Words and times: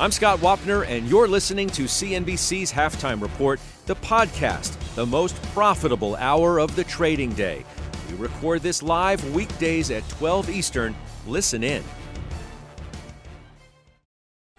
I'm 0.00 0.12
Scott 0.12 0.38
Wapner, 0.38 0.86
and 0.86 1.08
you're 1.08 1.26
listening 1.26 1.68
to 1.70 1.86
CNBC's 1.86 2.72
Halftime 2.72 3.20
Report, 3.20 3.58
the 3.86 3.96
podcast, 3.96 4.78
the 4.94 5.04
most 5.04 5.42
profitable 5.54 6.14
hour 6.14 6.60
of 6.60 6.76
the 6.76 6.84
trading 6.84 7.32
day. 7.32 7.64
We 8.08 8.14
record 8.16 8.62
this 8.62 8.80
live 8.80 9.28
weekdays 9.34 9.90
at 9.90 10.08
12 10.10 10.50
Eastern. 10.50 10.94
Listen 11.26 11.64
in. 11.64 11.82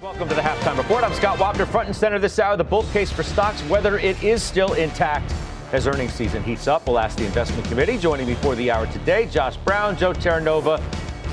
Welcome 0.02 0.28
to 0.28 0.36
the 0.36 0.42
Halftime 0.42 0.78
Report. 0.78 1.06
I'm 1.06 1.14
Scott 1.14 1.38
Wapner, 1.38 1.66
front 1.66 1.88
and 1.88 1.96
center 1.96 2.20
this 2.20 2.38
hour. 2.38 2.58
The 2.58 2.66
bull 2.66 2.84
case 2.92 3.10
for 3.10 3.24
stocks, 3.24 3.62
whether 3.70 3.98
it 3.98 4.22
is 4.22 4.44
still 4.44 4.74
intact 4.74 5.34
as 5.72 5.88
earnings 5.88 6.12
season 6.12 6.44
heats 6.44 6.68
up. 6.68 6.86
We'll 6.86 7.00
ask 7.00 7.18
the 7.18 7.26
investment 7.26 7.64
committee. 7.64 7.98
Joining 7.98 8.28
me 8.28 8.34
for 8.34 8.56
the 8.56 8.72
hour 8.72 8.88
today, 8.88 9.26
Josh 9.28 9.56
Brown, 9.56 9.96
Joe 9.96 10.12
Terranova, 10.12 10.84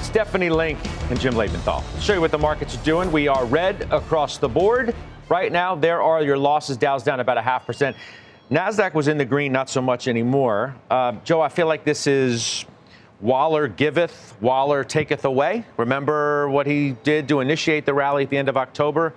Stephanie 0.03 0.51
Link, 0.51 0.79
and 1.11 1.21
Jim 1.21 1.35
Lebenthal. 1.35 1.83
I'll 1.83 2.01
show 2.01 2.15
you 2.15 2.21
what 2.21 2.31
the 2.31 2.39
markets 2.39 2.75
are 2.75 2.85
doing. 2.85 3.13
We 3.13 3.29
are 3.29 3.45
red 3.45 3.89
across 3.91 4.39
the 4.39 4.49
board. 4.49 4.95
Right 5.29 5.51
now, 5.51 5.75
there 5.75 6.01
are 6.03 6.23
your 6.23 6.39
losses. 6.39 6.77
Dow's 6.77 7.03
down 7.03 7.21
about 7.21 7.39
a 7.39 7.43
half 7.43 7.67
percent. 7.67 7.97
NASDAQ 8.51 8.95
was 8.95 9.09
in 9.09 9.19
the 9.19 9.25
green, 9.25 9.53
not 9.53 9.69
so 9.69 9.83
much 9.83 10.07
anymore. 10.07 10.77
Uh, 10.91 11.13
Joe, 11.25 11.41
I 11.41 11.49
feel 11.49 11.67
like 11.67 11.85
this 11.85 12.07
is 12.07 12.65
Waller 13.21 13.67
giveth, 13.67 14.37
Waller 14.41 14.85
taketh 14.85 15.25
away. 15.25 15.65
Remember 15.77 16.49
what 16.49 16.67
he 16.67 16.93
did 17.03 17.29
to 17.29 17.41
initiate 17.41 17.87
the 17.87 17.95
rally 17.95 18.25
at 18.25 18.31
the 18.31 18.37
end 18.37 18.49
of 18.49 18.57
October? 18.57 19.15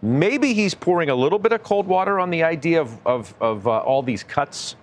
Maybe 0.00 0.52
he's 0.52 0.74
pouring 0.74 1.10
a 1.10 1.14
little 1.14 1.38
bit 1.38 1.52
of 1.52 1.62
cold 1.62 1.86
water 1.86 2.18
on 2.18 2.30
the 2.30 2.42
idea 2.42 2.80
of, 2.80 2.98
of, 3.06 3.34
of 3.40 3.68
uh, 3.68 3.78
all 3.78 4.02
these 4.02 4.24
cuts 4.24 4.74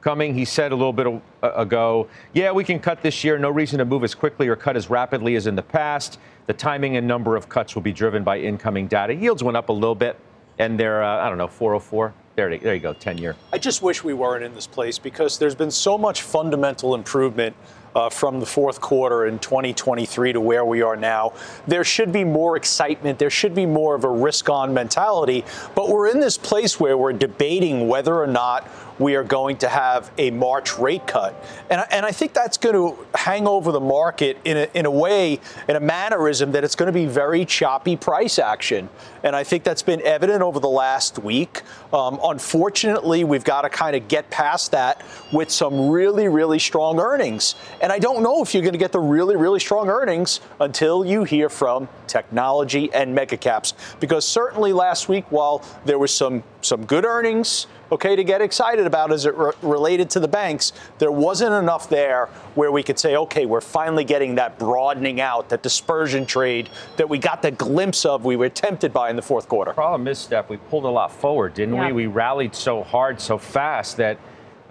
coming. 0.00 0.34
He 0.34 0.44
said 0.44 0.72
a 0.72 0.74
little 0.74 0.92
bit 0.92 1.06
ago, 1.42 2.08
yeah, 2.32 2.50
we 2.52 2.64
can 2.64 2.78
cut 2.78 3.02
this 3.02 3.24
year. 3.24 3.38
No 3.38 3.50
reason 3.50 3.78
to 3.78 3.84
move 3.84 4.04
as 4.04 4.14
quickly 4.14 4.48
or 4.48 4.56
cut 4.56 4.76
as 4.76 4.90
rapidly 4.90 5.36
as 5.36 5.46
in 5.46 5.54
the 5.54 5.62
past. 5.62 6.18
The 6.46 6.52
timing 6.52 6.96
and 6.96 7.06
number 7.06 7.36
of 7.36 7.48
cuts 7.48 7.74
will 7.74 7.82
be 7.82 7.92
driven 7.92 8.24
by 8.24 8.38
incoming 8.38 8.86
data. 8.86 9.14
Yields 9.14 9.42
went 9.42 9.56
up 9.56 9.68
a 9.68 9.72
little 9.72 9.94
bit, 9.94 10.16
and 10.58 10.78
they're, 10.78 11.02
uh, 11.02 11.24
I 11.24 11.28
don't 11.28 11.38
know, 11.38 11.48
404. 11.48 12.14
There, 12.36 12.56
there 12.56 12.74
you 12.74 12.80
go, 12.80 12.92
10 12.92 13.18
year. 13.18 13.34
I 13.52 13.58
just 13.58 13.82
wish 13.82 14.04
we 14.04 14.14
weren't 14.14 14.44
in 14.44 14.54
this 14.54 14.66
place 14.66 14.98
because 14.98 15.38
there's 15.38 15.56
been 15.56 15.72
so 15.72 15.98
much 15.98 16.22
fundamental 16.22 16.94
improvement 16.94 17.56
uh, 17.94 18.08
from 18.08 18.38
the 18.38 18.46
fourth 18.46 18.80
quarter 18.80 19.26
in 19.26 19.38
2023 19.40 20.34
to 20.34 20.40
where 20.40 20.64
we 20.64 20.82
are 20.82 20.96
now. 20.96 21.32
There 21.66 21.82
should 21.82 22.12
be 22.12 22.22
more 22.22 22.56
excitement. 22.56 23.18
There 23.18 23.30
should 23.30 23.54
be 23.54 23.66
more 23.66 23.94
of 23.94 24.04
a 24.04 24.08
risk 24.08 24.48
on 24.48 24.72
mentality. 24.72 25.44
But 25.74 25.88
we're 25.88 26.08
in 26.08 26.20
this 26.20 26.38
place 26.38 26.78
where 26.78 26.96
we're 26.96 27.12
debating 27.12 27.88
whether 27.88 28.14
or 28.14 28.28
not 28.28 28.68
we 28.98 29.14
are 29.14 29.24
going 29.24 29.56
to 29.58 29.68
have 29.68 30.10
a 30.18 30.30
March 30.30 30.78
rate 30.78 31.06
cut. 31.06 31.34
And, 31.70 31.84
and 31.90 32.04
I 32.04 32.12
think 32.12 32.34
that's 32.34 32.56
going 32.56 32.74
to 32.74 33.06
hang 33.14 33.46
over 33.46 33.72
the 33.72 33.80
market 33.80 34.38
in 34.44 34.56
a, 34.56 34.68
in 34.74 34.86
a 34.86 34.90
way, 34.90 35.40
in 35.68 35.76
a 35.76 35.80
mannerism 35.80 36.52
that 36.52 36.64
it's 36.64 36.74
going 36.74 36.86
to 36.86 36.92
be 36.92 37.06
very 37.06 37.44
choppy 37.44 37.96
price 37.96 38.38
action. 38.38 38.88
And 39.22 39.34
I 39.34 39.44
think 39.44 39.64
that's 39.64 39.82
been 39.82 40.02
evident 40.02 40.42
over 40.42 40.60
the 40.60 40.68
last 40.68 41.18
week. 41.18 41.62
Um, 41.92 42.18
unfortunately, 42.22 43.24
we've 43.24 43.44
got 43.44 43.62
to 43.62 43.68
kind 43.68 43.96
of 43.96 44.08
get 44.08 44.30
past 44.30 44.70
that 44.72 45.04
with 45.32 45.50
some 45.50 45.88
really, 45.88 46.28
really 46.28 46.58
strong 46.58 47.00
earnings. 47.00 47.54
And 47.80 47.92
I 47.92 47.98
don't 47.98 48.22
know 48.22 48.42
if 48.42 48.54
you're 48.54 48.62
going 48.62 48.72
to 48.72 48.78
get 48.78 48.92
the 48.92 49.00
really, 49.00 49.36
really 49.36 49.60
strong 49.60 49.88
earnings 49.88 50.40
until 50.60 51.04
you 51.04 51.24
hear 51.24 51.48
from 51.48 51.88
technology 52.06 52.92
and 52.92 53.14
mega 53.14 53.36
caps. 53.36 53.74
Because 54.00 54.26
certainly 54.26 54.72
last 54.72 55.08
week, 55.08 55.24
while 55.30 55.62
there 55.84 55.98
was 55.98 56.12
some 56.12 56.42
some 56.60 56.84
good 56.84 57.04
earnings, 57.04 57.66
okay, 57.90 58.16
to 58.16 58.24
get 58.24 58.40
excited 58.40 58.86
about 58.86 59.12
as 59.12 59.26
it 59.26 59.34
re- 59.34 59.52
related 59.62 60.10
to 60.10 60.20
the 60.20 60.28
banks, 60.28 60.72
there 60.98 61.12
wasn't 61.12 61.52
enough 61.52 61.88
there 61.88 62.26
where 62.54 62.70
we 62.72 62.82
could 62.82 62.98
say, 62.98 63.16
okay, 63.16 63.46
we're 63.46 63.60
finally 63.60 64.04
getting 64.04 64.34
that 64.36 64.58
broadening 64.58 65.20
out, 65.20 65.48
that 65.48 65.62
dispersion 65.62 66.26
trade 66.26 66.68
that 66.96 67.08
we 67.08 67.18
got 67.18 67.42
the 67.42 67.50
glimpse 67.50 68.04
of, 68.04 68.24
we 68.24 68.36
were 68.36 68.48
tempted 68.48 68.92
by 68.92 69.10
in 69.10 69.16
the 69.16 69.22
fourth 69.22 69.48
quarter. 69.48 69.72
Problem 69.72 70.08
is, 70.08 70.18
Steph, 70.18 70.48
we 70.48 70.56
pulled 70.56 70.84
a 70.84 70.88
lot 70.88 71.12
forward, 71.12 71.54
didn't 71.54 71.74
yeah. 71.74 71.86
we? 71.88 71.92
We 71.92 72.06
rallied 72.06 72.54
so 72.54 72.82
hard, 72.82 73.20
so 73.20 73.38
fast 73.38 73.96
that, 73.96 74.18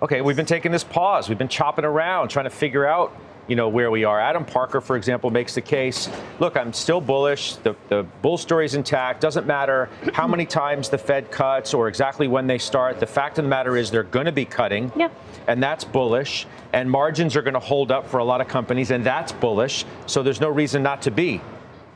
okay, 0.01 0.21
we've 0.21 0.35
been 0.35 0.45
taking 0.45 0.71
this 0.71 0.83
pause, 0.83 1.29
we've 1.29 1.37
been 1.37 1.47
chopping 1.47 1.85
around, 1.85 2.29
trying 2.29 2.45
to 2.45 2.49
figure 2.49 2.85
out 2.85 3.15
you 3.47 3.55
know, 3.55 3.69
where 3.69 3.91
we 3.91 4.03
are. 4.03 4.19
Adam 4.19 4.45
Parker, 4.45 4.81
for 4.81 4.95
example, 4.95 5.29
makes 5.29 5.55
the 5.55 5.61
case, 5.61 6.09
look, 6.39 6.57
I'm 6.57 6.73
still 6.73 7.01
bullish. 7.01 7.55
The, 7.57 7.75
the 7.89 8.05
bull 8.21 8.37
story 8.37 8.65
is 8.65 8.75
intact. 8.75 9.21
Doesn't 9.21 9.47
matter 9.47 9.89
how 10.13 10.27
many 10.27 10.45
times 10.63 10.89
the 10.89 10.97
Fed 10.97 11.31
cuts 11.31 11.73
or 11.73 11.87
exactly 11.87 12.27
when 12.27 12.47
they 12.47 12.57
start. 12.57 12.99
The 12.99 13.07
fact 13.07 13.37
of 13.39 13.45
the 13.45 13.49
matter 13.49 13.77
is 13.77 13.91
they're 13.91 14.03
going 14.03 14.25
to 14.25 14.31
be 14.31 14.45
cutting. 14.45 14.91
Yeah. 14.95 15.09
And 15.47 15.63
that's 15.63 15.83
bullish. 15.83 16.45
And 16.73 16.89
margins 16.91 17.35
are 17.35 17.41
going 17.41 17.53
to 17.53 17.59
hold 17.59 17.91
up 17.91 18.07
for 18.07 18.17
a 18.17 18.23
lot 18.23 18.41
of 18.41 18.47
companies, 18.47 18.91
and 18.91 19.03
that's 19.03 19.31
bullish. 19.31 19.85
So 20.05 20.21
there's 20.23 20.41
no 20.41 20.49
reason 20.49 20.83
not 20.83 21.01
to 21.03 21.11
be 21.11 21.41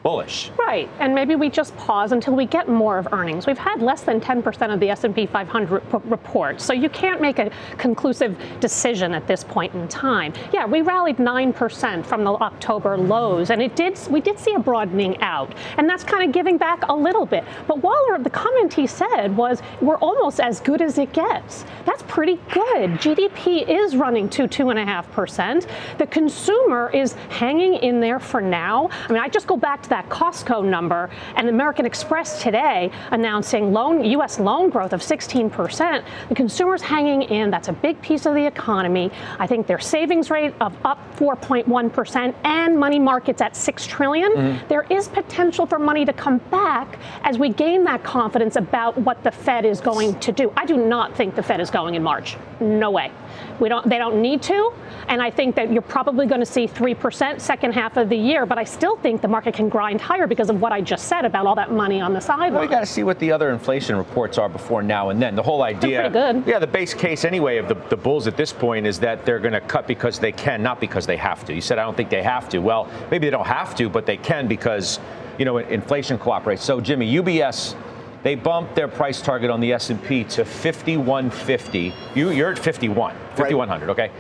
bullish. 0.03 0.51
Right, 0.57 0.89
and 0.99 1.13
maybe 1.13 1.35
we 1.35 1.49
just 1.49 1.75
pause 1.77 2.11
until 2.11 2.35
we 2.35 2.45
get 2.45 2.67
more 2.67 2.97
of 2.97 3.07
earnings. 3.11 3.45
We've 3.45 3.57
had 3.57 3.81
less 3.81 4.01
than 4.01 4.19
10% 4.19 4.73
of 4.73 4.79
the 4.79 4.89
S&P 4.89 5.25
500 5.25 5.83
report, 6.05 6.59
so 6.59 6.73
you 6.73 6.89
can't 6.89 7.21
make 7.21 7.39
a 7.39 7.51
conclusive 7.77 8.35
decision 8.59 9.13
at 9.13 9.27
this 9.27 9.43
point 9.43 9.73
in 9.73 9.87
time. 9.87 10.33
Yeah, 10.53 10.65
we 10.65 10.81
rallied 10.81 11.17
9% 11.17 12.05
from 12.05 12.23
the 12.23 12.31
October 12.31 12.97
lows, 12.97 13.49
and 13.49 13.61
it 13.61 13.75
did. 13.75 13.99
We 14.09 14.21
did 14.21 14.39
see 14.39 14.53
a 14.53 14.59
broadening 14.59 15.21
out, 15.21 15.53
and 15.77 15.87
that's 15.87 16.03
kind 16.03 16.23
of 16.23 16.31
giving 16.31 16.57
back 16.57 16.87
a 16.87 16.95
little 16.95 17.25
bit. 17.25 17.43
But 17.67 17.79
Waller, 17.79 18.17
the 18.19 18.29
comment 18.29 18.73
he 18.73 18.87
said 18.87 19.35
was, 19.35 19.61
"We're 19.81 19.97
almost 19.97 20.39
as 20.39 20.59
good 20.59 20.81
as 20.81 20.97
it 20.97 21.13
gets." 21.13 21.65
That's 21.85 22.03
pretty 22.03 22.39
good. 22.51 22.99
GDP 23.01 23.67
is 23.67 23.95
running 23.95 24.29
to 24.29 24.47
two 24.47 24.69
and 24.69 24.79
a 24.79 24.85
half 24.85 25.11
percent. 25.11 25.67
The 25.97 26.07
consumer 26.07 26.89
is 26.93 27.13
hanging 27.29 27.75
in 27.75 27.99
there 27.99 28.19
for 28.19 28.41
now. 28.41 28.89
I 29.09 29.13
mean, 29.13 29.21
I 29.21 29.27
just 29.27 29.47
go 29.47 29.57
back 29.57 29.81
to 29.83 29.89
that 29.91 30.09
Costco 30.09 30.65
number 30.65 31.09
and 31.35 31.47
American 31.47 31.85
Express 31.85 32.41
today 32.41 32.89
announcing 33.11 33.71
loan 33.71 34.03
U.S. 34.05 34.39
loan 34.39 34.69
growth 34.69 34.93
of 34.93 35.01
16%. 35.01 36.03
The 36.29 36.35
consumers 36.35 36.81
hanging 36.81 37.23
in. 37.23 37.51
That's 37.51 37.67
a 37.67 37.73
big 37.73 38.01
piece 38.01 38.25
of 38.25 38.33
the 38.33 38.45
economy. 38.45 39.11
I 39.37 39.45
think 39.45 39.67
their 39.67 39.79
savings 39.79 40.29
rate 40.29 40.53
of 40.59 40.73
up 40.85 40.97
4.1% 41.17 42.33
and 42.43 42.79
money 42.79 42.99
markets 42.99 43.41
at 43.41 43.55
6 43.55 43.85
trillion. 43.85 44.31
Mm-hmm. 44.31 44.67
There 44.67 44.85
is 44.89 45.07
potential 45.07 45.65
for 45.65 45.77
money 45.77 46.05
to 46.05 46.13
come 46.13 46.37
back 46.49 46.97
as 47.23 47.37
we 47.37 47.49
gain 47.49 47.83
that 47.83 48.03
confidence 48.03 48.55
about 48.55 48.97
what 48.97 49.21
the 49.23 49.31
Fed 49.31 49.65
is 49.65 49.81
going 49.81 50.17
to 50.21 50.31
do. 50.31 50.53
I 50.55 50.65
do 50.65 50.77
not 50.77 51.15
think 51.15 51.35
the 51.35 51.43
Fed 51.43 51.59
is 51.59 51.69
going 51.69 51.95
in 51.95 52.03
March. 52.03 52.37
No 52.59 52.91
way. 52.91 53.11
We 53.61 53.69
don't, 53.69 53.87
they 53.87 53.99
don't 53.99 54.19
need 54.21 54.41
to. 54.43 54.73
And 55.07 55.21
I 55.21 55.29
think 55.29 55.55
that 55.55 55.71
you're 55.71 55.83
probably 55.83 56.25
going 56.25 56.39
to 56.39 56.45
see 56.47 56.67
3% 56.67 57.39
second 57.39 57.73
half 57.73 57.95
of 57.95 58.09
the 58.09 58.17
year. 58.17 58.47
But 58.47 58.57
I 58.57 58.63
still 58.63 58.97
think 58.97 59.21
the 59.21 59.27
market 59.27 59.53
can 59.53 59.69
grind 59.69 60.01
higher 60.01 60.25
because 60.25 60.49
of 60.49 60.59
what 60.59 60.71
I 60.71 60.81
just 60.81 61.07
said 61.07 61.25
about 61.25 61.45
all 61.45 61.53
that 61.55 61.71
money 61.71 62.01
on 62.01 62.11
the 62.11 62.19
sideline. 62.19 62.53
Well, 62.53 62.61
we 62.63 62.67
got 62.67 62.79
to 62.79 62.87
see 62.87 63.03
what 63.03 63.19
the 63.19 63.31
other 63.31 63.51
inflation 63.51 63.95
reports 63.95 64.39
are 64.39 64.49
before 64.49 64.81
now 64.81 65.09
and 65.09 65.21
then. 65.21 65.35
The 65.35 65.43
whole 65.43 65.61
idea. 65.61 66.09
pretty 66.09 66.13
good. 66.13 66.47
Yeah, 66.47 66.57
the 66.57 66.65
base 66.65 66.95
case 66.95 67.23
anyway 67.23 67.57
of 67.57 67.67
the, 67.67 67.75
the 67.89 67.97
bulls 67.97 68.25
at 68.25 68.35
this 68.35 68.51
point 68.51 68.87
is 68.87 68.99
that 68.99 69.25
they're 69.25 69.39
going 69.39 69.53
to 69.53 69.61
cut 69.61 69.87
because 69.87 70.17
they 70.17 70.31
can, 70.31 70.63
not 70.63 70.79
because 70.79 71.05
they 71.05 71.17
have 71.17 71.45
to. 71.45 71.53
You 71.53 71.61
said, 71.61 71.77
I 71.77 71.83
don't 71.83 71.95
think 71.95 72.09
they 72.09 72.23
have 72.23 72.49
to. 72.49 72.59
Well, 72.59 72.89
maybe 73.11 73.27
they 73.27 73.31
don't 73.31 73.45
have 73.45 73.75
to, 73.75 73.89
but 73.89 74.07
they 74.07 74.17
can 74.17 74.47
because, 74.47 74.99
you 75.37 75.45
know, 75.45 75.59
inflation 75.59 76.17
cooperates. 76.17 76.63
So, 76.63 76.81
Jimmy, 76.81 77.13
UBS 77.13 77.75
they 78.23 78.35
bumped 78.35 78.75
their 78.75 78.87
price 78.87 79.21
target 79.21 79.49
on 79.49 79.59
the 79.59 79.73
S&P 79.73 80.23
to 80.25 80.45
5150. 80.45 81.93
You, 82.15 82.29
you're 82.31 82.51
at 82.51 82.59
51, 82.59 83.15
5100, 83.35 83.87
right. 83.87 83.89
okay? 83.91 84.11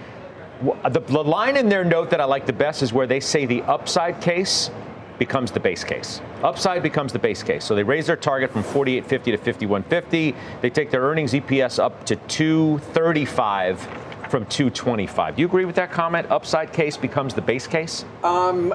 The, 0.89 0.99
the 0.99 1.23
line 1.23 1.57
in 1.57 1.69
their 1.69 1.83
note 1.83 2.09
that 2.11 2.21
I 2.21 2.25
like 2.25 2.45
the 2.45 2.53
best 2.53 2.83
is 2.83 2.93
where 2.93 3.07
they 3.07 3.19
say 3.19 3.45
the 3.45 3.61
upside 3.63 4.21
case 4.21 4.69
becomes 5.17 5.51
the 5.51 5.59
base 5.59 5.83
case. 5.83 6.19
Upside 6.41 6.81
becomes 6.81 7.13
the 7.13 7.19
base 7.19 7.43
case. 7.43 7.63
So 7.63 7.75
they 7.75 7.83
raise 7.83 8.07
their 8.07 8.15
target 8.15 8.51
from 8.51 8.63
4850 8.63 9.31
to 9.31 9.37
5150. 9.37 10.35
They 10.61 10.69
take 10.71 10.89
their 10.89 11.01
earnings 11.01 11.33
EPS 11.33 11.77
up 11.77 12.05
to 12.07 12.15
235 12.15 13.87
from 14.31 14.45
225. 14.45 15.35
Do 15.35 15.41
you 15.41 15.45
agree 15.45 15.65
with 15.65 15.75
that 15.75 15.91
comment? 15.91 16.31
Upside 16.31 16.71
case 16.71 16.95
becomes 16.95 17.33
the 17.33 17.41
base 17.41 17.67
case? 17.67 18.05
Um, 18.23 18.73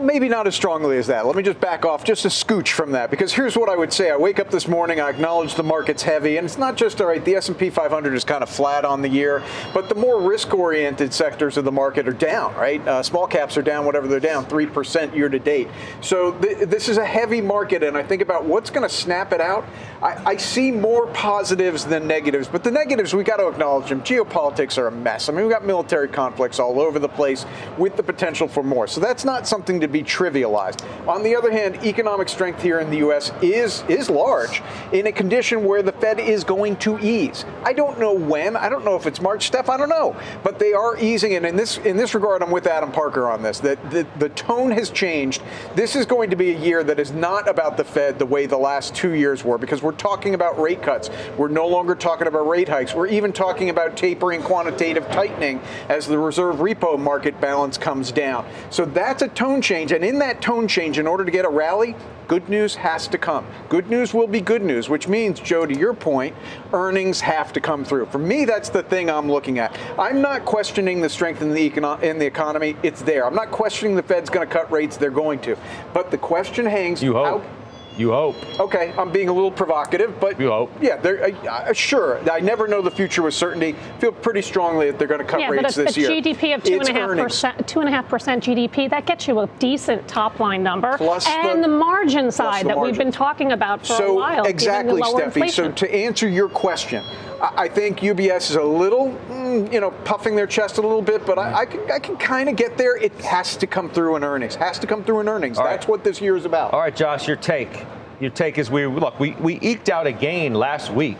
maybe 0.00 0.26
not 0.26 0.46
as 0.46 0.54
strongly 0.54 0.96
as 0.96 1.06
that. 1.08 1.26
Let 1.26 1.36
me 1.36 1.42
just 1.42 1.60
back 1.60 1.84
off 1.84 2.02
just 2.02 2.24
a 2.24 2.28
scooch 2.28 2.68
from 2.68 2.92
that 2.92 3.10
because 3.10 3.30
here's 3.30 3.58
what 3.58 3.68
I 3.68 3.76
would 3.76 3.92
say. 3.92 4.10
I 4.10 4.16
wake 4.16 4.40
up 4.40 4.50
this 4.50 4.66
morning, 4.66 4.98
I 4.98 5.10
acknowledge 5.10 5.54
the 5.54 5.62
market's 5.62 6.02
heavy, 6.02 6.38
and 6.38 6.46
it's 6.46 6.56
not 6.56 6.76
just 6.76 6.98
all 7.02 7.08
right. 7.08 7.22
The 7.22 7.36
S&P 7.36 7.68
500 7.68 8.14
is 8.14 8.24
kind 8.24 8.42
of 8.42 8.48
flat 8.48 8.86
on 8.86 9.02
the 9.02 9.08
year, 9.08 9.42
but 9.74 9.90
the 9.90 9.94
more 9.94 10.22
risk-oriented 10.22 11.12
sectors 11.12 11.58
of 11.58 11.64
the 11.64 11.72
market 11.72 12.08
are 12.08 12.14
down. 12.14 12.54
Right, 12.54 12.80
uh, 12.88 13.02
small 13.02 13.26
caps 13.26 13.58
are 13.58 13.62
down, 13.62 13.84
whatever 13.84 14.08
they're 14.08 14.18
down, 14.18 14.46
three 14.46 14.66
percent 14.66 15.14
year 15.14 15.28
to 15.28 15.38
date. 15.38 15.68
So 16.00 16.32
th- 16.32 16.68
this 16.68 16.88
is 16.88 16.96
a 16.96 17.04
heavy 17.04 17.42
market, 17.42 17.82
and 17.82 17.98
I 17.98 18.02
think 18.02 18.22
about 18.22 18.46
what's 18.46 18.70
going 18.70 18.88
to 18.88 18.94
snap 18.94 19.34
it 19.34 19.42
out. 19.42 19.66
I, 20.02 20.30
I 20.30 20.36
see 20.38 20.72
more 20.72 21.06
positives 21.08 21.84
than 21.84 22.06
negatives, 22.06 22.48
but 22.48 22.64
the 22.64 22.70
negatives 22.70 23.14
we 23.14 23.24
got 23.24 23.36
to 23.36 23.48
acknowledge 23.48 23.90
them. 23.90 24.00
Geopolitics 24.00 24.69
are 24.78 24.86
a 24.86 24.92
mess. 24.92 25.28
I 25.28 25.32
mean, 25.32 25.42
we've 25.42 25.52
got 25.52 25.64
military 25.64 26.08
conflicts 26.08 26.58
all 26.58 26.80
over 26.80 26.98
the 26.98 27.08
place 27.08 27.46
with 27.78 27.96
the 27.96 28.02
potential 28.02 28.48
for 28.48 28.62
more. 28.62 28.86
So 28.86 29.00
that's 29.00 29.24
not 29.24 29.46
something 29.46 29.80
to 29.80 29.88
be 29.88 30.02
trivialized. 30.02 30.84
On 31.08 31.22
the 31.22 31.36
other 31.36 31.50
hand, 31.50 31.76
economic 31.84 32.28
strength 32.28 32.62
here 32.62 32.80
in 32.80 32.90
the 32.90 32.98
U.S. 32.98 33.32
is 33.42 33.84
is 33.88 34.10
large 34.10 34.62
in 34.92 35.06
a 35.06 35.12
condition 35.12 35.64
where 35.64 35.82
the 35.82 35.92
Fed 35.92 36.18
is 36.20 36.44
going 36.44 36.76
to 36.76 36.98
ease. 36.98 37.44
I 37.64 37.72
don't 37.72 37.98
know 37.98 38.12
when. 38.12 38.56
I 38.56 38.68
don't 38.68 38.84
know 38.84 38.96
if 38.96 39.06
it's 39.06 39.20
March, 39.20 39.46
Steph. 39.46 39.68
I 39.68 39.76
don't 39.76 39.88
know, 39.88 40.16
but 40.42 40.58
they 40.58 40.72
are 40.72 40.96
easing. 40.98 41.34
And 41.34 41.46
in 41.46 41.56
this 41.56 41.78
in 41.78 41.96
this 41.96 42.14
regard, 42.14 42.42
I'm 42.42 42.50
with 42.50 42.66
Adam 42.66 42.92
Parker 42.92 43.28
on 43.28 43.42
this. 43.42 43.60
That 43.60 43.90
the, 43.90 44.06
the 44.18 44.28
tone 44.30 44.70
has 44.70 44.90
changed. 44.90 45.42
This 45.74 45.96
is 45.96 46.06
going 46.06 46.30
to 46.30 46.36
be 46.36 46.50
a 46.50 46.58
year 46.58 46.84
that 46.84 46.98
is 46.98 47.12
not 47.12 47.48
about 47.48 47.76
the 47.76 47.84
Fed 47.84 48.18
the 48.18 48.26
way 48.26 48.46
the 48.46 48.58
last 48.58 48.94
two 48.94 49.12
years 49.14 49.44
were, 49.44 49.58
because 49.58 49.82
we're 49.82 49.92
talking 49.92 50.34
about 50.34 50.60
rate 50.60 50.82
cuts. 50.82 51.10
We're 51.36 51.48
no 51.48 51.66
longer 51.66 51.94
talking 51.94 52.26
about 52.26 52.48
rate 52.48 52.68
hikes. 52.68 52.94
We're 52.94 53.08
even 53.08 53.32
talking 53.32 53.70
about 53.70 53.96
tapering 53.96 54.42
quantitative 54.60 55.08
tightening 55.08 55.58
as 55.88 56.06
the 56.06 56.18
reserve 56.18 56.56
repo 56.56 56.98
market 56.98 57.40
balance 57.40 57.78
comes 57.78 58.12
down. 58.12 58.46
So 58.68 58.84
that's 58.84 59.22
a 59.22 59.28
tone 59.28 59.62
change. 59.62 59.90
And 59.90 60.04
in 60.04 60.18
that 60.18 60.42
tone 60.42 60.68
change, 60.68 60.98
in 60.98 61.06
order 61.06 61.24
to 61.24 61.30
get 61.30 61.46
a 61.46 61.48
rally, 61.48 61.96
good 62.28 62.46
news 62.50 62.74
has 62.74 63.08
to 63.08 63.16
come. 63.16 63.46
Good 63.70 63.88
news 63.88 64.12
will 64.12 64.26
be 64.26 64.42
good 64.42 64.60
news, 64.60 64.90
which 64.90 65.08
means, 65.08 65.40
Joe, 65.40 65.64
to 65.64 65.74
your 65.74 65.94
point, 65.94 66.36
earnings 66.74 67.22
have 67.22 67.54
to 67.54 67.60
come 67.60 67.86
through. 67.86 68.06
For 68.06 68.18
me, 68.18 68.44
that's 68.44 68.68
the 68.68 68.82
thing 68.82 69.08
I'm 69.08 69.30
looking 69.30 69.58
at. 69.58 69.74
I'm 69.98 70.20
not 70.20 70.44
questioning 70.44 71.00
the 71.00 71.08
strength 71.08 71.40
in 71.40 71.54
the, 71.54 71.70
econo- 71.70 72.02
in 72.02 72.18
the 72.18 72.26
economy. 72.26 72.76
It's 72.82 73.00
there. 73.00 73.24
I'm 73.24 73.34
not 73.34 73.50
questioning 73.50 73.96
the 73.96 74.02
Fed's 74.02 74.28
going 74.28 74.46
to 74.46 74.52
cut 74.52 74.70
rates. 74.70 74.98
They're 74.98 75.10
going 75.10 75.38
to. 75.40 75.56
But 75.94 76.10
the 76.10 76.18
question 76.18 76.66
hangs. 76.66 77.02
You 77.02 77.14
hope. 77.14 77.42
How, 77.42 77.50
you 77.96 78.10
hope. 78.10 78.36
Okay, 78.58 78.92
I'm 78.96 79.10
being 79.12 79.28
a 79.28 79.32
little 79.32 79.50
provocative, 79.50 80.18
but 80.20 80.40
you 80.40 80.50
hope. 80.50 80.70
Yeah, 80.80 81.00
uh, 81.04 81.48
uh, 81.48 81.72
sure. 81.72 82.18
I 82.30 82.40
never 82.40 82.66
know 82.66 82.82
the 82.82 82.90
future 82.90 83.22
with 83.22 83.34
certainty. 83.34 83.74
Feel 83.98 84.12
pretty 84.12 84.42
strongly 84.42 84.90
that 84.90 84.98
they're 84.98 85.08
going 85.08 85.20
to 85.20 85.26
cut 85.26 85.40
yeah, 85.40 85.48
rates 85.48 85.76
but 85.76 85.82
a, 85.82 85.84
this 85.84 85.96
a 85.96 86.00
year. 86.00 86.10
GDP 86.10 86.54
of 86.54 86.62
two 86.62 86.78
and 86.78 86.88
a 86.88 86.92
half 86.92 87.16
percent, 87.16 87.68
two 87.68 87.80
and 87.80 87.88
a 87.88 87.92
half 87.92 88.08
percent 88.08 88.44
GDP, 88.44 88.88
that 88.90 89.06
gets 89.06 89.28
you 89.28 89.40
a 89.40 89.46
decent 89.58 90.06
top 90.08 90.40
line 90.40 90.62
number, 90.62 90.96
plus 90.96 91.26
and 91.26 91.62
the, 91.62 91.68
the 91.68 91.74
margin 91.74 92.30
side 92.30 92.64
the 92.64 92.68
that 92.68 92.76
margin. 92.76 92.92
we've 92.92 92.98
been 92.98 93.12
talking 93.12 93.52
about 93.52 93.80
for 93.80 93.94
so, 93.94 94.12
a 94.12 94.14
while. 94.14 94.44
Exactly, 94.44 95.02
Steffi. 95.02 95.24
Inflation. 95.24 95.64
So 95.64 95.86
to 95.86 95.94
answer 95.94 96.28
your 96.28 96.48
question. 96.48 97.04
I 97.42 97.68
think 97.68 98.00
UBS 98.00 98.50
is 98.50 98.56
a 98.56 98.62
little, 98.62 99.16
mm, 99.28 99.72
you 99.72 99.80
know, 99.80 99.90
puffing 100.04 100.36
their 100.36 100.46
chest 100.46 100.78
a 100.78 100.82
little 100.82 101.00
bit, 101.00 101.24
but 101.24 101.38
I, 101.38 101.60
I 101.60 101.66
can, 101.66 101.90
I 101.90 101.98
can 101.98 102.16
kind 102.16 102.48
of 102.48 102.56
get 102.56 102.76
there. 102.76 102.96
It 102.96 103.14
has 103.22 103.56
to 103.56 103.66
come 103.66 103.88
through 103.90 104.16
in 104.16 104.24
earnings. 104.24 104.54
Has 104.56 104.78
to 104.80 104.86
come 104.86 105.02
through 105.04 105.20
in 105.20 105.28
earnings. 105.28 105.56
All 105.58 105.64
That's 105.64 105.84
right. 105.84 105.90
what 105.90 106.04
this 106.04 106.20
year 106.20 106.36
is 106.36 106.44
about. 106.44 106.74
All 106.74 106.80
right, 106.80 106.94
Josh, 106.94 107.26
your 107.26 107.36
take 107.36 107.86
your 108.20 108.30
take 108.30 108.58
is 108.58 108.70
we 108.70 108.86
look, 108.86 109.18
we, 109.18 109.32
we 109.32 109.58
eked 109.60 109.88
out 109.88 110.06
a 110.06 110.12
gain 110.12 110.54
last 110.54 110.92
week. 110.92 111.18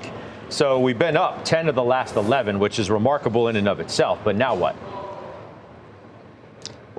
So 0.50 0.80
we've 0.80 0.98
been 0.98 1.16
up 1.16 1.44
10 1.44 1.68
of 1.68 1.74
the 1.74 1.82
last 1.82 2.16
11, 2.16 2.58
which 2.58 2.78
is 2.78 2.90
remarkable 2.90 3.48
in 3.48 3.56
and 3.56 3.68
of 3.68 3.80
itself. 3.80 4.18
But 4.22 4.36
now 4.36 4.54
what? 4.54 4.76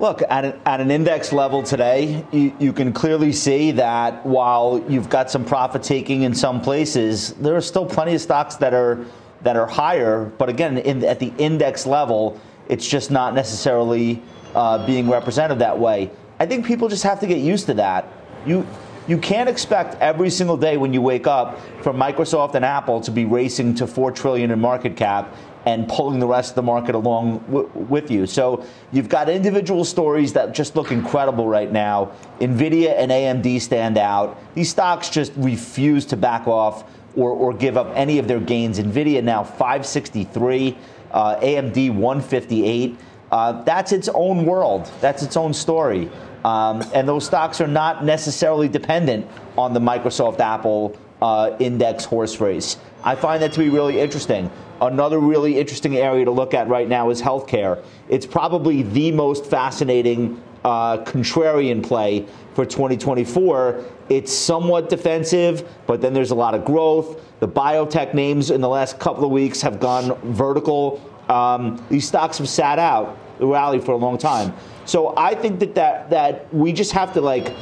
Look, 0.02 0.20
at 0.28 0.44
an, 0.44 0.60
at 0.66 0.80
an 0.80 0.90
index 0.90 1.32
level 1.32 1.62
today, 1.62 2.26
you, 2.32 2.52
you, 2.58 2.72
can 2.72 2.92
clearly 2.92 3.30
see 3.32 3.70
that 3.70 4.26
while 4.26 4.84
you've 4.88 5.08
got 5.08 5.30
some 5.30 5.44
profit 5.44 5.84
taking 5.84 6.22
in 6.22 6.34
some 6.34 6.60
places, 6.60 7.34
there 7.34 7.54
are 7.54 7.60
still 7.60 7.86
plenty 7.86 8.16
of 8.16 8.20
stocks 8.20 8.56
that 8.56 8.74
are 8.74 9.06
that 9.42 9.56
are 9.56 9.68
higher. 9.68 10.24
But 10.24 10.48
again, 10.48 10.78
in, 10.78 11.04
at 11.04 11.20
the 11.20 11.32
index 11.38 11.86
level, 11.86 12.40
it's 12.68 12.84
just 12.84 13.12
not 13.12 13.32
necessarily 13.32 14.20
uh, 14.56 14.84
being 14.84 15.08
represented 15.08 15.60
that 15.60 15.78
way. 15.78 16.10
I 16.40 16.46
think 16.46 16.66
people 16.66 16.88
just 16.88 17.04
have 17.04 17.20
to 17.20 17.28
get 17.28 17.38
used 17.38 17.66
to 17.66 17.74
that. 17.74 18.08
You 18.44 18.66
you 19.06 19.18
can't 19.18 19.48
expect 19.48 20.00
every 20.00 20.30
single 20.30 20.56
day 20.56 20.78
when 20.78 20.92
you 20.92 21.00
wake 21.00 21.28
up 21.28 21.60
for 21.80 21.92
Microsoft 21.92 22.56
and 22.56 22.64
Apple 22.64 23.00
to 23.02 23.12
be 23.12 23.24
racing 23.24 23.76
to 23.76 23.86
4 23.86 24.10
trillion 24.10 24.50
in 24.50 24.60
market 24.60 24.96
cap 24.96 25.32
and 25.66 25.88
pulling 25.88 26.18
the 26.18 26.26
rest 26.26 26.50
of 26.50 26.54
the 26.56 26.62
market 26.62 26.94
along 26.94 27.38
w- 27.50 27.70
with 27.74 28.10
you. 28.10 28.26
So 28.26 28.64
you've 28.90 29.08
got 29.08 29.28
individual 29.28 29.84
stories 29.84 30.32
that 30.32 30.52
just 30.52 30.74
look 30.76 30.90
incredible 30.90 31.46
right 31.46 31.70
now. 31.70 32.12
Nvidia 32.40 32.94
and 32.96 33.10
AMD 33.10 33.60
stand 33.60 33.98
out. 33.98 34.38
These 34.54 34.70
stocks 34.70 35.08
just 35.08 35.32
refuse 35.36 36.04
to 36.06 36.16
back 36.16 36.46
off 36.46 36.84
or, 37.16 37.30
or 37.30 37.52
give 37.52 37.76
up 37.76 37.92
any 37.94 38.18
of 38.18 38.26
their 38.26 38.40
gains. 38.40 38.78
Nvidia 38.78 39.22
now 39.22 39.44
563, 39.44 40.76
uh, 41.12 41.36
AMD 41.36 41.94
158. 41.94 42.96
Uh, 43.30 43.62
that's 43.62 43.92
its 43.92 44.08
own 44.14 44.44
world. 44.44 44.90
That's 45.00 45.22
its 45.22 45.36
own 45.36 45.54
story. 45.54 46.10
Um, 46.44 46.82
and 46.92 47.08
those 47.08 47.24
stocks 47.24 47.60
are 47.60 47.68
not 47.68 48.04
necessarily 48.04 48.68
dependent 48.68 49.26
on 49.56 49.72
the 49.74 49.80
Microsoft 49.80 50.40
Apple 50.40 50.98
uh, 51.20 51.56
index 51.60 52.04
horse 52.04 52.40
race. 52.40 52.76
I 53.04 53.14
find 53.14 53.42
that 53.42 53.52
to 53.52 53.58
be 53.60 53.68
really 53.68 54.00
interesting. 54.00 54.50
Another 54.82 55.20
really 55.20 55.60
interesting 55.60 55.96
area 55.96 56.24
to 56.24 56.32
look 56.32 56.54
at 56.54 56.66
right 56.66 56.88
now 56.88 57.10
is 57.10 57.22
healthcare. 57.22 57.84
It's 58.08 58.26
probably 58.26 58.82
the 58.82 59.12
most 59.12 59.46
fascinating 59.46 60.42
uh, 60.64 60.98
contrarian 61.04 61.84
play 61.84 62.26
for 62.54 62.66
2024. 62.66 63.84
It's 64.08 64.32
somewhat 64.32 64.88
defensive, 64.88 65.68
but 65.86 66.00
then 66.00 66.12
there's 66.12 66.32
a 66.32 66.34
lot 66.34 66.56
of 66.56 66.64
growth. 66.64 67.22
The 67.38 67.46
biotech 67.46 68.12
names 68.12 68.50
in 68.50 68.60
the 68.60 68.68
last 68.68 68.98
couple 68.98 69.24
of 69.24 69.30
weeks 69.30 69.62
have 69.62 69.78
gone 69.78 70.18
vertical. 70.32 71.00
Um, 71.28 71.80
these 71.88 72.08
stocks 72.08 72.38
have 72.38 72.48
sat 72.48 72.80
out 72.80 73.16
the 73.38 73.46
rally 73.46 73.78
for 73.78 73.92
a 73.92 73.96
long 73.96 74.18
time. 74.18 74.52
So 74.84 75.14
I 75.16 75.36
think 75.36 75.60
that 75.60 75.76
that, 75.76 76.10
that 76.10 76.52
we 76.52 76.72
just 76.72 76.90
have 76.90 77.12
to 77.12 77.20
like 77.20 77.54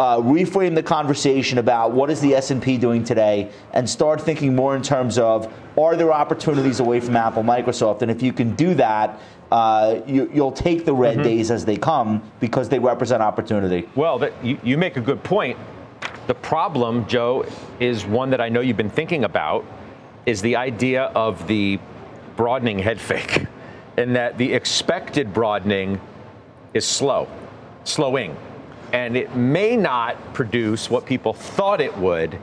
uh, 0.00 0.16
reframe 0.16 0.74
the 0.74 0.82
conversation 0.82 1.58
about 1.58 1.92
what 1.92 2.08
is 2.08 2.22
the 2.22 2.34
S&P 2.34 2.78
doing 2.78 3.04
today 3.04 3.50
and 3.74 3.88
start 3.88 4.18
thinking 4.18 4.56
more 4.56 4.74
in 4.74 4.80
terms 4.80 5.18
of 5.18 5.52
are 5.78 5.94
there 5.94 6.10
opportunities 6.10 6.80
away 6.80 7.00
from 7.00 7.16
Apple, 7.16 7.42
Microsoft, 7.42 8.00
and 8.00 8.10
if 8.10 8.22
you 8.22 8.32
can 8.32 8.54
do 8.56 8.72
that, 8.74 9.20
uh, 9.52 10.00
you, 10.06 10.24
will 10.32 10.52
take 10.52 10.86
the 10.86 10.94
red 10.94 11.16
mm-hmm. 11.16 11.24
days 11.24 11.50
as 11.50 11.66
they 11.66 11.76
come 11.76 12.22
because 12.40 12.70
they 12.70 12.78
represent 12.78 13.22
opportunity. 13.22 13.86
Well, 13.94 14.18
that, 14.20 14.32
you, 14.42 14.58
you 14.62 14.78
make 14.78 14.96
a 14.96 15.02
good 15.02 15.22
point. 15.22 15.58
The 16.28 16.34
problem, 16.34 17.06
Joe, 17.06 17.44
is 17.78 18.06
one 18.06 18.30
that 18.30 18.40
I 18.40 18.48
know 18.48 18.60
you've 18.60 18.78
been 18.78 18.88
thinking 18.88 19.24
about, 19.24 19.66
is 20.24 20.40
the 20.40 20.56
idea 20.56 21.04
of 21.14 21.46
the 21.46 21.78
broadening 22.36 22.78
head 22.78 22.98
fake, 22.98 23.46
and 23.98 24.16
that 24.16 24.38
the 24.38 24.54
expected 24.54 25.34
broadening 25.34 26.00
is 26.72 26.86
slow, 26.86 27.28
slowing. 27.84 28.34
And 28.92 29.16
it 29.16 29.34
may 29.36 29.76
not 29.76 30.34
produce 30.34 30.90
what 30.90 31.06
people 31.06 31.32
thought 31.32 31.80
it 31.80 31.96
would. 31.98 32.38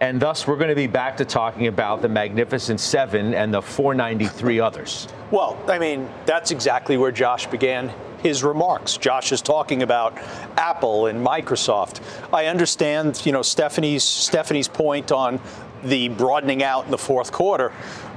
And 0.00 0.20
thus, 0.20 0.46
we're 0.46 0.56
going 0.56 0.68
to 0.68 0.76
be 0.76 0.86
back 0.86 1.16
to 1.16 1.24
talking 1.24 1.66
about 1.66 2.02
the 2.02 2.08
Magnificent 2.08 2.78
Seven 2.78 3.34
and 3.34 3.52
the 3.52 3.60
493 3.60 4.60
others. 4.60 5.08
Well, 5.32 5.60
I 5.66 5.78
mean, 5.78 6.08
that's 6.24 6.52
exactly 6.52 6.96
where 6.96 7.10
Josh 7.10 7.48
began 7.48 7.92
his 8.22 8.44
remarks. 8.44 8.96
Josh 8.96 9.32
is 9.32 9.42
talking 9.42 9.82
about 9.82 10.16
Apple 10.56 11.06
and 11.06 11.24
Microsoft. 11.24 12.00
I 12.32 12.46
understand, 12.46 13.24
you 13.24 13.32
know, 13.32 13.42
Stephanie's 13.42 14.04
Stephanie's 14.04 14.68
point 14.68 15.12
on 15.12 15.40
the 15.82 16.08
broadening 16.08 16.62
out 16.62 16.84
in 16.84 16.90
the 16.90 16.98
fourth 16.98 17.32
quarter, 17.32 17.72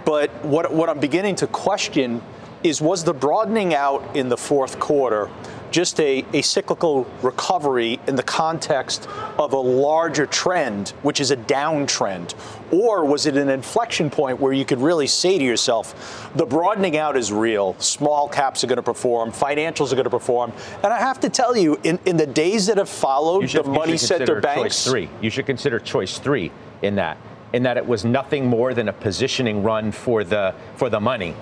but 0.06 0.32
what 0.44 0.74
what 0.74 0.90
I'm 0.90 1.00
beginning 1.00 1.36
to 1.36 1.48
question 1.48 2.22
is 2.64 2.82
was 2.82 3.04
the 3.04 3.14
broadening 3.14 3.74
out 3.74 4.16
in 4.16 4.30
the 4.30 4.38
fourth 4.38 4.80
quarter 4.80 5.30
just 5.72 6.00
a, 6.00 6.26
a 6.34 6.42
cyclical 6.42 7.08
recovery 7.22 8.00
in 8.08 8.16
the 8.16 8.24
context 8.24 9.08
of 9.40 9.54
a 9.54 9.58
larger 9.58 10.26
trend, 10.26 10.90
which 11.02 11.20
is 11.20 11.32
a 11.32 11.38
downtrend? 11.38 12.36
Or 12.72 13.06
was 13.06 13.26
it 13.26 13.38
an 13.38 13.50
inflection 13.50 14.10
point 14.10 14.40
where 14.40 14.54
you 14.54 14.66
could 14.66 14.82
really 14.82 15.08
say 15.08 15.38
to 15.38 15.44
yourself, 15.44 16.30
the 16.36 16.46
broadening 16.46 16.98
out 16.98 17.18
is 17.18 17.32
real, 17.32 17.76
small 17.80 18.28
caps 18.28 18.64
are 18.64 18.68
going 18.68 18.78
to 18.78 18.84
perform, 18.84 19.32
financials 19.32 19.92
are 19.92 19.96
going 19.96 20.04
to 20.04 20.10
perform. 20.10 20.52
And 20.84 20.94
I 20.94 21.00
have 21.00 21.20
to 21.22 21.30
tell 21.30 21.56
you, 21.56 21.80
in, 21.84 22.00
in 22.06 22.18
the 22.18 22.28
days 22.28 22.68
that 22.68 22.78
have 22.78 22.90
followed, 22.90 23.50
should, 23.50 23.66
the 23.66 23.70
money 23.70 23.98
center 23.98 24.42
banks. 24.42 24.62
Choice 24.62 24.92
three. 24.92 25.10
You 25.22 25.30
should 25.30 25.46
consider 25.46 25.80
choice 25.80 26.20
three 26.20 26.52
in 26.82 26.96
that 26.96 27.18
in 27.54 27.64
that 27.64 27.78
it 27.78 27.86
was 27.86 28.06
nothing 28.06 28.46
more 28.46 28.74
than 28.74 28.88
a 28.88 28.94
positioning 28.94 29.64
run 29.64 29.92
for 29.92 30.24
the 30.24 30.54
for 30.76 30.90
the 30.90 31.00
money 31.00 31.36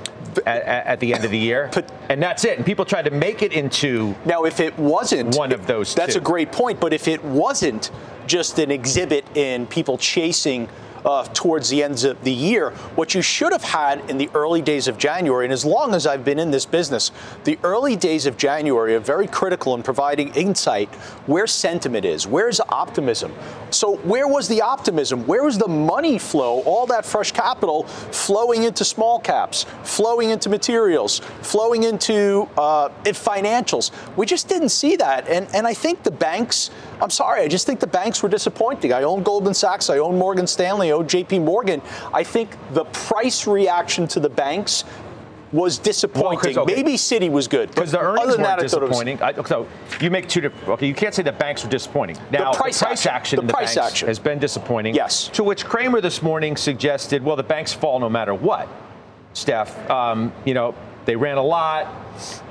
at, 0.46 0.64
at 0.66 1.00
the 1.00 1.14
end 1.14 1.26
of 1.26 1.32
the 1.32 1.38
year, 1.38 1.70
but, 1.74 1.92
and 2.10 2.22
that's 2.22 2.46
it. 2.46 2.58
And 2.58 2.66
people 2.66 2.86
tried 2.86 3.06
to 3.06 3.12
make 3.12 3.42
it 3.42 3.54
into 3.54 4.16
now. 4.26 4.44
If 4.46 4.60
it 4.60 4.78
wasn't 4.78 5.36
one 5.36 5.52
of 5.52 5.68
those, 5.68 5.94
that's 5.96 6.14
two. 6.14 6.20
a 6.20 6.24
great 6.24 6.52
point. 6.52 6.80
But 6.80 6.94
if 6.94 7.08
it 7.08 7.24
wasn't 7.24 7.92
just 8.28 8.60
an 8.60 8.72
exhibit 8.72 9.26
in 9.36 9.68
people 9.68 9.98
chasing 9.98 10.70
uh, 11.06 11.24
towards 11.34 11.70
the 11.70 11.84
ends 11.84 12.04
of 12.04 12.24
the 12.24 12.32
year. 12.32 12.72
What 12.96 13.16
you 13.16 13.22
should 13.22 13.52
have 13.52 13.64
had 13.64 14.10
in 14.10 14.18
the 14.18 14.30
early 14.34 14.62
days 14.62 14.88
of 14.88 14.98
January, 14.98 15.46
and 15.46 15.54
as 15.54 15.66
long 15.66 15.94
as 15.94 16.06
I've 16.08 16.26
been 16.26 16.40
in 16.40 16.52
this 16.52 16.66
business, 16.66 17.12
the 17.44 17.58
early 17.64 17.96
days 17.96 18.26
of 18.26 18.38
January 18.38 18.96
are 18.96 19.00
very 19.00 19.28
critical 19.28 19.76
in 19.76 19.84
providing 19.84 20.34
insight 20.36 20.94
where 21.26 21.48
sentiment 21.48 22.06
is, 22.06 22.28
where's 22.28 22.60
optimism. 22.70 23.34
So, 23.72 23.98
where 23.98 24.28
was 24.28 24.48
the 24.48 24.62
optimism? 24.62 25.26
Where 25.28 25.44
was 25.44 25.58
the 25.58 25.68
money 25.68 26.18
flow, 26.18 26.62
all 26.64 26.86
that 26.88 27.06
fresh 27.06 27.32
capital 27.32 27.84
flowing 27.84 28.64
into 28.64 28.84
small 28.84 29.20
caps, 29.20 29.66
flowing 29.84 30.30
into 30.32 30.50
materials, 30.50 31.20
flowing 31.42 31.84
into 31.84 32.50
uh, 32.58 32.90
financials? 33.06 33.92
We 34.18 34.26
just 34.26 34.48
didn't 34.48 34.70
see 34.70 34.96
that. 34.98 35.28
And, 35.28 35.48
and 35.54 35.68
I 35.68 35.74
think 35.74 36.04
the 36.04 36.12
banks, 36.12 36.72
I'm 37.02 37.10
sorry, 37.10 37.42
I 37.42 37.48
just 37.48 37.66
think 37.66 37.80
the 37.80 37.88
banks 37.88 38.22
were 38.22 38.30
disappointing. 38.30 38.94
I 38.94 39.04
own 39.04 39.24
Goldman 39.24 39.54
Sachs, 39.54 39.90
I 39.90 40.00
own 40.00 40.18
Morgan 40.18 40.48
Stanley, 40.48 40.90
I 40.90 40.92
own 40.92 41.06
JP 41.06 41.44
Morgan. 41.44 41.82
I 42.14 42.24
think 42.24 42.52
the 42.74 42.86
price 42.86 43.48
reaction 43.48 44.08
to 44.10 44.20
the 44.20 44.30
banks 44.30 44.84
was 45.52 45.78
disappointing. 45.78 46.56
Well, 46.56 46.66
okay. 46.66 46.76
Maybe 46.76 46.94
Citi 46.94 47.30
was 47.30 47.48
good, 47.48 47.70
because 47.70 47.92
the 47.92 48.00
earnings 48.00 48.28
weren't 48.28 48.44
that, 48.44 48.60
disappointing. 48.60 49.22
I, 49.22 49.34
so 49.44 49.68
you 50.00 50.12
make 50.12 50.28
two 50.28 50.42
different. 50.42 50.68
Okay, 50.70 50.88
you 50.88 50.94
can't 50.94 51.14
say 51.14 51.24
the 51.24 51.32
banks 51.32 51.64
were 51.64 51.70
disappointing. 51.70 52.18
Now 52.32 52.52
the 52.52 52.58
price, 52.58 52.80
the 52.80 52.86
price 52.86 53.06
action, 53.06 53.12
action 53.12 53.36
the, 53.38 53.48
the 53.48 53.54
price 53.54 53.78
action. 53.78 54.08
has 54.08 54.20
been 54.20 54.40
disappointing. 54.40 54.94
Yes. 54.94 55.28
To 55.30 55.44
which 55.44 55.66
Cramer 55.66 56.02
this 56.02 56.22
morning 56.22 56.56
suggested, 56.56 57.24
well, 57.24 57.36
the 57.36 57.44
banks 57.44 57.74
fall 57.74 58.00
no 58.00 58.10
matter 58.10 58.34
what. 58.34 58.68
Steph, 59.34 59.90
um, 59.90 60.34
you 60.46 60.54
know, 60.54 60.76
they 61.06 61.16
ran 61.16 61.38
a 61.38 61.44
lot. 61.44 61.88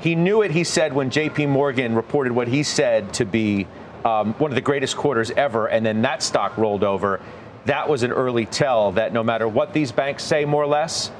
He 0.01 0.15
knew 0.15 0.41
it. 0.41 0.51
He 0.51 0.63
said 0.63 0.93
when 0.93 1.09
J.P. 1.09 1.45
Morgan 1.45 1.95
reported 1.95 2.33
what 2.33 2.47
he 2.47 2.63
said 2.63 3.13
to 3.13 3.25
be 3.25 3.67
um, 4.05 4.33
one 4.35 4.51
of 4.51 4.55
the 4.55 4.61
greatest 4.61 4.95
quarters 4.95 5.31
ever, 5.31 5.67
and 5.67 5.85
then 5.85 6.01
that 6.03 6.23
stock 6.23 6.57
rolled 6.57 6.83
over. 6.83 7.19
That 7.65 7.89
was 7.89 8.03
an 8.03 8.11
early 8.11 8.45
tell 8.45 8.93
that 8.93 9.13
no 9.13 9.23
matter 9.23 9.47
what 9.47 9.73
these 9.73 9.91
banks 9.91 10.23
say, 10.23 10.45
more 10.45 10.63
or 10.63 10.67
less, 10.67 11.11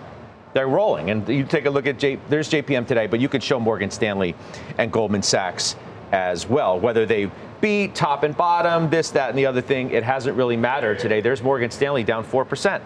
they're 0.54 0.68
rolling. 0.68 1.10
And 1.10 1.28
you 1.28 1.44
take 1.44 1.66
a 1.66 1.70
look 1.70 1.86
at 1.86 2.00
J, 2.00 2.18
there's 2.30 2.50
JPM 2.50 2.88
today, 2.88 3.08
but 3.08 3.20
you 3.20 3.30
could 3.30 3.44
show 3.44 3.60
Morgan 3.60 3.92
Stanley 3.92 4.36
and 4.78 4.92
Goldman 4.92 5.22
Sachs 5.22 5.76
as 6.12 6.48
well. 6.48 6.80
Whether 6.80 7.06
they 7.06 7.30
beat 7.62 7.94
top 7.94 8.24
and 8.24 8.36
bottom, 8.36 8.90
this, 8.90 9.12
that, 9.12 9.30
and 9.30 9.38
the 9.38 9.46
other 9.46 9.62
thing, 9.62 9.92
it 9.92 10.04
hasn't 10.04 10.36
really 10.38 10.58
mattered 10.58 11.00
today. 11.00 11.22
There's 11.22 11.44
Morgan 11.44 11.72
Stanley 11.72 12.04
down 12.04 12.24
4%. 12.24 12.82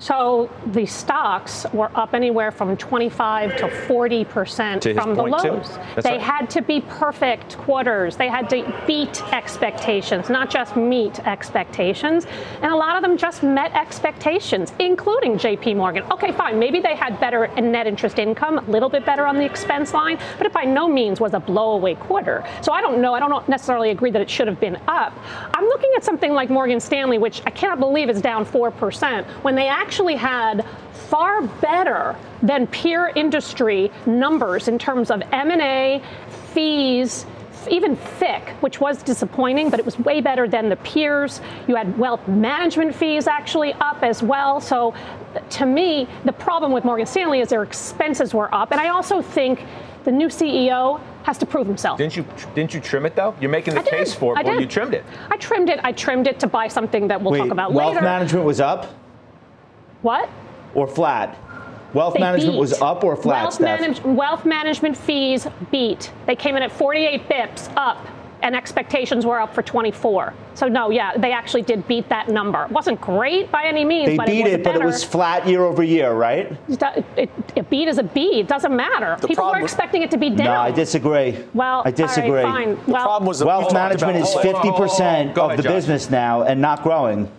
So 0.00 0.48
the 0.72 0.86
stocks 0.86 1.66
were 1.74 1.90
up 1.94 2.14
anywhere 2.14 2.50
from 2.50 2.74
25 2.74 3.56
to 3.58 3.68
40 3.86 4.24
percent 4.24 4.84
from 4.84 5.14
the 5.14 5.22
lows. 5.22 5.78
They 6.02 6.12
right. 6.12 6.20
had 6.20 6.48
to 6.50 6.62
be 6.62 6.80
perfect 6.80 7.58
quarters. 7.58 8.16
They 8.16 8.28
had 8.28 8.48
to 8.48 8.82
beat 8.86 9.22
expectations, 9.34 10.30
not 10.30 10.48
just 10.48 10.74
meet 10.74 11.20
expectations. 11.26 12.26
And 12.62 12.72
a 12.72 12.76
lot 12.76 12.96
of 12.96 13.02
them 13.02 13.18
just 13.18 13.42
met 13.42 13.74
expectations, 13.74 14.72
including 14.78 15.36
J.P. 15.36 15.74
Morgan. 15.74 16.02
Okay, 16.10 16.32
fine. 16.32 16.58
Maybe 16.58 16.80
they 16.80 16.96
had 16.96 17.20
better 17.20 17.48
net 17.60 17.86
interest 17.86 18.18
income, 18.18 18.56
a 18.56 18.70
little 18.70 18.88
bit 18.88 19.04
better 19.04 19.26
on 19.26 19.36
the 19.36 19.44
expense 19.44 19.92
line, 19.92 20.18
but 20.38 20.46
it 20.46 20.52
by 20.54 20.64
no 20.64 20.88
means 20.88 21.20
was 21.20 21.34
a 21.34 21.40
blowaway 21.40 21.98
quarter. 22.00 22.42
So 22.62 22.72
I 22.72 22.80
don't 22.80 23.02
know. 23.02 23.12
I 23.12 23.20
don't 23.20 23.46
necessarily 23.50 23.90
agree 23.90 24.10
that 24.12 24.22
it 24.22 24.30
should 24.30 24.48
have 24.48 24.60
been 24.60 24.76
up. 24.88 25.12
I'm 25.52 25.66
looking 25.66 25.90
at 25.94 26.04
something 26.04 26.32
like 26.32 26.48
Morgan 26.48 26.80
Stanley, 26.80 27.18
which 27.18 27.42
I 27.44 27.50
cannot 27.50 27.80
believe 27.80 28.08
is 28.08 28.22
down 28.22 28.46
four 28.46 28.70
percent 28.70 29.26
when 29.42 29.54
they 29.54 29.68
actually 29.68 29.89
actually 29.90 30.14
had 30.14 30.64
far 31.08 31.42
better 31.42 32.14
than 32.42 32.64
peer 32.68 33.10
industry 33.16 33.90
numbers 34.06 34.68
in 34.68 34.78
terms 34.78 35.10
of 35.10 35.20
M&A, 35.32 36.00
fees, 36.54 37.26
even 37.68 37.96
FICC, 37.96 38.50
which 38.62 38.80
was 38.80 39.02
disappointing, 39.02 39.68
but 39.68 39.80
it 39.80 39.84
was 39.84 39.98
way 39.98 40.20
better 40.20 40.46
than 40.46 40.68
the 40.68 40.76
peers. 40.76 41.40
You 41.66 41.74
had 41.74 41.98
wealth 41.98 42.28
management 42.28 42.94
fees 42.94 43.26
actually 43.26 43.72
up 43.80 44.04
as 44.04 44.22
well. 44.22 44.60
So 44.60 44.94
to 45.58 45.66
me, 45.66 46.06
the 46.24 46.32
problem 46.34 46.70
with 46.70 46.84
Morgan 46.84 47.04
Stanley 47.04 47.40
is 47.40 47.48
their 47.48 47.64
expenses 47.64 48.32
were 48.32 48.54
up. 48.54 48.70
And 48.70 48.80
I 48.80 48.90
also 48.90 49.20
think 49.20 49.66
the 50.04 50.12
new 50.12 50.28
CEO 50.28 51.00
has 51.24 51.36
to 51.38 51.46
prove 51.46 51.66
himself. 51.66 51.98
Didn't 51.98 52.16
you 52.16 52.24
didn't 52.54 52.72
you 52.74 52.80
trim 52.80 53.06
it 53.06 53.16
though? 53.16 53.34
You're 53.40 53.50
making 53.50 53.74
the 53.74 53.82
case 53.82 54.14
for 54.14 54.34
it, 54.34 54.38
I 54.38 54.42
but 54.44 54.60
you 54.60 54.66
trimmed 54.66 54.94
it. 54.94 55.04
I 55.28 55.36
trimmed 55.36 55.68
it. 55.68 55.80
I 55.82 55.90
trimmed 55.90 56.28
it 56.28 56.38
to 56.40 56.46
buy 56.46 56.68
something 56.68 57.08
that 57.08 57.20
we'll 57.20 57.32
Wait, 57.32 57.40
talk 57.40 57.50
about 57.50 57.72
wealth 57.72 57.94
later. 57.94 58.04
Wealth 58.04 58.20
management 58.20 58.46
was 58.46 58.60
up? 58.60 58.99
What? 60.02 60.28
Or 60.74 60.86
flat? 60.86 61.38
Wealth 61.92 62.14
they 62.14 62.20
management 62.20 62.54
beat. 62.54 62.60
was 62.60 62.80
up 62.80 63.02
or 63.02 63.16
flat, 63.16 63.42
wealth, 63.42 63.60
manage- 63.60 64.00
wealth 64.02 64.44
management 64.44 64.96
fees 64.96 65.46
beat. 65.70 66.12
They 66.26 66.36
came 66.36 66.56
in 66.56 66.62
at 66.62 66.70
48 66.70 67.28
bips 67.28 67.72
up, 67.76 68.06
and 68.42 68.54
expectations 68.54 69.26
were 69.26 69.40
up 69.40 69.52
for 69.54 69.62
24. 69.62 70.32
So 70.54 70.68
no, 70.68 70.90
yeah, 70.90 71.16
they 71.16 71.32
actually 71.32 71.62
did 71.62 71.86
beat 71.88 72.08
that 72.08 72.28
number. 72.28 72.64
It 72.64 72.70
wasn't 72.70 73.00
great 73.00 73.50
by 73.50 73.64
any 73.64 73.84
means. 73.84 74.06
They 74.06 74.16
but 74.16 74.26
beat 74.26 74.46
it, 74.46 74.60
it, 74.60 74.64
but 74.64 74.76
it 74.76 74.84
was 74.84 75.02
flat 75.02 75.48
year 75.48 75.62
over 75.62 75.82
year, 75.82 76.12
right? 76.12 76.56
It, 76.68 77.04
it, 77.16 77.30
a 77.56 77.62
beat 77.64 77.88
is 77.88 77.98
a 77.98 78.04
beat. 78.04 78.38
It 78.38 78.48
doesn't 78.48 78.74
matter. 78.74 79.16
The 79.20 79.28
People 79.28 79.50
were 79.50 79.60
expecting 79.60 80.02
it 80.02 80.10
to 80.12 80.16
be 80.16 80.30
down. 80.30 80.46
No, 80.46 80.60
I 80.60 80.70
disagree. 80.70 81.36
Well, 81.54 81.82
I 81.84 81.90
disagree. 81.90 82.42
fine. 82.42 82.76
The 82.86 82.92
well, 82.92 83.04
problem 83.04 83.26
was 83.26 83.40
the 83.40 83.46
wealth 83.46 83.72
management 83.72 84.16
is 84.18 84.32
50 84.34 84.72
percent 84.72 85.30
of 85.36 85.46
ahead, 85.46 85.58
the 85.58 85.62
Josh. 85.64 85.72
business 85.72 86.08
now 86.10 86.42
and 86.42 86.60
not 86.60 86.82
growing. 86.84 87.30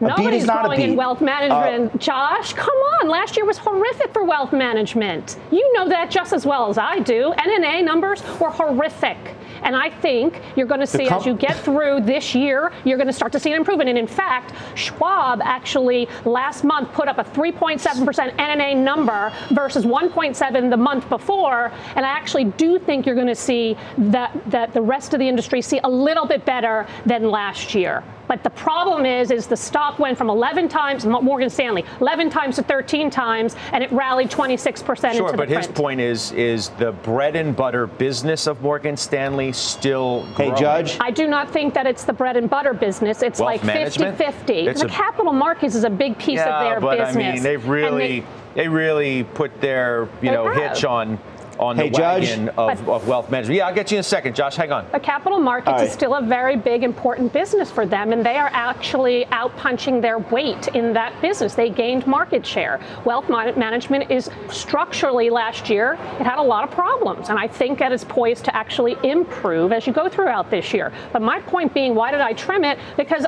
Nobody's 0.00 0.46
not 0.46 0.64
growing 0.64 0.80
in 0.80 0.96
wealth 0.96 1.20
management. 1.20 1.94
Uh, 1.94 1.98
Josh, 1.98 2.54
come 2.54 2.76
on. 2.76 3.08
Last 3.08 3.36
year 3.36 3.44
was 3.44 3.58
horrific 3.58 4.12
for 4.12 4.24
wealth 4.24 4.52
management. 4.52 5.38
You 5.50 5.72
know 5.74 5.88
that 5.88 6.10
just 6.10 6.32
as 6.32 6.46
well 6.46 6.70
as 6.70 6.78
I 6.78 7.00
do. 7.00 7.34
NNA 7.36 7.84
numbers 7.84 8.22
were 8.40 8.50
horrific. 8.50 9.18
And 9.62 9.76
I 9.76 9.90
think 9.90 10.40
you're 10.56 10.66
going 10.66 10.80
to 10.80 10.86
see 10.86 11.06
as 11.08 11.26
you 11.26 11.34
get 11.34 11.56
through 11.56 12.00
this 12.02 12.34
year, 12.34 12.72
you're 12.84 12.96
going 12.96 13.08
to 13.08 13.12
start 13.12 13.32
to 13.32 13.40
see 13.40 13.50
an 13.50 13.58
improvement. 13.58 13.90
And 13.90 13.98
in 13.98 14.06
fact, 14.06 14.54
Schwab 14.74 15.42
actually 15.42 16.08
last 16.24 16.64
month 16.64 16.92
put 16.92 17.08
up 17.08 17.18
a 17.18 17.24
3.7% 17.24 18.36
NNA 18.36 18.76
number 18.78 19.32
versus 19.50 19.84
1.7 19.84 20.70
the 20.70 20.76
month 20.76 21.08
before. 21.10 21.72
And 21.94 22.06
I 22.06 22.08
actually 22.08 22.44
do 22.44 22.78
think 22.78 23.04
you're 23.04 23.14
going 23.14 23.26
to 23.26 23.34
see 23.34 23.76
that, 23.98 24.32
that 24.50 24.72
the 24.72 24.82
rest 24.82 25.12
of 25.12 25.20
the 25.20 25.28
industry 25.28 25.60
see 25.60 25.80
a 25.84 25.90
little 25.90 26.26
bit 26.26 26.46
better 26.46 26.86
than 27.04 27.30
last 27.30 27.74
year. 27.74 28.02
But 28.30 28.44
the 28.44 28.50
problem 28.50 29.04
is, 29.06 29.32
is 29.32 29.48
the 29.48 29.56
stock 29.56 29.98
went 29.98 30.16
from 30.16 30.30
11 30.30 30.68
times 30.68 31.04
Morgan 31.04 31.50
Stanley, 31.50 31.84
11 32.00 32.30
times 32.30 32.54
to 32.54 32.62
13 32.62 33.10
times, 33.10 33.56
and 33.72 33.82
it 33.82 33.90
rallied 33.90 34.30
26 34.30 34.84
percent. 34.84 35.16
In 35.16 35.24
the 35.24 35.28
Sure, 35.30 35.36
but 35.36 35.48
print. 35.48 35.66
his 35.66 35.76
point 35.76 36.00
is, 36.00 36.30
is 36.30 36.68
the 36.78 36.92
bread 36.92 37.34
and 37.34 37.56
butter 37.56 37.88
business 37.88 38.46
of 38.46 38.62
Morgan 38.62 38.96
Stanley 38.96 39.50
still 39.50 40.28
growing? 40.36 40.54
Hey, 40.54 40.60
Judge. 40.60 40.96
I 41.00 41.10
do 41.10 41.26
not 41.26 41.50
think 41.50 41.74
that 41.74 41.88
it's 41.88 42.04
the 42.04 42.12
bread 42.12 42.36
and 42.36 42.48
butter 42.48 42.72
business. 42.72 43.20
It's 43.20 43.40
Wealth 43.40 43.64
like 43.64 43.74
50-50. 43.74 44.78
The 44.78 44.86
a, 44.86 44.88
capital 44.88 45.32
markets 45.32 45.74
is 45.74 45.82
a 45.82 45.90
big 45.90 46.16
piece 46.16 46.36
yeah, 46.36 46.56
of 46.56 46.64
their 46.64 46.80
but 46.80 46.98
business. 46.98 47.16
But 47.16 47.24
I 47.24 47.32
mean, 47.32 47.42
they've 47.42 47.66
really, 47.66 48.20
they, 48.20 48.26
they, 48.54 48.68
really 48.68 49.24
put 49.24 49.60
their, 49.60 50.08
you 50.22 50.30
know, 50.30 50.46
have. 50.46 50.76
hitch 50.76 50.84
on 50.84 51.18
on 51.60 51.76
hey, 51.76 51.90
the 51.90 52.00
wagon 52.00 52.46
Judge. 52.46 52.54
of, 52.56 52.88
of, 52.88 53.06
wealth 53.06 53.30
management. 53.30 53.58
Yeah, 53.58 53.68
I'll 53.68 53.74
get 53.74 53.90
you 53.90 53.98
in 53.98 54.00
a 54.00 54.04
second, 54.04 54.34
Josh. 54.34 54.56
Hang 54.56 54.72
on. 54.72 54.86
The 54.92 54.98
capital 54.98 55.38
markets 55.38 55.72
right. 55.72 55.86
is 55.86 55.92
still 55.92 56.14
a 56.14 56.22
very 56.22 56.56
big, 56.56 56.82
important 56.82 57.32
business 57.32 57.70
for 57.70 57.84
them, 57.84 58.12
and 58.12 58.24
they 58.24 58.36
are 58.36 58.50
actually 58.52 59.26
outpunching 59.26 60.00
their 60.00 60.18
weight 60.18 60.68
in 60.68 60.94
that 60.94 61.20
business. 61.20 61.54
They 61.54 61.68
gained 61.68 62.06
market 62.06 62.46
share. 62.46 62.80
Wealth 63.04 63.28
management 63.28 64.10
is 64.10 64.30
structurally 64.48 65.28
last 65.28 65.68
year, 65.68 65.98
it 66.18 66.24
had 66.24 66.38
a 66.38 66.42
lot 66.42 66.64
of 66.64 66.70
problems, 66.70 67.28
and 67.28 67.38
I 67.38 67.46
think 67.46 67.78
that 67.78 67.92
it's 67.92 68.04
poised 68.04 68.44
to 68.46 68.56
actually 68.56 68.96
improve 69.04 69.72
as 69.72 69.86
you 69.86 69.92
go 69.92 70.08
throughout 70.08 70.50
this 70.50 70.72
year. 70.72 70.92
But 71.12 71.20
my 71.20 71.40
point 71.40 71.74
being, 71.74 71.94
why 71.94 72.10
did 72.10 72.20
I 72.20 72.32
trim 72.32 72.64
it? 72.64 72.78
Because 72.96 73.26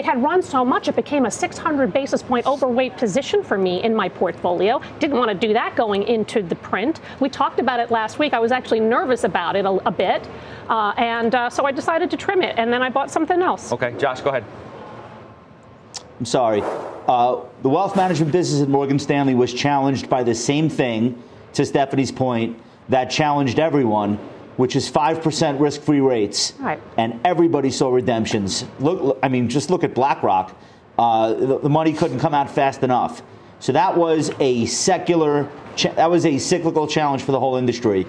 it 0.00 0.06
had 0.06 0.22
run 0.22 0.42
so 0.42 0.64
much, 0.64 0.88
it 0.88 0.96
became 0.96 1.26
a 1.26 1.30
600 1.30 1.92
basis 1.92 2.22
point 2.22 2.46
overweight 2.46 2.96
position 2.96 3.42
for 3.44 3.58
me 3.58 3.82
in 3.82 3.94
my 3.94 4.08
portfolio. 4.08 4.80
Didn't 4.98 5.18
want 5.18 5.30
to 5.30 5.46
do 5.46 5.52
that 5.52 5.76
going 5.76 6.04
into 6.04 6.40
the 6.42 6.54
print. 6.54 7.00
We 7.20 7.28
talked 7.28 7.60
about 7.60 7.80
it 7.80 7.90
last 7.90 8.18
week. 8.18 8.32
I 8.32 8.38
was 8.38 8.50
actually 8.50 8.80
nervous 8.80 9.24
about 9.24 9.56
it 9.56 9.66
a, 9.66 9.72
a 9.86 9.90
bit. 9.90 10.26
Uh, 10.70 10.94
and 10.96 11.34
uh, 11.34 11.50
so 11.50 11.66
I 11.66 11.72
decided 11.72 12.10
to 12.12 12.16
trim 12.16 12.40
it. 12.40 12.54
And 12.58 12.72
then 12.72 12.82
I 12.82 12.88
bought 12.88 13.10
something 13.10 13.42
else. 13.42 13.72
Okay, 13.72 13.94
Josh, 13.98 14.22
go 14.22 14.30
ahead. 14.30 14.44
I'm 16.18 16.24
sorry. 16.24 16.62
Uh, 16.62 17.42
the 17.60 17.68
wealth 17.68 17.94
management 17.94 18.32
business 18.32 18.62
at 18.62 18.70
Morgan 18.70 18.98
Stanley 18.98 19.34
was 19.34 19.52
challenged 19.52 20.08
by 20.08 20.22
the 20.22 20.34
same 20.34 20.70
thing, 20.70 21.22
to 21.52 21.66
Stephanie's 21.66 22.12
point, 22.12 22.58
that 22.88 23.10
challenged 23.10 23.58
everyone, 23.58 24.18
which 24.60 24.76
is 24.76 24.90
5% 24.90 25.58
risk 25.58 25.80
free 25.80 26.02
rates. 26.02 26.52
Right. 26.58 26.78
And 26.98 27.18
everybody 27.24 27.70
saw 27.70 27.88
redemptions. 27.88 28.66
Look, 28.78 29.18
I 29.22 29.28
mean, 29.28 29.48
just 29.48 29.70
look 29.70 29.84
at 29.84 29.94
BlackRock. 29.94 30.54
Uh, 30.98 31.32
the, 31.32 31.58
the, 31.60 31.70
money 31.70 31.94
couldn't 31.94 32.20
come 32.20 32.34
out 32.34 32.50
fast 32.50 32.82
enough. 32.82 33.22
So 33.60 33.72
that 33.72 33.96
was 33.96 34.30
a 34.38 34.66
secular, 34.66 35.50
cha- 35.76 35.94
that 35.94 36.10
was 36.10 36.26
a 36.26 36.36
cyclical 36.36 36.86
challenge 36.86 37.22
for 37.22 37.32
the 37.32 37.40
whole 37.40 37.56
industry. 37.56 38.06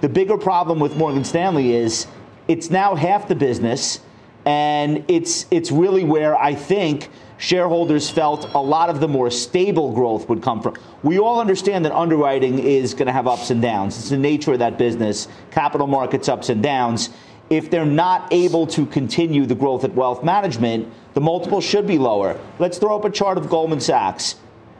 The 0.00 0.08
bigger 0.08 0.38
problem 0.38 0.78
with 0.78 0.96
Morgan 0.96 1.24
Stanley 1.24 1.74
is 1.74 2.06
it's 2.46 2.70
now 2.70 2.94
half 2.94 3.26
the 3.26 3.34
business, 3.34 3.98
and 4.44 5.04
it's 5.08 5.46
it's 5.50 5.72
really 5.72 6.04
where 6.04 6.40
I 6.40 6.54
think 6.54 7.08
shareholders 7.38 8.10
felt 8.10 8.52
a 8.54 8.58
lot 8.60 8.90
of 8.90 9.00
the 9.00 9.08
more 9.08 9.30
stable 9.30 9.92
growth 9.92 10.28
would 10.28 10.42
come 10.42 10.60
from. 10.60 10.74
We 11.02 11.18
all 11.18 11.40
understand 11.40 11.84
that 11.84 11.92
underwriting 11.92 12.58
is 12.58 12.92
going 12.92 13.06
to 13.06 13.12
have 13.12 13.26
ups 13.26 13.50
and 13.50 13.62
downs. 13.62 13.96
It's 13.98 14.10
the 14.10 14.18
nature 14.18 14.52
of 14.52 14.58
that 14.58 14.76
business, 14.76 15.28
capital 15.50 15.86
markets 15.86 16.28
ups 16.28 16.48
and 16.50 16.62
downs. 16.62 17.10
if 17.50 17.70
they're 17.70 17.86
not 17.86 18.30
able 18.30 18.66
to 18.66 18.84
continue 18.84 19.46
the 19.46 19.54
growth 19.54 19.82
at 19.82 19.94
wealth 19.94 20.22
management, 20.22 20.86
the 21.14 21.20
multiple 21.20 21.62
should 21.62 21.86
be 21.86 21.96
lower. 21.96 22.38
Let's 22.58 22.76
throw 22.76 22.94
up 22.98 23.04
a 23.06 23.10
chart 23.10 23.38
of 23.38 23.48
Goldman 23.48 23.80
Sachs 23.80 24.34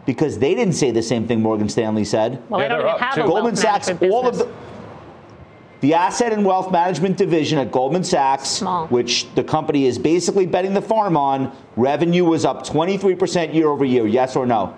because 0.05 0.39
they 0.39 0.55
didn't 0.55 0.75
say 0.75 0.91
the 0.91 1.03
same 1.03 1.27
thing 1.27 1.41
Morgan 1.41 1.69
Stanley 1.71 2.05
said. 2.05 2.43
Well, 2.51 2.61
Yeah, 2.61 2.69
they 2.69 2.75
don't 2.75 2.87
even 2.89 3.01
have 3.01 3.19
a 3.19 3.27
Goldman 3.27 3.57
Sachs, 3.57 3.89
all 3.89 4.29
of 4.29 4.37
the 4.39 4.49
the 5.81 5.95
asset 5.95 6.33
and 6.33 6.45
wealth 6.45 6.73
management 6.73 7.17
division 7.17 7.59
at 7.59 7.71
Goldman 7.71 8.03
Sachs, 8.05 8.49
Small. 8.49 8.87
which 8.89 9.33
the 9.35 9.45
company 9.45 9.87
is 9.87 9.99
basically 9.99 10.47
betting 10.47 10.75
the 10.75 10.83
farm 10.83 11.17
on, 11.17 11.57
revenue 11.77 12.25
was 12.25 12.45
up 12.45 12.67
23% 12.67 13.55
year 13.55 13.69
over 13.69 13.85
year. 13.85 14.07
Yes 14.07 14.35
or 14.35 14.45
no? 14.47 14.77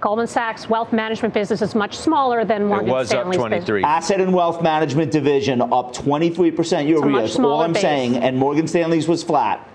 Goldman 0.00 0.26
Sachs 0.26 0.68
wealth 0.68 0.92
management 0.92 1.32
business 1.32 1.62
is 1.62 1.74
much 1.74 1.96
smaller 1.96 2.44
than 2.44 2.66
Morgan 2.66 2.88
It 2.88 2.90
Morgan 2.90 2.94
was 2.94 3.12
up 3.12 3.18
Stanley's 3.22 3.38
23. 3.38 3.82
Asset 3.84 4.20
and 4.20 4.34
wealth 4.34 4.62
management 4.62 5.10
division 5.10 5.62
up 5.62 5.94
23% 5.94 6.86
year 6.86 6.98
over 6.98 7.06
year. 7.06 7.12
much 7.22 7.30
That's 7.30 7.38
all 7.38 7.62
I'm 7.62 7.72
base. 7.72 7.82
saying. 7.82 8.16
And 8.16 8.36
Morgan 8.36 8.68
Stanley's 8.68 9.08
was 9.08 9.22
flat. 9.22 9.66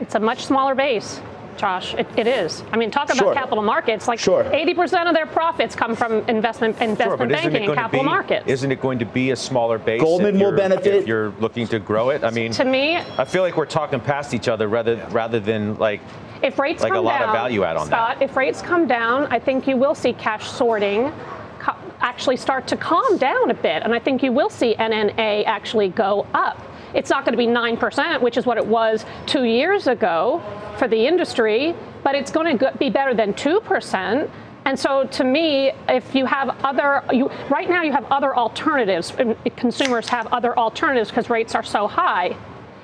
It's 0.00 0.14
a 0.14 0.20
much 0.20 0.44
smaller 0.46 0.74
base. 0.74 1.20
Josh, 1.56 1.94
it, 1.94 2.06
it 2.16 2.26
is. 2.26 2.62
I 2.72 2.76
mean, 2.76 2.90
talk 2.90 3.06
about 3.06 3.18
Sure. 3.18 3.34
capital 3.34 3.62
markets. 3.62 4.06
Like 4.08 4.18
Sure. 4.18 4.44
80% 4.44 5.06
of 5.08 5.14
their 5.14 5.26
profits 5.26 5.74
come 5.74 5.94
from 5.96 6.22
investment 6.28 6.80
investment 6.80 7.18
Sure, 7.18 7.26
banking 7.28 7.64
and 7.66 7.74
capital 7.74 8.00
be? 8.04 8.06
markets. 8.06 8.44
Isn't 8.46 8.72
it 8.72 8.80
going 8.80 8.98
to 8.98 9.06
be 9.06 9.30
a 9.30 9.36
smaller 9.36 9.78
base? 9.78 10.00
Goldman 10.00 10.34
if 10.36 10.40
will 10.40 10.48
you're- 10.48 10.56
benefit- 10.56 10.94
if 10.94 11.06
you're 11.06 11.30
looking 11.40 11.66
to 11.68 11.78
grow 11.78 12.10
it. 12.10 12.24
I 12.24 12.30
mean, 12.30 12.52
to 12.52 12.64
me, 12.64 12.96
I 13.18 13.24
feel 13.24 13.42
like 13.42 13.56
we're 13.56 13.66
talking 13.66 14.00
past 14.00 14.34
each 14.34 14.48
other 14.48 14.68
rather 14.68 14.96
rather 15.10 15.40
than 15.40 15.76
like 15.78 16.00
If 16.42 16.58
rates 16.58 16.82
Like 16.82 16.92
a 16.92 16.96
come 16.96 17.04
lot 17.06 17.20
of 17.22 17.26
down, 17.28 17.34
value 17.34 17.64
add 17.64 17.76
on 17.78 17.88
that. 17.88 17.96
Scott, 18.18 18.22
if 18.22 18.36
rates 18.36 18.60
come 18.60 18.86
down, 18.86 19.26
I 19.30 19.38
think 19.38 19.66
you 19.66 19.76
will 19.78 19.94
see 19.94 20.12
cash 20.12 20.46
sorting 20.50 21.10
co- 21.58 21.72
actually 22.00 22.36
start 22.36 22.66
to 22.68 22.76
calm 22.76 23.16
down 23.16 23.50
a 23.50 23.54
bit, 23.54 23.82
and 23.82 23.94
I 23.94 23.98
think 23.98 24.22
you 24.22 24.32
will 24.32 24.50
see 24.50 24.74
NNA 24.78 25.44
actually 25.46 25.88
go 25.88 26.26
up. 26.34 26.60
It's 26.96 27.10
not 27.10 27.24
going 27.24 27.32
to 27.32 27.38
be 27.38 27.46
9%, 27.46 28.20
which 28.22 28.36
is 28.36 28.46
what 28.46 28.56
it 28.56 28.66
was 28.66 29.04
two 29.26 29.44
years 29.44 29.86
ago 29.86 30.42
for 30.78 30.88
the 30.88 31.06
industry, 31.06 31.74
but 32.02 32.14
it's 32.14 32.30
going 32.30 32.58
to 32.58 32.72
be 32.78 32.88
better 32.90 33.12
than 33.14 33.34
2%. 33.34 34.30
And 34.64 34.76
so, 34.78 35.04
to 35.04 35.22
me, 35.22 35.70
if 35.88 36.14
you 36.14 36.26
have 36.26 36.48
other, 36.64 37.04
you, 37.12 37.30
right 37.50 37.68
now 37.68 37.82
you 37.82 37.92
have 37.92 38.04
other 38.06 38.34
alternatives. 38.36 39.12
Consumers 39.56 40.08
have 40.08 40.26
other 40.32 40.58
alternatives 40.58 41.10
because 41.10 41.30
rates 41.30 41.54
are 41.54 41.62
so 41.62 41.86
high. 41.86 42.36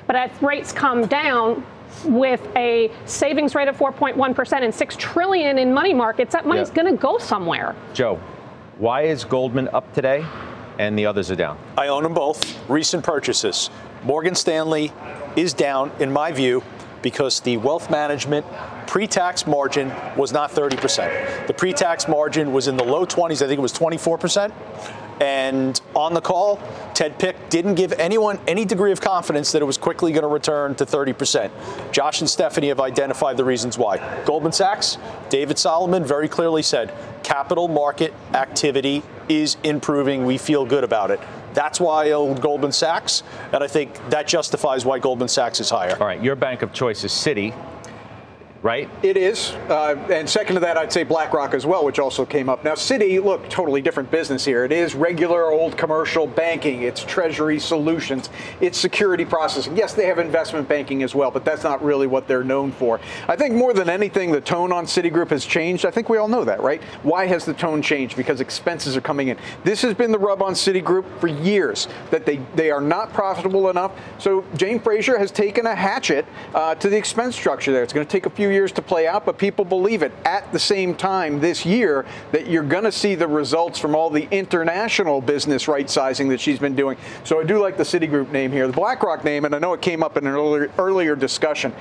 But 0.07 0.15
as 0.15 0.31
rates 0.43 0.73
come 0.73 1.07
down 1.07 1.65
with 2.05 2.47
a 2.55 2.91
savings 3.05 3.55
rate 3.55 3.67
of 3.69 3.77
4.1% 3.77 4.63
and 4.63 4.75
6 4.75 4.97
trillion 4.97 5.59
in 5.59 5.73
money 5.75 5.95
markets, 5.95 6.33
that 6.35 6.47
money's 6.47 6.69
Yeah. 6.69 6.75
going 6.83 6.95
to 6.95 7.01
go 7.01 7.19
somewhere. 7.19 7.75
Joe. 7.95 8.21
Why 8.79 9.03
is 9.03 9.25
Goldman 9.25 9.69
up 9.73 9.93
today, 9.93 10.25
and 10.79 10.99
the 10.99 11.07
others 11.07 11.31
are 11.31 11.37
down? 11.37 11.59
I 11.77 11.89
own 11.89 12.03
them 12.05 12.15
both. 12.15 12.59
Recent 12.71 13.05
purchases. 13.05 13.71
Morgan 14.05 14.35
Stanley 14.35 14.93
is 15.37 15.55
down, 15.55 15.93
in 15.99 16.13
my 16.13 16.33
view, 16.33 16.63
because 17.03 17.41
the 17.41 17.57
wealth 17.57 17.91
management 17.91 18.47
pre-tax 18.87 19.47
margin 19.47 19.93
was 20.17 20.33
not 20.33 20.51
30%. 20.51 21.47
The 21.47 21.55
pre-tax 21.55 22.09
margin 22.09 22.53
was 22.53 22.69
in 22.69 22.77
the 22.77 22.85
low 22.85 23.07
20s. 23.07 23.43
I 23.43 23.47
think 23.47 23.59
it 23.59 23.61
was 23.61 23.73
24%. 23.73 24.53
And 25.21 25.81
on 25.95 26.15
the 26.15 26.21
call, 26.21 26.61
Ted 26.95 27.17
Pick 27.19 27.49
didn't 27.49 27.77
give 27.77 27.93
anyone 27.93 28.41
any 28.49 28.65
degree 28.65 28.91
of 28.91 29.01
confidence 29.01 29.53
that 29.53 29.63
it 29.63 29.65
was 29.65 29.79
quickly 29.79 30.11
going 30.11 30.23
to 30.23 30.29
return 30.29 30.75
to 30.77 30.85
30%. 30.85 31.93
Josh 31.93 32.21
and 32.21 32.29
Stephanie 32.29 32.69
have 32.69 32.81
identified 32.81 33.37
the 33.37 33.45
reasons 33.45 33.79
why. 33.79 33.99
Goldman 34.25 34.53
Sachs, 34.53 34.99
David 35.29 35.59
Solomon 35.59 36.05
very 36.05 36.29
clearly 36.29 36.63
said 36.63 36.93
capital 37.23 37.69
market 37.69 38.13
activity 38.35 39.03
is 39.29 39.57
improving. 39.63 40.25
We 40.27 40.39
feel 40.39 40.67
good 40.67 40.83
about 40.83 41.13
it. 41.13 41.21
That's 41.55 41.81
why 41.81 42.07
I 42.07 42.11
own 42.13 42.37
Goldman 42.37 42.73
Sachs, 42.73 43.23
and 43.53 43.63
I 43.63 43.67
think 43.67 43.95
that 44.11 44.27
justifies 44.27 44.85
why 44.85 44.99
Goldman 44.99 45.29
Sachs 45.29 45.61
is 45.61 45.71
higher. 45.71 45.97
All 46.01 46.07
right, 46.07 46.23
your 46.23 46.37
bank 46.37 46.63
of 46.63 46.73
choice 46.73 47.05
is 47.05 47.13
Citi, 47.13 47.55
right? 48.63 48.89
It 49.03 49.17
is. 49.17 49.51
Uh, 49.69 49.97
and 50.11 50.29
second 50.29 50.55
to 50.55 50.61
that, 50.61 50.77
I'd 50.77 50.93
say 50.93 51.03
BlackRock 51.03 51.53
as 51.53 51.67
well, 51.67 51.85
which 51.85 51.99
also 51.99 52.25
came 52.25 52.49
up. 52.49 52.63
Now, 52.63 52.75
Citi, 52.75 53.23
look, 53.23 53.49
totally 53.49 53.83
different 53.83 54.11
business 54.11 54.45
here. 54.45 54.65
It 54.65 54.73
is 54.73 54.95
regular 54.95 55.51
old 55.51 55.77
commercial 55.77 56.27
banking, 56.27 56.83
it's 56.83 57.03
treasury 57.05 57.59
solutions, 57.59 58.31
it's 58.61 58.79
security 58.79 59.25
processing. 59.25 59.77
Yes, 59.77 59.95
they 59.95 60.07
have 60.07 60.19
investment 60.19 60.69
banking 60.69 61.03
as 61.03 61.15
well, 61.15 61.31
but 61.31 61.45
that's 61.45 61.65
not 61.65 61.83
really 61.83 62.07
what 62.07 62.29
they're 62.29 62.45
known 62.45 62.71
for. 62.71 63.01
I 63.27 63.35
think 63.35 63.55
more 63.55 63.75
than 63.75 63.89
anything, 63.89 64.31
the 64.31 64.41
tone 64.41 64.73
on 64.73 64.87
Citigroup 64.87 65.31
has 65.31 65.45
changed. 65.45 65.85
I 65.85 65.91
think 65.91 66.09
we 66.09 66.19
all 66.19 66.29
know 66.29 66.45
that, 66.45 66.61
right? 66.61 66.83
Why 67.03 67.27
has 67.27 67.45
the 67.45 67.55
tone 67.55 67.83
changed? 67.83 68.17
Because 68.17 68.41
expenses 68.41 68.97
are 68.97 69.01
coming 69.01 69.29
in. 69.29 69.39
This 69.65 69.83
has 69.83 69.95
been 69.95 70.13
the 70.13 70.19
rub 70.19 70.41
on 70.41 70.53
Citigroup 70.55 71.05
for 71.19 71.27
years 71.27 71.89
that 72.11 72.25
they, 72.25 72.37
they 72.55 72.71
are 72.71 72.81
not 72.81 73.13
profitable 73.13 73.71
enough. 73.71 73.93
So 74.19 74.45
Jane 74.57 74.79
Fraser 74.79 75.19
has 75.19 75.33
taken 75.33 75.67
a 75.67 75.75
hatchet 75.75 76.27
uh, 76.55 76.77
to 76.77 76.89
the 76.89 76.97
expense 76.97 77.35
structure 77.35 77.73
there. 77.73 77.83
It's 77.83 77.93
going 77.93 78.07
to 78.07 78.11
take 78.11 78.27
a 78.27 78.31
few 78.31 78.52
years 78.53 78.73
to 78.73 78.83
play 78.83 79.07
out, 79.07 79.27
but 79.27 79.39
people 79.39 79.65
believe 79.65 80.03
it. 80.03 80.13
At 80.25 80.53
the 80.53 80.59
same 80.59 80.95
time, 80.95 81.41
this 81.41 81.67
year, 81.67 82.05
that 82.31 82.47
you're 82.47 82.63
going 82.63 82.85
to 82.85 82.93
see 82.93 83.15
the 83.15 83.27
results 83.27 83.79
from 83.79 83.95
all 83.95 84.11
the 84.11 84.29
international 84.31 85.21
business 85.21 85.69
right 85.69 85.89
sizing 85.89 86.29
that 86.29 86.41
she's 86.41 86.59
been 86.59 86.77
doing. 86.77 86.97
So 87.25 87.41
I 87.41 87.45
do 87.45 87.59
like 87.59 87.77
the 87.77 87.83
Citigroup 87.83 88.31
name 88.31 88.53
here. 88.53 88.67
The 88.67 88.73
BlackRock 88.73 89.25
name, 89.25 89.45
and 89.45 89.55
I 89.55 89.59
know 89.59 89.73
it 89.73 89.83
came 89.83 90.03
up 90.03 90.17
in 90.17 90.27
an 90.27 90.35
earlier, 90.35 90.71
earlier 90.79 91.17
discussion. 91.17 91.73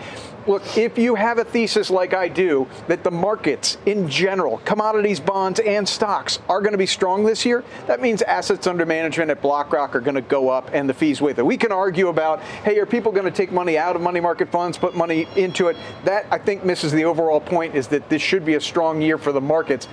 Look, 0.48 0.76
if 0.76 0.98
you 0.98 1.14
have 1.16 1.38
a 1.38 1.44
thesis 1.44 1.92
like 1.92 2.14
I 2.16 2.28
do 2.28 2.68
that 2.88 3.04
the 3.04 3.12
markets 3.12 3.78
in 3.86 4.10
general, 4.10 4.58
commodities, 4.60 5.20
bonds, 5.20 5.60
and 5.60 5.88
stocks 5.88 6.40
are 6.50 6.62
going 6.62 6.72
to 6.72 6.80
be 6.80 6.88
strong 6.88 7.24
this 7.24 7.46
year, 7.46 7.64
that 7.86 8.02
means 8.02 8.24
assets 8.24 8.66
under 8.66 8.86
management 8.86 9.30
at 9.30 9.42
BlackRock 9.42 9.96
are 9.96 10.02
going 10.02 10.16
to 10.16 10.22
go 10.22 10.50
up 10.50 10.72
and 10.74 10.90
the 10.90 10.94
fees 10.96 11.22
with 11.22 11.38
it. 11.38 11.46
We 11.46 11.58
can 11.58 11.72
argue 11.72 12.08
about, 12.08 12.42
hey, 12.42 12.80
are 12.80 12.88
people 12.88 13.12
going 13.12 13.26
to 13.26 13.32
take 13.32 13.52
money 13.52 13.78
out 13.78 13.96
of 13.96 14.02
money 14.02 14.20
market 14.20 14.50
funds, 14.50 14.80
put 14.80 14.96
money 14.96 15.28
into 15.36 15.68
it? 15.68 15.78
That, 16.06 16.26
I 16.32 16.40
think, 16.40 16.66
misses 16.66 16.92
the 16.92 17.06
overall 17.06 17.40
point 17.40 17.76
is 17.76 17.88
that 17.90 18.10
this 18.10 18.22
should 18.22 18.44
be 18.44 18.56
a 18.56 18.62
strong 18.62 19.02
year 19.02 19.20
for 19.20 19.32
the 19.32 19.42
markets. 19.42 19.88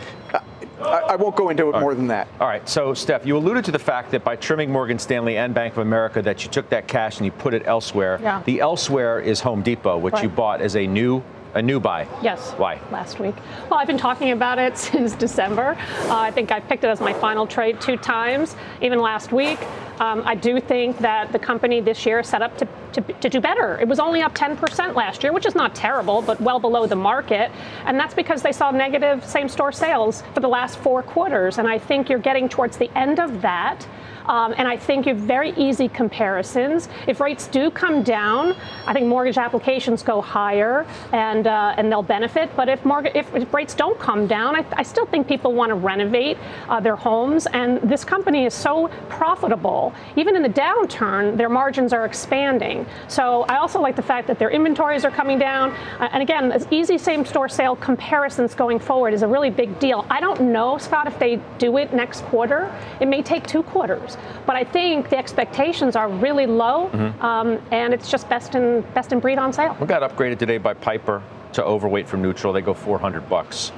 I, 0.80 1.00
I 1.00 1.16
won't 1.16 1.36
go 1.36 1.48
into 1.48 1.68
it 1.70 1.80
more 1.80 1.94
than 1.94 2.08
that. 2.08 2.28
All 2.40 2.46
right, 2.46 2.66
so 2.68 2.94
Steph, 2.94 3.26
you 3.26 3.36
alluded 3.36 3.64
to 3.66 3.72
the 3.72 3.78
fact 3.78 4.10
that 4.12 4.24
by 4.24 4.36
trimming 4.36 4.70
Morgan 4.70 4.98
Stanley 4.98 5.36
and 5.36 5.54
Bank 5.54 5.74
of 5.74 5.78
America, 5.78 6.22
that 6.22 6.44
you 6.44 6.50
took 6.50 6.68
that 6.70 6.86
cash 6.88 7.18
and 7.18 7.26
you 7.26 7.32
put 7.32 7.54
it 7.54 7.62
elsewhere. 7.66 8.18
Yeah. 8.22 8.42
The 8.44 8.60
elsewhere 8.60 9.20
is 9.20 9.40
Home 9.40 9.62
Depot, 9.62 9.98
which 9.98 10.22
you 10.22 10.28
bought 10.28 10.60
as 10.60 10.76
a 10.76 10.86
new 10.86 11.22
a 11.54 11.62
new 11.62 11.80
buy. 11.80 12.06
Yes. 12.22 12.52
Why? 12.52 12.80
Last 12.90 13.18
week. 13.18 13.34
Well, 13.70 13.78
I've 13.80 13.86
been 13.86 13.98
talking 13.98 14.30
about 14.32 14.58
it 14.58 14.76
since 14.88 15.14
December. 15.14 15.76
Uh, 16.02 16.16
I 16.16 16.30
think 16.30 16.52
I 16.52 16.60
picked 16.60 16.84
it 16.84 16.88
as 16.88 17.00
my 17.00 17.12
final 17.12 17.46
trade 17.46 17.80
two 17.80 17.96
times, 17.96 18.56
even 18.80 19.00
last 19.00 19.32
week. 19.32 19.58
Um, 20.00 20.22
I 20.24 20.36
do 20.36 20.60
think 20.60 20.98
that 20.98 21.32
the 21.32 21.38
company 21.38 21.80
this 21.80 22.06
year 22.06 22.20
is 22.20 22.28
set 22.28 22.40
up 22.40 22.56
to, 22.58 22.68
to, 22.92 23.00
to 23.14 23.28
do 23.28 23.40
better. 23.40 23.80
It 23.80 23.88
was 23.88 23.98
only 23.98 24.22
up 24.22 24.34
10% 24.34 24.94
last 24.94 25.24
year, 25.24 25.32
which 25.32 25.46
is 25.46 25.56
not 25.56 25.74
terrible, 25.74 26.22
but 26.22 26.40
well 26.40 26.60
below 26.60 26.86
the 26.86 26.96
market. 26.96 27.50
And 27.84 27.98
that's 27.98 28.14
because 28.14 28.42
they 28.42 28.52
saw 28.52 28.70
negative 28.70 29.24
same 29.24 29.48
store 29.48 29.72
sales 29.72 30.22
for 30.34 30.40
the 30.40 30.48
last 30.48 30.78
four 30.78 31.02
quarters. 31.02 31.58
And 31.58 31.66
I 31.66 31.78
think 31.78 32.08
you're 32.08 32.20
getting 32.20 32.48
towards 32.48 32.76
the 32.76 32.96
end 32.96 33.18
of 33.18 33.42
that. 33.42 33.86
Um, 34.28 34.54
and 34.56 34.68
I 34.68 34.76
think 34.76 35.06
you 35.06 35.14
have 35.14 35.22
very 35.22 35.52
easy 35.56 35.88
comparisons. 35.88 36.88
If 37.06 37.20
rates 37.20 37.46
do 37.46 37.70
come 37.70 38.02
down, 38.02 38.54
I 38.86 38.92
think 38.92 39.06
mortgage 39.06 39.38
applications 39.38 40.02
go 40.02 40.20
higher 40.20 40.86
and 41.12 41.46
uh, 41.46 41.74
and 41.76 41.90
they'll 41.90 42.02
benefit. 42.02 42.50
But 42.54 42.68
if 42.68 42.84
mortgage 42.84 43.12
if, 43.14 43.34
if 43.34 43.52
rates 43.54 43.74
don't 43.74 43.98
come 43.98 44.26
down, 44.26 44.54
I, 44.54 44.64
I 44.72 44.82
still 44.82 45.06
think 45.06 45.26
people 45.26 45.54
want 45.54 45.70
to 45.70 45.74
renovate 45.74 46.36
uh, 46.68 46.78
their 46.80 46.96
homes. 46.96 47.46
And 47.46 47.80
this 47.82 48.04
company 48.04 48.44
is 48.44 48.54
so 48.54 48.88
profitable. 49.08 49.94
Even 50.16 50.36
in 50.36 50.42
the 50.42 50.48
downturn, 50.48 51.36
their 51.36 51.48
margins 51.48 51.92
are 51.92 52.04
expanding. 52.04 52.86
So 53.08 53.42
I 53.48 53.56
also 53.56 53.80
like 53.80 53.96
the 53.96 54.02
fact 54.02 54.26
that 54.28 54.38
their 54.38 54.50
inventories 54.50 55.04
are 55.04 55.10
coming 55.10 55.38
down. 55.38 55.70
Uh, 55.98 56.08
and 56.12 56.22
again, 56.22 56.52
as 56.52 56.66
easy 56.70 56.98
same 56.98 57.24
store 57.24 57.48
sale 57.48 57.76
comparisons 57.76 58.54
going 58.54 58.78
forward 58.78 59.14
is 59.14 59.22
a 59.22 59.26
really 59.26 59.50
big 59.50 59.78
deal. 59.78 60.04
I 60.10 60.20
don't 60.20 60.52
know, 60.52 60.76
Scott, 60.76 61.06
if 61.06 61.18
they 61.18 61.40
do 61.56 61.78
it 61.78 61.94
next 61.94 62.22
quarter. 62.24 62.70
It 63.00 63.08
may 63.08 63.22
take 63.22 63.46
two 63.46 63.62
quarters. 63.62 64.17
But 64.46 64.56
I 64.56 64.64
think 64.64 65.10
the 65.10 65.18
expectations 65.18 65.96
are 65.96 66.08
really 66.08 66.46
low, 66.46 66.90
um, 67.20 67.60
and 67.70 67.92
it's 67.94 68.10
just 68.10 68.28
best 68.28 68.54
in 68.54 68.82
best 68.94 69.12
in 69.12 69.20
breed 69.20 69.38
on 69.38 69.52
sale. 69.52 69.76
We 69.80 69.86
got 69.86 70.02
upgraded 70.08 70.38
today 70.38 70.58
by 70.58 70.74
Piper 70.74 71.22
to 71.52 71.64
overweight 71.64 72.08
from 72.08 72.22
neutral. 72.22 72.52
They 72.52 72.60
go 72.60 72.74
400 72.74 73.28
bucks 73.28 73.72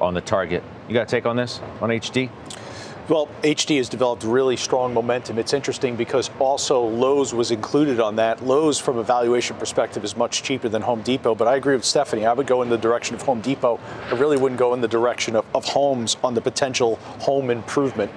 on 0.00 0.14
the 0.14 0.20
target. 0.20 0.62
You 0.88 0.94
got 0.94 1.02
a 1.02 1.06
take 1.06 1.26
on 1.26 1.36
this 1.36 1.60
on 1.80 1.90
HD? 1.90 2.30
Well, 3.08 3.28
HD 3.42 3.76
has 3.76 3.88
developed 3.88 4.24
really 4.24 4.56
strong 4.56 4.92
momentum. 4.92 5.38
It's 5.38 5.52
interesting 5.52 5.94
because 5.94 6.28
also 6.40 6.82
Lowe's 6.82 7.32
was 7.32 7.52
included 7.52 8.00
on 8.00 8.16
that. 8.16 8.44
Lowe's, 8.44 8.80
from 8.80 8.98
a 8.98 9.04
valuation 9.04 9.56
perspective, 9.56 10.02
is 10.02 10.16
much 10.16 10.42
cheaper 10.42 10.68
than 10.68 10.82
Home 10.82 11.02
Depot, 11.02 11.36
but 11.36 11.46
I 11.46 11.54
agree 11.54 11.76
with 11.76 11.84
Stephanie. 11.84 12.26
I 12.26 12.32
would 12.32 12.48
go 12.48 12.62
in 12.62 12.68
the 12.68 12.76
direction 12.76 13.14
of 13.14 13.22
Home 13.22 13.40
Depot. 13.40 13.78
I 14.10 14.14
really 14.14 14.36
wouldn't 14.36 14.58
go 14.58 14.74
in 14.74 14.80
the 14.80 14.88
direction 14.88 15.36
of, 15.36 15.46
of 15.54 15.64
homes 15.66 16.16
on 16.24 16.34
the 16.34 16.40
potential 16.40 16.96
home 17.20 17.48
improvement. 17.48 18.10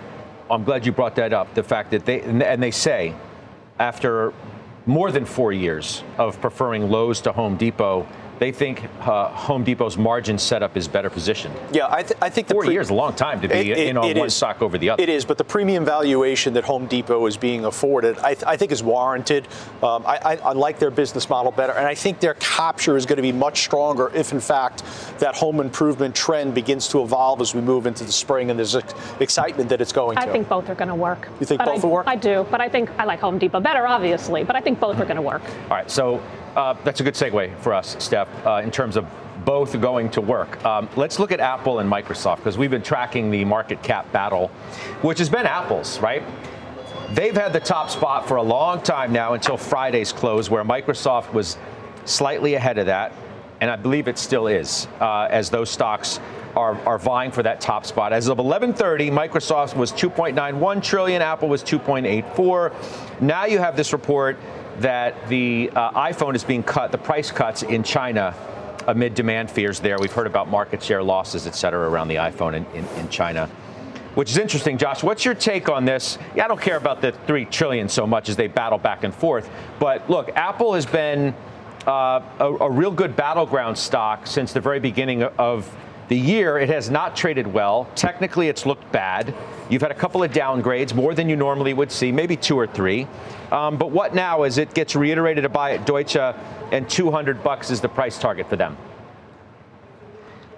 I'm 0.51 0.63
glad 0.63 0.85
you 0.85 0.91
brought 0.91 1.15
that 1.15 1.33
up. 1.33 1.53
The 1.53 1.63
fact 1.63 1.91
that 1.91 2.05
they 2.05 2.21
and 2.21 2.62
they 2.62 2.71
say 2.71 3.13
after 3.79 4.33
more 4.85 5.12
than 5.12 5.25
four 5.25 5.53
years 5.53 6.03
of 6.17 6.41
preferring 6.41 6.89
Lowe's 6.89 7.21
to 7.21 7.31
Home 7.31 7.57
Depot, 7.57 8.07
they 8.39 8.52
think 8.54 8.86
uh, 9.02 9.28
Home 9.30 9.63
Depot's 9.63 9.97
margin 9.97 10.38
setup 10.38 10.78
is 10.78 10.88
better 10.88 11.10
positioned. 11.10 11.54
Yeah, 11.73 11.88
I, 11.89 12.04
th- 12.04 12.17
I 12.21 12.30
think 12.30 12.47
four 12.47 12.63
pre- 12.63 12.73
years 12.73 12.88
is 12.88 12.91
a 12.91 12.93
long 12.93 13.13
time 13.13 13.41
to 13.41 13.47
be 13.47 13.71
it, 13.71 13.78
in 13.78 13.97
on 13.97 14.15
one 14.17 14.28
is. 14.28 14.36
stock 14.36 14.62
over 14.62 14.78
the 14.78 14.89
other. 14.89 15.04
It 15.04 15.10
is, 15.10 15.25
but 15.25 15.38
the 15.38 15.43
premium 15.43 15.84
valuation 15.84 16.54
that 16.54 16.63
Home 16.63 16.88
Depot 16.88 17.25
is 17.25 17.36
being 17.36 17.65
afforded, 17.65 18.17
I, 18.19 18.34
th- 18.34 18.45
I 18.47 18.56
think, 18.56 18.71
is 18.71 18.82
warranted. 18.82 19.47
Um, 19.84 20.06
I, 20.06 20.19
I, 20.23 20.36
I, 20.38 20.52
like 20.54 20.80
their 20.80 20.91
business 20.91 21.30
model 21.30 21.52
better, 21.52 21.73
and 21.73 21.86
I 21.86 21.95
think 21.95 22.21
their 22.21 22.36
capture 22.36 22.95
is 22.95 23.06
going 23.06 23.17
to 23.17 23.21
be 23.21 23.34
much 23.34 23.62
stronger 23.62 24.10
if, 24.15 24.32
in 24.32 24.39
fact, 24.39 24.84
that 25.19 25.36
home 25.36 25.60
improvement 25.60 26.15
trend 26.15 26.56
begins 26.56 26.88
to 26.89 27.02
evolve 27.04 27.41
as 27.41 27.54
we 27.54 27.62
move 27.62 27.86
into 27.86 28.06
the 28.06 28.12
spring, 28.12 28.49
and 28.49 28.58
there's 28.58 28.75
ex- 28.75 28.93
excitement 29.19 29.69
that 29.69 29.82
it's 29.82 29.91
going 29.91 30.15
to. 30.15 30.21
I 30.21 30.25
to. 30.25 30.32
think 30.32 30.47
both 30.47 30.69
are 30.69 30.75
going 30.75 30.88
to 30.88 30.95
work. 30.95 31.28
You 31.41 31.45
think 31.45 31.60
but 31.60 31.65
both 31.65 31.84
I, 31.84 31.88
will 31.88 31.93
work? 31.93 32.08
I 32.08 32.15
do, 32.15 32.45
but 32.49 32.62
I 32.62 32.69
think 32.69 32.89
I 32.97 33.04
like 33.04 33.19
Home 33.19 33.38
Depot 33.38 33.60
better, 33.60 33.86
obviously, 33.86 34.45
but 34.45 34.56
I 34.56 34.62
think 34.62 34.80
both 34.80 34.97
are 34.97 35.06
going 35.06 35.17
to 35.17 35.21
work. 35.21 35.41
All 35.63 35.71
right, 35.71 35.91
so 35.91 36.21
uh, 36.55 36.75
that's 36.83 36.99
a 36.99 37.03
good 37.03 37.13
segue 37.13 37.57
for 37.59 37.73
us, 37.73 37.95
Steph, 37.99 38.27
uh, 38.45 38.62
in 38.63 38.71
terms 38.71 38.97
of 38.97 39.05
both 39.45 39.79
going 39.79 40.09
to 40.12 40.21
work. 40.21 40.63
Um, 40.65 40.89
let's 40.95 41.19
look 41.19 41.31
at 41.31 41.39
Apple 41.39 41.79
and 41.79 41.91
Microsoft 41.91 42.38
because 42.38 42.57
we've 42.57 42.69
been 42.69 42.81
tracking 42.81 43.31
the 43.31 43.45
market 43.45 43.81
cap 43.81 44.12
battle, 44.12 44.47
which 45.01 45.19
has 45.19 45.29
been 45.29 45.45
Apple's, 45.45 45.99
right? 45.99 46.23
They've 47.12 47.35
had 47.35 47.53
the 47.53 47.59
top 47.59 47.89
spot 47.89 48.27
for 48.27 48.38
a 48.38 48.43
long 48.43 48.81
time 48.81 49.12
now 49.12 49.33
until 49.33 49.57
Friday's 49.57 50.13
close, 50.13 50.49
where 50.49 50.63
Microsoft 50.63 51.33
was 51.33 51.57
slightly 52.05 52.53
ahead 52.55 52.77
of 52.77 52.85
that, 52.88 53.13
and 53.62 53.71
I 53.71 53.75
believe 53.75 54.07
it 54.07 54.17
still 54.17 54.47
is, 54.47 54.88
uh, 54.99 55.27
as 55.29 55.49
those 55.49 55.69
stocks 55.69 56.19
are, 56.55 56.75
are 56.88 56.97
vying 56.97 57.31
for 57.31 57.43
that 57.43 57.62
top 57.62 57.85
spot. 57.85 58.13
As 58.13 58.27
of 58.27 58.38
11:30, 58.38 59.09
Microsoft 59.09 59.75
was 59.75 59.91
2.91 59.91 60.83
trillion, 60.83 61.21
Apple 61.21 61.47
was 61.49 61.63
2.84. 61.63 63.21
Now 63.21 63.45
you 63.45 63.59
have 63.59 63.75
this 63.75 63.93
report 63.93 64.38
that 64.79 65.29
the 65.29 65.69
uh, 65.75 65.91
iPhone 65.91 66.35
is 66.35 66.43
being 66.43 66.63
cut, 66.63 66.91
the 66.91 66.97
price 66.97 67.31
cuts 67.31 67.63
in 67.63 67.83
China 67.83 68.35
amid 68.87 69.13
demand 69.13 69.51
fears 69.51 69.79
there. 69.79 69.97
We've 69.99 70.11
heard 70.11 70.27
about 70.27 70.49
market 70.49 70.81
share 70.81 71.03
losses, 71.03 71.47
et 71.47 71.55
cetera, 71.55 71.89
around 71.89 72.07
the 72.07 72.15
iPhone 72.15 72.55
in, 72.55 72.65
in, 72.75 72.85
in 72.99 73.09
China 73.09 73.49
which 74.15 74.31
is 74.31 74.37
interesting. 74.37 74.77
Josh, 74.77 75.01
what's 75.01 75.23
your 75.23 75.33
take 75.33 75.69
on 75.69 75.85
this? 75.85 76.17
Yeah, 76.35 76.43
I 76.43 76.47
don't 76.49 76.59
care 76.59 76.75
about 76.75 76.99
the 76.99 77.13
three 77.25 77.45
trillion 77.45 77.87
so 77.87 78.05
much 78.05 78.27
as 78.27 78.35
they 78.35 78.47
battle 78.47 78.77
back 78.77 79.05
and 79.05 79.13
forth. 79.13 79.49
But 79.79 80.09
look, 80.09 80.29
Apple 80.35 80.73
has 80.73 80.85
been 80.85 81.33
uh, 81.87 82.21
a, 82.39 82.45
a, 82.45 82.69
real 82.69 82.91
good 82.91 83.15
battleground 83.15 83.77
stock 83.77 84.27
since 84.27 84.51
the 84.51 84.59
very 84.59 84.79
beginning 84.79 85.23
of 85.23 85.73
the 86.10 86.17
year. 86.17 86.58
It 86.58 86.69
has 86.69 86.89
not 86.89 87.15
traded 87.15 87.48
well. 87.48 87.88
Technically, 87.95 88.50
it's 88.50 88.65
looked 88.65 88.91
bad. 88.91 89.34
You've 89.69 89.82
had 89.82 89.91
a 89.91 89.95
couple 89.95 90.24
of 90.24 90.32
downgrades, 90.32 90.93
more 90.93 91.13
than 91.13 91.30
you 91.30 91.36
normally 91.36 91.74
would 91.74 91.91
see, 91.91 92.12
maybe 92.12 92.36
two 92.36 92.58
or 92.58 92.67
three. 92.67 93.08
Um, 93.52 93.78
but 93.78 93.91
what 93.91 94.13
now 94.13 94.43
is 94.43 94.58
it 94.58 94.74
gets 94.74 94.95
reiterated 94.95 95.43
to 95.43 95.50
buy 95.50 95.74
at 95.74 95.86
Deutsche 95.86 96.17
and 96.17 96.89
200 96.89 97.43
bucks 97.43 97.69
is 97.69 97.80
the 97.80 97.89
price 97.89 98.17
target 98.19 98.50
for 98.50 98.56
them? 98.56 98.76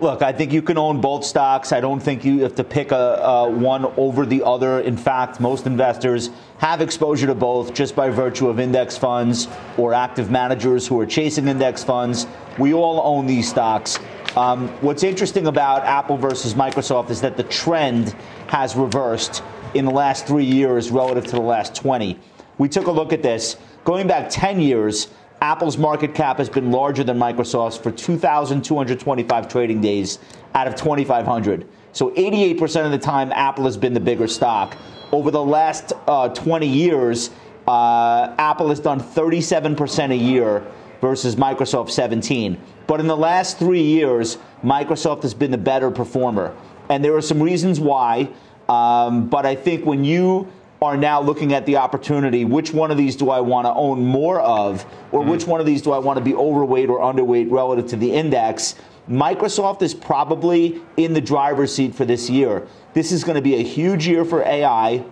Look, 0.02 0.24
I 0.24 0.32
think 0.32 0.52
you 0.52 0.64
can 0.64 0.80
own 0.80 1.00
both 1.00 1.24
stocks. 1.24 1.72
I 1.72 1.80
don't 1.80 2.00
think 2.00 2.26
you 2.26 2.42
have 2.42 2.56
to 2.56 2.64
pick 2.64 2.92
a, 2.92 2.96
a, 2.96 3.50
one 3.52 3.86
over 3.98 4.26
the 4.26 4.42
other. 4.44 4.80
In 4.80 4.98
fact, 4.98 5.40
most 5.40 5.68
investors 5.68 6.32
have 6.58 6.82
exposure 6.82 7.28
to 7.28 7.36
both 7.36 7.76
just 7.76 7.96
by 7.96 8.10
virtue 8.10 8.50
of 8.50 8.60
index 8.60 8.98
funds 8.98 9.48
or 9.78 9.94
active 9.94 10.32
managers 10.32 10.88
who 10.88 11.00
are 11.00 11.06
chasing 11.06 11.48
index 11.48 11.84
funds. 11.84 12.26
We 12.58 12.74
all 12.74 13.00
own 13.04 13.28
these 13.28 13.48
stocks. 13.48 14.00
Um, 14.36 14.70
what's 14.80 15.04
interesting 15.04 15.48
about 15.48 15.84
Apple 15.84 16.16
versus 16.16 16.54
Microsoft 16.54 17.10
is 17.10 17.20
that 17.20 17.36
the 17.36 17.44
trend 17.44 18.16
has 18.48 18.76
reversed 18.78 19.44
in 19.74 19.84
the 19.84 19.92
last 19.92 20.26
three 20.26 20.46
years 20.46 20.90
relative 20.90 21.26
to 21.26 21.32
the 21.32 21.42
last 21.42 21.76
20. 21.76 22.18
We 22.58 22.70
took 22.70 22.88
a 22.88 22.92
look 22.92 23.12
at 23.12 23.22
this. 23.22 23.58
Going 23.84 24.08
back 24.08 24.30
10 24.30 24.62
years, 24.62 25.10
Apple's 25.42 25.78
market 25.78 26.16
cap 26.16 26.38
has 26.38 26.50
been 26.50 26.72
larger 26.72 27.04
than 27.04 27.18
Microsoft's 27.18 27.78
for 27.78 27.92
2,225 27.92 29.48
trading 29.50 29.82
days 29.82 30.20
out 30.54 30.68
of 30.68 30.76
2,500. 30.76 31.68
So 31.92 32.12
88% 32.12 32.86
of 32.86 32.92
the 32.92 32.98
time, 32.98 33.34
Apple 33.34 33.66
has 33.66 33.76
been 33.76 33.94
the 33.94 34.00
bigger 34.00 34.28
stock. 34.28 34.78
Over 35.12 35.32
the 35.32 35.44
last 35.44 35.92
uh, 36.08 36.30
20 36.30 36.68
years, 36.68 37.32
uh, 37.68 38.34
Apple 38.38 38.70
has 38.70 38.80
done 38.80 39.02
37% 39.02 40.12
a 40.12 40.16
year 40.16 40.66
versus 41.02 41.36
Microsoft 41.36 41.90
17. 41.90 42.58
But 42.92 43.00
in 43.00 43.08
the 43.08 43.16
last 43.16 43.58
three 43.58 43.84
years, 43.84 44.38
Microsoft 44.66 45.22
has 45.22 45.34
been 45.34 45.50
the 45.50 45.58
better 45.58 45.90
performer. 45.90 46.54
And 46.90 47.02
there 47.02 47.16
are 47.16 47.22
some 47.22 47.42
reasons 47.42 47.80
why. 47.80 48.28
Um, 48.68 49.30
but 49.30 49.46
I 49.46 49.56
think 49.56 49.86
when 49.86 50.04
you 50.04 50.52
are 50.82 50.98
now 50.98 51.22
looking 51.22 51.54
at 51.54 51.66
the 51.66 51.78
opportunity 51.78 52.44
which 52.44 52.74
one 52.74 52.92
of 52.92 52.98
these 52.98 53.16
do 53.16 53.30
I 53.30 53.40
want 53.40 53.66
to 53.66 53.74
own 53.74 54.04
more 54.06 54.42
of, 54.42 54.86
or 55.14 55.22
mm-hmm. 55.22 55.30
which 55.30 55.48
one 55.48 55.62
of 55.62 55.66
these 55.66 55.82
do 55.82 55.94
I 55.94 56.00
want 56.00 56.18
to 56.20 56.26
be 56.26 56.36
overweight 56.36 56.90
or 56.90 57.00
underweight 57.00 57.50
relative 57.50 57.88
to 57.92 57.96
the 57.96 58.12
index. 58.12 58.76
Microsoft 59.10 59.82
is 59.84 59.94
probably 59.94 60.82
in 60.98 61.14
the 61.14 61.22
driver's 61.22 61.74
seat 61.74 61.96
for 61.96 62.04
this 62.04 62.30
year. 62.30 62.68
This 62.94 63.14
is 63.14 63.24
going 63.24 63.36
to 63.38 63.42
be 63.42 63.56
a 63.56 63.64
huge 63.64 64.06
year 64.06 64.26
for 64.26 64.44
AI. 64.44 65.06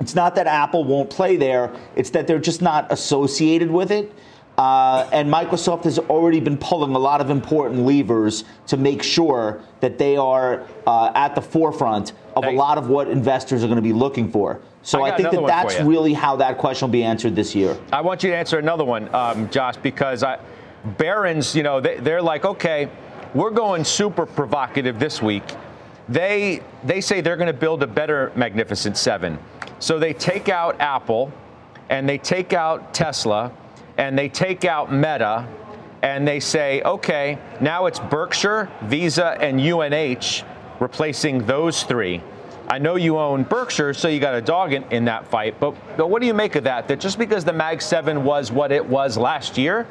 It's 0.00 0.14
not 0.14 0.34
that 0.34 0.46
Apple 0.46 0.84
won't 0.84 1.08
play 1.08 1.36
there, 1.36 1.74
it's 1.96 2.10
that 2.10 2.26
they're 2.26 2.38
just 2.38 2.60
not 2.60 2.92
associated 2.92 3.70
with 3.70 3.90
it. 3.90 4.12
Uh, 4.60 5.08
and 5.10 5.32
Microsoft 5.32 5.84
has 5.84 5.98
already 5.98 6.38
been 6.38 6.58
pulling 6.58 6.94
a 6.94 6.98
lot 6.98 7.22
of 7.22 7.30
important 7.30 7.80
levers 7.86 8.44
to 8.66 8.76
make 8.76 9.02
sure 9.02 9.62
that 9.80 9.96
they 9.96 10.18
are 10.18 10.66
uh, 10.86 11.10
at 11.14 11.34
the 11.34 11.40
forefront 11.40 12.12
of 12.36 12.44
a 12.44 12.50
lot 12.50 12.76
of 12.76 12.90
what 12.90 13.08
investors 13.08 13.64
are 13.64 13.68
going 13.68 13.76
to 13.76 13.82
be 13.82 13.94
looking 13.94 14.30
for. 14.30 14.60
So 14.82 15.00
I, 15.00 15.14
I 15.14 15.16
think 15.16 15.30
that 15.30 15.46
that's 15.46 15.80
really 15.80 16.12
how 16.12 16.36
that 16.36 16.58
question 16.58 16.88
will 16.88 16.92
be 16.92 17.02
answered 17.02 17.34
this 17.34 17.54
year. 17.54 17.74
I 17.90 18.02
want 18.02 18.22
you 18.22 18.28
to 18.28 18.36
answer 18.36 18.58
another 18.58 18.84
one, 18.84 19.08
um, 19.14 19.48
Josh, 19.48 19.78
because 19.78 20.22
I, 20.22 20.38
Barron's, 20.98 21.56
you 21.56 21.62
know, 21.62 21.80
they, 21.80 21.96
they're 21.96 22.20
like, 22.20 22.44
okay, 22.44 22.90
we're 23.32 23.52
going 23.52 23.82
super 23.82 24.26
provocative 24.26 24.98
this 24.98 25.22
week. 25.22 25.44
They 26.10 26.60
they 26.84 27.00
say 27.00 27.22
they're 27.22 27.38
going 27.38 27.46
to 27.46 27.54
build 27.54 27.82
a 27.82 27.86
better 27.86 28.30
Magnificent 28.36 28.98
Seven. 28.98 29.38
So 29.78 29.98
they 29.98 30.12
take 30.12 30.50
out 30.50 30.78
Apple, 30.82 31.32
and 31.88 32.06
they 32.06 32.18
take 32.18 32.52
out 32.52 32.92
Tesla 32.92 33.52
and 34.00 34.18
they 34.18 34.30
take 34.30 34.64
out 34.64 34.90
Meta 34.90 35.46
and 36.02 36.26
they 36.26 36.40
say, 36.40 36.80
okay, 36.80 37.38
now 37.60 37.84
it's 37.84 38.00
Berkshire, 38.00 38.70
Visa, 38.84 39.36
and 39.38 39.60
UNH 39.60 40.42
replacing 40.80 41.44
those 41.44 41.82
three. 41.82 42.22
I 42.66 42.78
know 42.78 42.96
you 42.96 43.18
own 43.18 43.42
Berkshire, 43.42 43.92
so 43.92 44.08
you 44.08 44.18
got 44.18 44.34
a 44.34 44.40
dog 44.40 44.72
in, 44.72 44.84
in 44.84 45.04
that 45.04 45.26
fight, 45.26 45.60
but, 45.60 45.74
but 45.98 46.08
what 46.08 46.22
do 46.22 46.26
you 46.26 46.32
make 46.32 46.56
of 46.56 46.64
that? 46.64 46.88
That 46.88 46.98
just 46.98 47.18
because 47.18 47.44
the 47.44 47.52
Mag 47.52 47.82
7 47.82 48.24
was 48.24 48.50
what 48.50 48.72
it 48.72 48.86
was 48.86 49.18
last 49.18 49.58
year, 49.58 49.86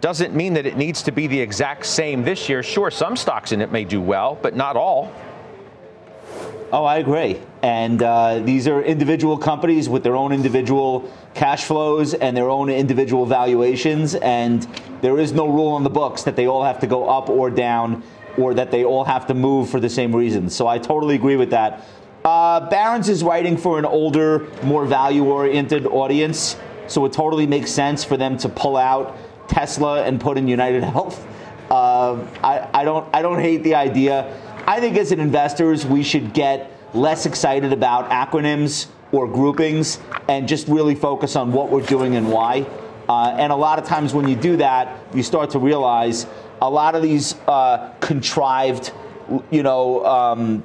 doesn't 0.00 0.36
mean 0.36 0.52
that 0.54 0.64
it 0.64 0.76
needs 0.76 1.02
to 1.02 1.10
be 1.10 1.26
the 1.26 1.40
exact 1.40 1.84
same 1.84 2.22
this 2.22 2.48
year. 2.48 2.62
Sure, 2.62 2.92
some 2.92 3.16
stocks 3.16 3.50
in 3.50 3.60
it 3.60 3.72
may 3.72 3.84
do 3.84 4.00
well, 4.00 4.38
but 4.40 4.54
not 4.54 4.76
all. 4.76 5.12
Oh, 6.72 6.84
I 6.84 6.98
agree. 6.98 7.40
And 7.62 8.02
uh, 8.02 8.40
these 8.40 8.66
are 8.66 8.82
individual 8.82 9.38
companies 9.38 9.88
with 9.88 10.02
their 10.02 10.16
own 10.16 10.32
individual 10.32 11.10
cash 11.34 11.64
flows 11.64 12.12
and 12.12 12.36
their 12.36 12.50
own 12.50 12.68
individual 12.68 13.24
valuations. 13.24 14.16
And 14.16 14.66
there 15.00 15.18
is 15.18 15.32
no 15.32 15.46
rule 15.46 15.76
in 15.76 15.84
the 15.84 15.90
books 15.90 16.24
that 16.24 16.34
they 16.34 16.46
all 16.46 16.64
have 16.64 16.80
to 16.80 16.88
go 16.88 17.08
up 17.08 17.28
or 17.28 17.50
down 17.50 18.02
or 18.36 18.54
that 18.54 18.72
they 18.72 18.84
all 18.84 19.04
have 19.04 19.26
to 19.28 19.34
move 19.34 19.70
for 19.70 19.78
the 19.78 19.88
same 19.88 20.14
reasons. 20.14 20.56
So 20.56 20.66
I 20.66 20.78
totally 20.78 21.14
agree 21.14 21.36
with 21.36 21.50
that. 21.50 21.86
Uh, 22.24 22.68
Barron's 22.68 23.08
is 23.08 23.22
writing 23.22 23.56
for 23.56 23.78
an 23.78 23.84
older, 23.84 24.48
more 24.62 24.84
value 24.84 25.24
oriented 25.24 25.86
audience. 25.86 26.56
So 26.88 27.04
it 27.04 27.12
totally 27.12 27.46
makes 27.46 27.70
sense 27.70 28.02
for 28.02 28.16
them 28.16 28.36
to 28.38 28.48
pull 28.48 28.76
out 28.76 29.16
Tesla 29.48 30.02
and 30.02 30.20
put 30.20 30.36
in 30.36 30.48
United 30.48 30.82
Health. 30.82 31.24
Uh, 31.70 32.26
I, 32.42 32.68
I, 32.74 32.84
don't, 32.84 33.08
I 33.14 33.22
don't 33.22 33.40
hate 33.40 33.62
the 33.62 33.76
idea. 33.76 34.36
I 34.66 34.80
think 34.80 34.96
as 34.96 35.12
an 35.12 35.20
investors, 35.20 35.86
we 35.86 36.02
should 36.02 36.32
get 36.32 36.70
less 36.94 37.26
excited 37.26 37.72
about 37.72 38.10
acronyms 38.10 38.86
or 39.12 39.28
groupings 39.28 39.98
and 40.28 40.48
just 40.48 40.68
really 40.68 40.94
focus 40.94 41.36
on 41.36 41.52
what 41.52 41.70
we're 41.70 41.86
doing 41.86 42.16
and 42.16 42.30
why. 42.30 42.66
Uh, 43.08 43.34
and 43.38 43.52
a 43.52 43.56
lot 43.56 43.78
of 43.78 43.84
times 43.84 44.14
when 44.14 44.28
you 44.28 44.36
do 44.36 44.56
that, 44.56 44.98
you 45.14 45.22
start 45.22 45.50
to 45.50 45.58
realize 45.58 46.26
a 46.60 46.70
lot 46.70 46.94
of 46.94 47.02
these 47.02 47.34
uh, 47.48 47.92
contrived, 48.00 48.92
you 49.50 49.62
know, 49.62 50.04
um, 50.06 50.62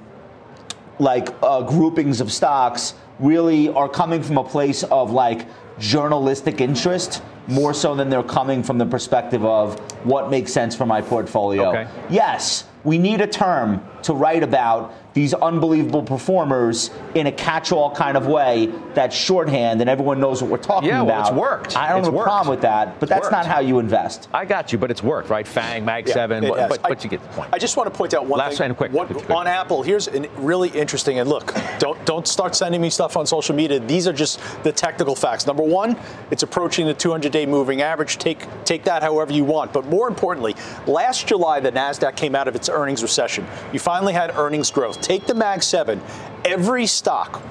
like 1.00 1.30
uh, 1.42 1.62
groupings 1.62 2.22
of 2.22 2.32
stocks 2.32 2.94
really 3.20 3.70
are 3.70 3.90
coming 3.90 4.22
from 4.22 4.38
a 4.38 4.44
place 4.44 4.84
of 4.84 5.12
like 5.12 5.48
journalistic 5.80 6.62
interest 6.62 7.22
more 7.48 7.74
so 7.74 7.96
than 7.96 8.10
they're 8.10 8.24
coming 8.24 8.62
from 8.62 8.78
the 8.78 8.86
perspective 8.86 9.44
of 9.46 9.80
what 10.06 10.30
makes 10.30 10.52
sense 10.52 10.76
for 10.76 10.86
my 10.86 11.02
portfolio. 11.02 11.70
Okay. 11.70 11.88
Yes, 12.10 12.66
we 12.84 12.98
need 12.98 13.22
a 13.22 13.28
term 13.28 13.86
to 14.04 14.14
write 14.14 14.44
about 14.44 14.94
these 15.18 15.34
unbelievable 15.34 16.04
performers 16.04 16.92
in 17.16 17.26
a 17.26 17.32
catch-all 17.32 17.90
kind 17.96 18.16
of 18.16 18.28
way 18.28 18.72
that's 18.94 19.16
shorthand 19.16 19.82
and 19.82 19.90
everyone 19.90 20.20
knows 20.20 20.44
what 20.44 20.52
we're 20.52 20.58
talking 20.60 20.90
yeah, 20.90 21.02
about. 21.02 21.08
Well, 21.08 21.22
it's 21.22 21.32
worked. 21.36 21.76
I 21.76 21.90
don't 21.90 22.00
it's 22.00 22.08
have 22.10 22.14
a 22.14 22.22
problem 22.22 22.52
with 22.52 22.62
that, 22.62 23.00
but 23.00 23.06
It's 23.06 23.10
that's 23.10 23.24
worked. 23.24 23.32
not 23.32 23.46
how 23.48 23.60
you 23.60 23.80
invest. 23.80 24.30
I 24.32 24.46
got 24.46 24.72
you, 24.72 24.78
but 24.78 24.92
it's 24.92 25.02
worked, 25.02 25.32
right? 25.32 25.48
Fang, 25.48 25.84
Mag 25.84 26.08
Yeah, 26.08 26.14
7, 26.14 26.44
it 26.44 26.50
but, 26.50 26.70
but, 26.70 26.86
I- 26.86 26.90
but 26.90 27.04
you 27.04 27.10
get 27.10 27.24
the 27.24 27.30
point. 27.30 27.50
I 27.52 27.58
just 27.58 27.78
want 27.78 27.92
to 27.92 27.98
point 27.98 28.14
out 28.14 28.28
one 28.28 28.38
Last 28.38 28.60
thing. 28.60 28.68
and 28.68 28.78
quick, 28.78 28.92
What- 28.94 29.08
quick, 29.08 29.26
quick. 29.26 29.36
On 29.36 29.48
Apple, 29.48 29.82
here's 29.82 30.08
a 30.08 30.28
really 30.38 30.70
interesting. 30.70 31.18
And 31.18 31.28
look, 31.28 31.52
don't 31.80 31.98
don't 32.06 32.28
start 32.28 32.54
sending 32.56 32.80
me 32.80 32.92
stuff 32.92 33.18
on 33.18 33.26
social 33.26 33.56
media. 33.56 33.80
These 33.80 34.08
are 34.08 34.14
just 34.14 34.40
the 34.62 34.72
technical 34.72 35.16
facts. 35.16 35.48
Number 35.48 35.64
one, 35.64 35.98
it's 36.30 36.44
approaching 36.44 36.86
the 36.86 36.94
200-day 36.94 37.48
moving 37.48 37.82
average. 37.82 38.20
Take 38.20 38.46
take 38.66 38.84
that 38.84 39.02
however 39.02 39.34
you 39.34 39.46
want. 39.46 39.74
But 39.74 39.88
more 39.88 40.08
importantly, 40.08 40.56
last 40.86 41.26
July 41.28 41.60
the 41.60 41.72
Nasdaq 41.72 42.16
came 42.16 42.36
out 42.36 42.48
of 42.48 42.56
its 42.56 42.70
earnings 42.70 43.02
recession. 43.02 43.48
You 43.74 43.80
finally 43.80 44.14
had 44.14 44.30
earnings 44.38 44.70
growth. 44.70 45.02
Take 45.08 45.26
the 45.26 45.34
Mag 45.34 45.64
7. 45.64 46.02
Every 46.44 46.86
stock, 46.86 47.42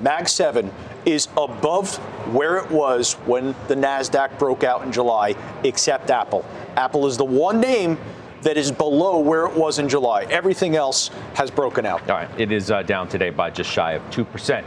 Mag 0.00 0.28
7 0.28 0.72
is 1.04 1.28
above 1.36 1.94
where 2.34 2.56
it 2.56 2.68
was 2.68 3.12
when 3.26 3.54
the 3.68 3.76
NASDAQ 3.76 4.40
broke 4.40 4.64
out 4.64 4.82
in 4.82 4.90
July, 4.90 5.36
except 5.62 6.10
Apple. 6.10 6.44
Apple 6.76 7.06
is 7.06 7.16
the 7.16 7.24
one 7.24 7.60
name 7.60 7.96
that 8.42 8.56
is 8.56 8.72
below 8.72 9.20
where 9.20 9.46
it 9.46 9.54
was 9.54 9.78
in 9.78 9.88
July. 9.88 10.24
Everything 10.24 10.74
else 10.74 11.12
has 11.34 11.48
broken 11.48 11.86
out. 11.86 12.00
All 12.10 12.16
right, 12.16 12.40
it 12.40 12.50
is 12.50 12.72
uh, 12.72 12.82
down 12.82 13.08
today 13.08 13.30
by 13.30 13.50
just 13.50 13.70
shy 13.70 13.92
of 13.92 14.02
2%. 14.10 14.64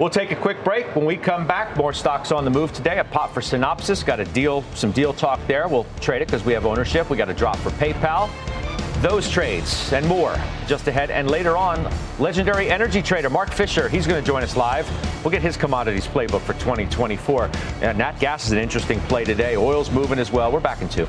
We'll 0.00 0.08
take 0.08 0.30
a 0.30 0.36
quick 0.36 0.64
break. 0.64 0.96
When 0.96 1.04
we 1.04 1.18
come 1.18 1.46
back, 1.46 1.76
more 1.76 1.92
stocks 1.92 2.32
on 2.32 2.46
the 2.46 2.50
move 2.50 2.72
today. 2.72 3.00
A 3.00 3.04
pop 3.04 3.34
for 3.34 3.42
Synopsys. 3.42 4.02
Got 4.02 4.18
a 4.18 4.24
deal, 4.24 4.64
some 4.74 4.92
deal 4.92 5.12
talk 5.12 5.46
there. 5.46 5.68
We'll 5.68 5.86
trade 6.00 6.22
it 6.22 6.28
because 6.28 6.42
we 6.42 6.54
have 6.54 6.64
ownership. 6.64 7.10
We 7.10 7.18
got 7.18 7.28
a 7.28 7.34
drop 7.34 7.58
for 7.58 7.68
PayPal. 7.72 8.30
Those 9.02 9.28
trades 9.28 9.92
and 9.92 10.06
more 10.06 10.36
just 10.68 10.86
ahead. 10.86 11.10
And 11.10 11.28
later 11.28 11.56
on, 11.56 11.92
legendary 12.20 12.70
energy 12.70 13.02
trader 13.02 13.28
Mark 13.28 13.50
Fisher, 13.50 13.88
he's 13.88 14.06
going 14.06 14.22
to 14.22 14.24
join 14.24 14.44
us 14.44 14.56
live. 14.56 14.88
We'll 15.24 15.32
get 15.32 15.42
his 15.42 15.56
commodities 15.56 16.06
playbook 16.06 16.40
for 16.42 16.52
2024. 16.52 17.50
And 17.80 17.84
uh, 17.84 17.92
Nat 17.94 18.20
Gas 18.20 18.46
is 18.46 18.52
an 18.52 18.58
interesting 18.58 19.00
play 19.00 19.24
today. 19.24 19.56
Oil's 19.56 19.90
moving 19.90 20.20
as 20.20 20.30
well. 20.30 20.52
We're 20.52 20.60
back 20.60 20.82
in 20.82 20.88
two. 20.88 21.08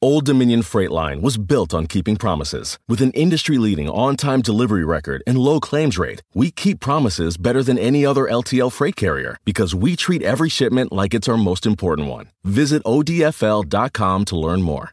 Old 0.00 0.24
Dominion 0.24 0.62
Freight 0.62 0.92
Line 0.92 1.20
was 1.20 1.36
built 1.36 1.74
on 1.74 1.88
keeping 1.88 2.14
promises. 2.14 2.78
With 2.86 3.00
an 3.00 3.10
industry 3.10 3.58
leading 3.58 3.88
on 3.88 4.14
time 4.14 4.42
delivery 4.42 4.84
record 4.84 5.24
and 5.26 5.36
low 5.36 5.58
claims 5.58 5.98
rate, 5.98 6.22
we 6.32 6.52
keep 6.52 6.78
promises 6.78 7.36
better 7.36 7.64
than 7.64 7.76
any 7.76 8.06
other 8.06 8.26
LTL 8.26 8.70
freight 8.70 8.94
carrier 8.94 9.36
because 9.44 9.74
we 9.74 9.96
treat 9.96 10.22
every 10.22 10.48
shipment 10.48 10.92
like 10.92 11.12
it's 11.12 11.28
our 11.28 11.36
most 11.36 11.66
important 11.66 12.06
one. 12.06 12.28
Visit 12.44 12.84
ODFL.com 12.84 14.24
to 14.26 14.36
learn 14.36 14.62
more. 14.62 14.92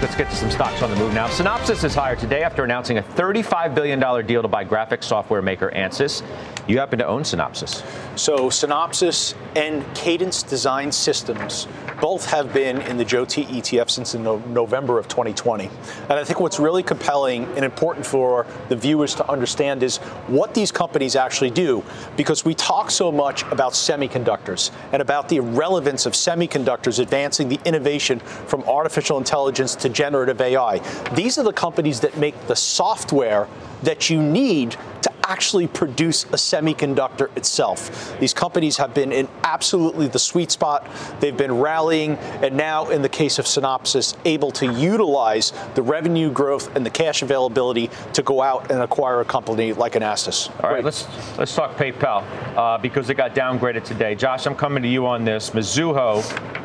Let's 0.00 0.14
get 0.14 0.30
to 0.30 0.36
some 0.36 0.48
stocks 0.52 0.80
on 0.80 0.90
the 0.90 0.96
move 0.96 1.12
now. 1.12 1.26
Synopsys 1.26 1.82
is 1.82 1.92
higher 1.92 2.14
today 2.14 2.44
after 2.44 2.62
announcing 2.62 2.98
a 2.98 3.02
$35 3.02 3.74
billion 3.74 3.98
deal 4.26 4.42
to 4.42 4.46
buy 4.46 4.64
graphics 4.64 5.02
software 5.02 5.42
maker 5.42 5.72
Ansys. 5.74 6.22
You 6.68 6.78
happen 6.78 7.00
to 7.00 7.06
own 7.06 7.22
Synopsys. 7.22 7.82
So 8.16 8.48
Synopsys 8.48 9.34
and 9.56 9.84
Cadence 9.96 10.44
Design 10.44 10.92
Systems 10.92 11.66
both 12.00 12.30
have 12.30 12.52
been 12.52 12.80
in 12.82 12.96
the 12.96 13.04
JOET 13.04 13.48
ETF 13.48 13.90
since 13.90 14.14
in 14.14 14.22
November 14.22 15.00
of 15.00 15.08
2020. 15.08 15.68
And 16.02 16.12
I 16.12 16.22
think 16.22 16.38
what's 16.38 16.60
really 16.60 16.84
compelling 16.84 17.46
and 17.56 17.64
important 17.64 18.06
for 18.06 18.46
the 18.68 18.76
viewers 18.76 19.16
to 19.16 19.28
understand 19.28 19.82
is 19.82 19.96
what 20.28 20.54
these 20.54 20.70
companies 20.70 21.16
actually 21.16 21.50
do, 21.50 21.82
because 22.16 22.44
we 22.44 22.54
talk 22.54 22.92
so 22.92 23.10
much 23.10 23.42
about 23.50 23.72
semiconductors 23.72 24.70
and 24.92 25.02
about 25.02 25.28
the 25.28 25.40
relevance 25.40 26.06
of 26.06 26.12
semiconductors 26.12 27.00
advancing 27.00 27.48
the 27.48 27.58
innovation 27.64 28.20
from 28.20 28.62
artificial 28.64 29.18
intelligence 29.18 29.74
to 29.74 29.87
generative 29.88 30.40
AI. 30.40 30.78
These 31.14 31.38
are 31.38 31.44
the 31.44 31.52
companies 31.52 32.00
that 32.00 32.16
make 32.16 32.46
the 32.46 32.56
software 32.56 33.48
that 33.82 34.10
you 34.10 34.20
need 34.22 34.72
to 35.02 35.12
actually 35.28 35.66
produce 35.66 36.24
a 36.24 36.38
semiconductor 36.38 37.34
itself. 37.36 38.18
These 38.18 38.32
companies 38.32 38.78
have 38.78 38.94
been 38.94 39.12
in 39.12 39.28
absolutely 39.44 40.08
the 40.08 40.18
sweet 40.18 40.50
spot. 40.50 40.88
They've 41.20 41.36
been 41.36 41.52
rallying, 41.52 42.16
and 42.42 42.56
now, 42.56 42.88
in 42.88 43.02
the 43.02 43.08
case 43.08 43.38
of 43.38 43.44
Synopsys, 43.44 44.16
able 44.24 44.50
to 44.52 44.72
utilize 44.72 45.52
the 45.74 45.82
revenue 45.82 46.30
growth 46.32 46.74
and 46.74 46.84
the 46.84 46.90
cash 46.90 47.22
availability 47.22 47.90
to 48.14 48.22
go 48.22 48.40
out 48.40 48.70
and 48.70 48.80
acquire 48.80 49.20
a 49.20 49.24
company 49.24 49.72
like 49.74 49.92
Ansys. 49.92 50.48
All 50.64 50.70
right, 50.70 50.84
let's 50.84 51.06
let's 51.36 51.54
talk 51.54 51.76
PayPal 51.76 52.24
uh, 52.56 52.78
because 52.78 53.10
it 53.10 53.14
got 53.14 53.34
downgraded 53.34 53.84
today. 53.84 54.14
Josh, 54.14 54.46
I'm 54.46 54.54
coming 54.54 54.82
to 54.82 54.88
you 54.88 55.06
on 55.06 55.24
this. 55.24 55.50
Mizuho 55.50 56.22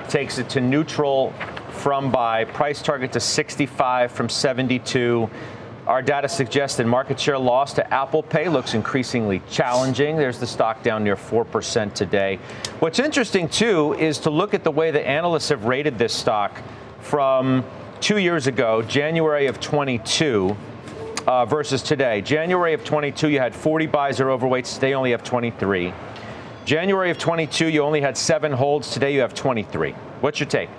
takes 0.08 0.38
it 0.38 0.50
to 0.50 0.62
neutral 0.62 1.34
from 1.84 2.12
buy, 2.12 2.46
price 2.46 2.82
target 2.82 3.12
to 3.12 3.20
65 3.20 4.10
from 4.10 4.30
72. 4.30 5.30
Our 5.86 6.02
data 6.02 6.30
suggests 6.30 6.78
that 6.78 6.88
market 6.88 7.20
share 7.20 7.38
loss 7.38 7.74
to 7.74 7.94
Apple 7.94 8.24
Pay 8.24 8.48
looks 8.48 8.74
increasingly 8.74 9.42
challenging. 9.50 10.16
There's 10.16 10.40
the 10.40 10.48
stock 10.48 10.82
down 10.82 11.04
near 11.04 11.18
4% 11.18 11.94
today. 11.94 12.40
What's 12.80 13.00
interesting, 13.00 13.50
too, 13.50 13.96
is 13.96 14.18
to 14.20 14.30
look 14.30 14.54
at 14.54 14.64
the 14.64 14.72
way 14.72 14.92
the 14.92 15.06
analysts 15.06 15.50
have 15.50 15.66
rated 15.66 15.98
this 15.98 16.14
stock 16.14 16.62
from 17.02 17.66
two 18.00 18.18
years 18.18 18.48
ago, 18.48 18.82
January 18.82 19.48
of 19.48 19.60
22, 19.60 20.56
uh, 21.28 21.46
versus 21.46 21.84
today. 21.84 22.22
January 22.22 22.74
of 22.74 22.86
22, 22.86 23.28
you 23.28 23.40
had 23.40 23.54
40 23.54 23.88
buys 23.88 24.22
or 24.22 24.28
overweights. 24.28 24.76
Today, 24.76 24.94
only 24.94 25.12
have 25.12 25.26
23. 25.26 25.94
January 26.64 27.12
of 27.12 27.18
22, 27.18 27.68
you 27.68 27.82
only 27.82 28.00
had 28.00 28.16
seven 28.16 28.54
holds. 28.54 28.90
Today, 28.90 29.14
you 29.14 29.20
have 29.20 29.34
23. 29.34 29.92
What's 30.22 30.40
your 30.40 30.48
take? 30.48 30.70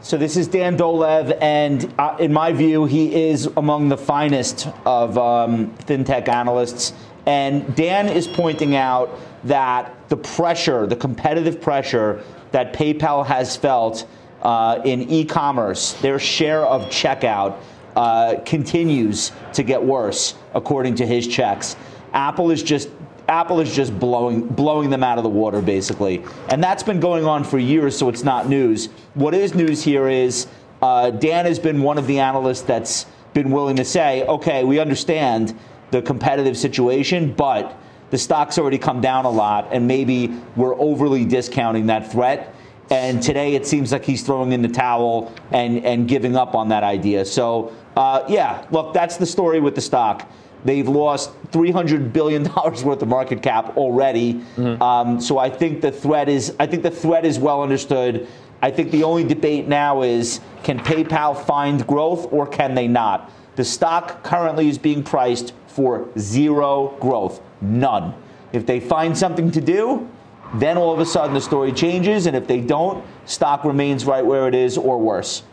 So 0.00 0.16
this 0.16 0.36
is 0.36 0.46
Dan 0.46 0.78
Dolev, 0.78 1.36
and 1.40 1.92
uh, 1.98 2.16
in 2.20 2.32
my 2.32 2.52
view, 2.52 2.84
he 2.84 3.28
is 3.28 3.46
among 3.56 3.88
the 3.88 3.96
finest 3.96 4.68
of 4.86 5.18
um, 5.18 5.74
fintech 5.78 6.28
analysts. 6.28 6.92
And 7.26 7.74
Dan 7.74 8.08
is 8.08 8.28
pointing 8.28 8.76
out 8.76 9.18
that 9.42 10.08
the 10.08 10.16
pressure, 10.16 10.86
the 10.86 10.94
competitive 10.94 11.60
pressure 11.60 12.22
that 12.52 12.72
PayPal 12.72 13.26
has 13.26 13.56
felt 13.56 14.06
uh, 14.42 14.80
in 14.84 15.02
e-commerce, 15.10 15.94
their 15.94 16.20
share 16.20 16.64
of 16.64 16.82
checkout 16.90 17.58
uh, 17.96 18.36
continues 18.46 19.32
to 19.52 19.64
get 19.64 19.82
worse, 19.82 20.36
according 20.54 20.94
to 20.94 21.06
his 21.06 21.26
checks. 21.26 21.74
Apple 22.12 22.52
is 22.52 22.62
just 22.62 22.88
Apple 23.28 23.60
is 23.60 23.74
just 23.74 23.98
blowing 23.98 24.46
blowing 24.46 24.88
them 24.88 25.04
out 25.04 25.18
of 25.18 25.24
the 25.24 25.30
water, 25.30 25.60
basically, 25.60 26.24
and 26.48 26.64
that's 26.64 26.82
been 26.82 27.00
going 27.00 27.24
on 27.24 27.44
for 27.44 27.58
years. 27.58 27.96
So 27.96 28.08
it's 28.08 28.24
not 28.24 28.48
news. 28.48 28.86
What 29.14 29.34
is 29.34 29.54
news 29.54 29.82
here 29.82 30.08
is 30.08 30.46
uh, 30.80 31.10
Dan 31.10 31.44
has 31.44 31.58
been 31.58 31.82
one 31.82 31.98
of 31.98 32.06
the 32.06 32.18
analysts 32.20 32.62
that's 32.62 33.06
been 33.34 33.50
willing 33.50 33.76
to 33.76 33.84
say, 33.84 34.24
okay, 34.26 34.64
we 34.64 34.78
understand 34.78 35.56
the 35.90 36.00
competitive 36.02 36.56
situation, 36.56 37.32
but 37.32 37.78
the 38.10 38.18
stock's 38.18 38.58
already 38.58 38.78
come 38.78 39.00
down 39.00 39.26
a 39.26 39.30
lot, 39.30 39.68
and 39.72 39.86
maybe 39.86 40.28
we're 40.56 40.74
overly 40.76 41.24
discounting 41.24 41.86
that 41.86 42.10
threat. 42.10 42.54
And 42.90 43.22
today 43.22 43.54
it 43.54 43.66
seems 43.66 43.92
like 43.92 44.04
he's 44.04 44.22
throwing 44.22 44.52
in 44.52 44.62
the 44.62 44.68
towel 44.68 45.30
and, 45.52 45.84
and 45.84 46.08
giving 46.08 46.36
up 46.36 46.54
on 46.54 46.68
that 46.70 46.82
idea. 46.82 47.26
So, 47.26 47.74
uh, 47.96 48.24
yeah, 48.28 48.66
look, 48.70 48.94
that's 48.94 49.18
the 49.18 49.26
story 49.26 49.60
with 49.60 49.74
the 49.74 49.82
stock. 49.82 50.26
They've 50.68 50.86
lost 50.86 51.30
$300 51.50 52.12
billion 52.12 52.42
worth 52.54 52.84
of 52.84 53.08
market 53.08 53.40
cap 53.42 53.74
already. 53.78 54.42
Um, 54.58 55.18
so 55.18 55.38
I 55.38 55.48
think 55.48 55.80
the 55.80 55.90
threat 55.90 56.28
is 56.28 56.54
I 56.60 56.66
think 56.66 56.82
the 56.82 56.90
threat 56.90 57.24
is 57.24 57.38
well 57.38 57.62
understood. 57.62 58.28
I 58.60 58.70
think 58.70 58.90
the 58.90 59.02
only 59.02 59.24
debate 59.24 59.66
now 59.66 60.02
is 60.02 60.40
can 60.64 60.78
PayPal 60.78 61.42
find 61.42 61.86
growth 61.86 62.30
or 62.30 62.46
can 62.46 62.74
they 62.74 62.86
not? 62.86 63.32
The 63.56 63.64
stock 63.64 64.22
currently 64.22 64.68
is 64.68 64.76
being 64.76 65.02
priced 65.02 65.54
for 65.68 66.06
zero 66.18 66.94
growth, 67.00 67.40
none. 67.62 68.12
If 68.52 68.66
they 68.66 68.78
find 68.78 69.16
something 69.16 69.50
to 69.52 69.62
do, 69.62 70.06
then 70.52 70.76
all 70.76 70.92
of 70.92 71.00
a 71.00 71.06
sudden 71.06 71.32
the 71.32 71.40
story 71.40 71.72
changes, 71.72 72.26
and 72.26 72.36
if 72.36 72.46
they 72.46 72.60
don't, 72.60 73.02
stock 73.24 73.64
remains 73.64 74.04
right 74.04 74.24
where 74.24 74.46
it 74.46 74.54
is 74.54 74.76
or 74.76 74.98
worse. 74.98 75.44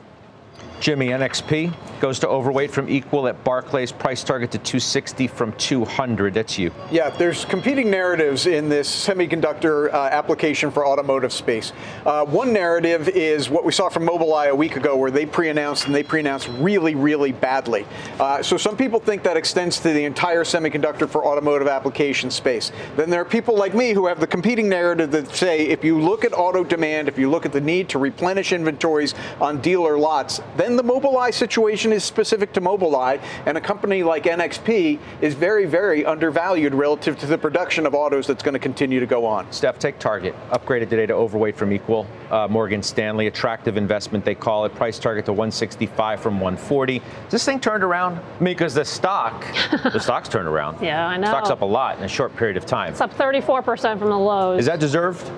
Jimmy, 0.79 1.07
NXP 1.07 1.73
goes 1.99 2.19
to 2.19 2.27
overweight 2.27 2.71
from 2.71 2.89
equal 2.89 3.27
at 3.27 3.43
Barclays, 3.43 3.91
price 3.91 4.23
target 4.23 4.51
to 4.51 4.57
260 4.57 5.27
from 5.27 5.53
200. 5.53 6.33
That's 6.33 6.59
you. 6.59 6.71
Yeah, 6.91 7.09
there's 7.09 7.45
competing 7.45 7.89
narratives 7.89 8.45
in 8.45 8.69
this 8.69 8.89
semiconductor 8.89 9.91
uh, 9.93 10.09
application 10.11 10.71
for 10.71 10.85
automotive 10.85 11.31
space. 11.31 11.73
Uh, 12.05 12.25
one 12.25 12.53
narrative 12.53 13.07
is 13.09 13.49
what 13.49 13.65
we 13.65 13.71
saw 13.71 13.89
from 13.89 14.05
Mobileye 14.05 14.49
a 14.49 14.55
week 14.55 14.75
ago, 14.75 14.95
where 14.97 15.11
they 15.11 15.25
pre-announced 15.25 15.85
and 15.85 15.95
they 15.95 16.03
pre-announced 16.03 16.49
really, 16.59 16.95
really 16.95 17.31
badly. 17.31 17.85
Uh, 18.19 18.43
so 18.43 18.57
some 18.57 18.75
people 18.75 18.99
think 18.99 19.23
that 19.23 19.37
extends 19.37 19.79
to 19.79 19.93
the 19.93 20.03
entire 20.03 20.43
semiconductor 20.43 21.09
for 21.09 21.25
automotive 21.25 21.67
application 21.67 22.29
space. 22.29 22.71
Then 22.97 23.09
there 23.09 23.21
are 23.21 23.25
people 23.25 23.57
like 23.57 23.73
me 23.73 23.93
who 23.93 24.05
have 24.07 24.19
the 24.19 24.27
competing 24.27 24.69
narrative 24.69 25.11
that 25.11 25.33
say 25.35 25.67
if 25.67 25.83
you 25.83 25.99
look 25.99 26.25
at 26.25 26.33
auto 26.33 26.63
demand, 26.63 27.07
if 27.07 27.17
you 27.17 27.29
look 27.29 27.45
at 27.45 27.51
the 27.51 27.61
need 27.61 27.89
to 27.89 27.99
replenish 27.99 28.51
inventories 28.51 29.15
on 29.39 29.61
dealer 29.61 29.97
lots, 29.97 30.41
then 30.57 30.74
the 30.77 30.83
Mobileye 30.83 31.33
situation 31.33 31.91
is 31.91 32.03
specific 32.03 32.53
to 32.53 32.61
Mobileye, 32.61 33.21
and 33.45 33.57
a 33.57 33.61
company 33.61 34.03
like 34.03 34.23
NXP 34.23 34.99
is 35.21 35.33
very, 35.33 35.65
very 35.65 36.05
undervalued 36.05 36.73
relative 36.73 37.17
to 37.19 37.25
the 37.25 37.37
production 37.37 37.85
of 37.85 37.93
autos 37.93 38.27
that's 38.27 38.43
going 38.43 38.53
to 38.53 38.59
continue 38.59 38.99
to 38.99 39.05
go 39.05 39.25
on. 39.25 39.51
Steph, 39.51 39.79
take 39.79 39.99
Target, 39.99 40.35
upgraded 40.49 40.89
today 40.89 41.05
to 41.05 41.13
overweight 41.13 41.55
from 41.55 41.71
equal. 41.71 42.07
Uh, 42.31 42.47
Morgan 42.49 42.81
Stanley, 42.81 43.27
attractive 43.27 43.77
investment, 43.77 44.25
they 44.25 44.35
call 44.35 44.65
it. 44.65 44.73
Price 44.75 44.99
target 44.99 45.25
to 45.25 45.33
165 45.33 46.19
from 46.19 46.39
140. 46.39 46.97
Is 46.97 47.03
this 47.29 47.45
thing 47.45 47.59
turned 47.59 47.83
around? 47.83 48.17
I 48.17 48.43
mean, 48.43 48.53
because 48.53 48.73
the 48.73 48.85
stock, 48.85 49.45
the 49.83 49.99
stock's 49.99 50.29
turned 50.29 50.47
around. 50.47 50.83
Yeah, 50.83 51.07
I 51.07 51.17
know. 51.17 51.27
Stock's 51.27 51.49
up 51.49 51.61
a 51.61 51.65
lot 51.65 51.97
in 51.97 52.03
a 52.03 52.07
short 52.07 52.35
period 52.35 52.57
of 52.57 52.65
time. 52.65 52.91
It's 52.91 53.01
up 53.01 53.13
34% 53.13 53.99
from 53.99 54.09
the 54.09 54.17
lows. 54.17 54.59
Is 54.59 54.65
that 54.65 54.79
deserved? 54.79 55.31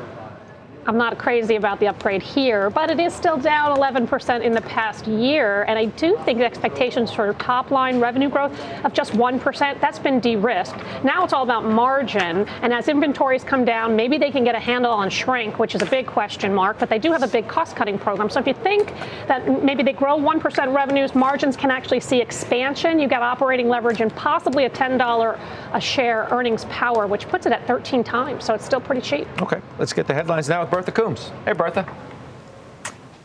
I'm 0.88 0.98
not 0.98 1.18
crazy 1.18 1.58
about 1.58 1.82
the 1.82 1.88
upgrade 1.90 2.24
here, 2.24 2.70
but 2.70 2.90
it 2.90 2.98
is 2.98 3.14
still 3.14 3.36
down 3.36 3.78
11% 3.78 4.42
in 4.42 4.54
the 4.54 4.62
past 4.62 5.06
year. 5.06 5.64
And 5.64 5.78
I 5.78 5.86
do 5.86 6.18
think 6.24 6.40
expectations 6.40 7.12
for 7.12 7.34
top 7.34 7.72
line 7.72 8.00
revenue 8.00 8.30
growth 8.30 8.58
of 8.86 8.94
just 8.94 9.12
1%, 9.12 9.82
that's 9.82 10.00
been 10.00 10.22
de 10.22 10.38
risked. 10.38 10.78
Now 11.04 11.26
it's 11.26 11.34
all 11.34 11.44
about 11.44 11.66
margin. 11.66 12.48
And 12.62 12.74
as 12.74 12.88
inventories 12.88 13.44
come 13.44 13.66
down, 13.66 13.98
maybe 13.98 14.18
they 14.18 14.32
can 14.32 14.46
get 14.46 14.56
a 14.56 14.60
handle 14.60 14.94
on 14.94 15.10
shrink, 15.10 15.60
which 15.60 15.76
is 15.76 15.82
a 15.82 15.86
big 15.86 16.08
question 16.08 16.54
mark, 16.54 16.80
but 16.80 16.88
they 16.88 17.00
do 17.00 17.12
have 17.12 17.22
a 17.22 17.28
big 17.28 17.50
cost 17.50 17.76
cutting 17.76 18.00
program. 18.00 18.30
So 18.30 18.40
if 18.40 18.48
you 18.48 18.54
think 18.54 18.94
that 19.28 19.62
maybe 19.62 19.84
they 19.84 19.92
grow 19.92 20.18
1% 20.18 20.74
revenues, 20.74 21.14
margins 21.14 21.58
can 21.58 21.70
actually 21.70 22.00
see 22.00 22.22
expansion. 22.22 22.98
You 22.98 23.10
got 23.10 23.24
operating 23.24 23.68
leverage 23.68 24.00
and 24.00 24.16
possibly 24.16 24.64
a 24.64 24.70
$10 24.70 25.40
a 25.74 25.82
share 25.82 26.30
earnings 26.32 26.64
power, 26.66 27.08
which 27.08 27.28
puts 27.28 27.46
it 27.46 27.52
at 27.52 27.68
13 27.68 28.06
times. 28.06 28.46
So 28.46 28.54
it's 28.54 28.64
still 28.64 28.80
pretty 28.80 29.02
cheap. 29.02 29.28
Okay, 29.42 29.60
let's 29.80 29.92
get 29.92 30.08
the 30.08 30.14
headlines 30.14 30.48
now 30.48 30.62
Bertha 30.78 30.92
Coombs. 30.92 31.32
Hey, 31.44 31.54
Bertha. 31.54 31.92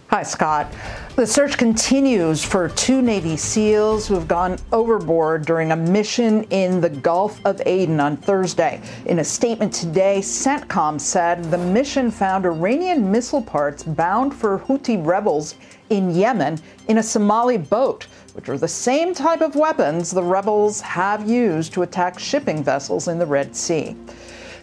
Hi, 0.09 0.23
Scott. 0.23 0.73
The 1.17 1.27
search 1.27 1.59
continues 1.59 2.43
for 2.43 2.71
two 2.71 3.03
Navy 3.03 3.37
SEALs 3.37 4.09
who 4.09 4.15
have 4.15 4.27
gone 4.27 4.57
overboard 4.73 5.45
during 5.45 5.71
a 5.71 5.77
mission 5.77 6.45
in 6.45 6.81
the 6.81 6.89
Gulf 6.89 7.45
of 7.45 7.61
Aden 7.67 8.01
on 8.01 8.17
Thursday. 8.17 8.81
In 9.05 9.19
a 9.19 9.25
statement 9.25 9.75
today, 9.75 10.21
CENTCOM 10.21 10.99
said 10.99 11.45
the 11.51 11.59
mission 11.59 12.11
found 12.11 12.47
Iranian 12.47 13.13
missile 13.13 13.43
parts 13.43 13.83
bound 13.83 14.35
for 14.35 14.61
Houthi 14.61 15.05
rebels 15.07 15.57
in 15.91 16.11
Yemen 16.11 16.59
in 16.89 16.97
a 16.97 17.03
Somali 17.03 17.59
boat, 17.59 18.07
which 18.33 18.49
are 18.49 18.57
the 18.57 18.67
same 18.67 19.13
type 19.13 19.43
of 19.43 19.57
weapons 19.57 20.11
the 20.11 20.23
rebels 20.23 20.81
have 20.81 21.29
used 21.29 21.75
to 21.75 21.83
attack 21.83 22.19
shipping 22.19 22.65
vessels 22.65 23.09
in 23.09 23.19
the 23.19 23.27
Red 23.27 23.55
Sea. 23.55 23.95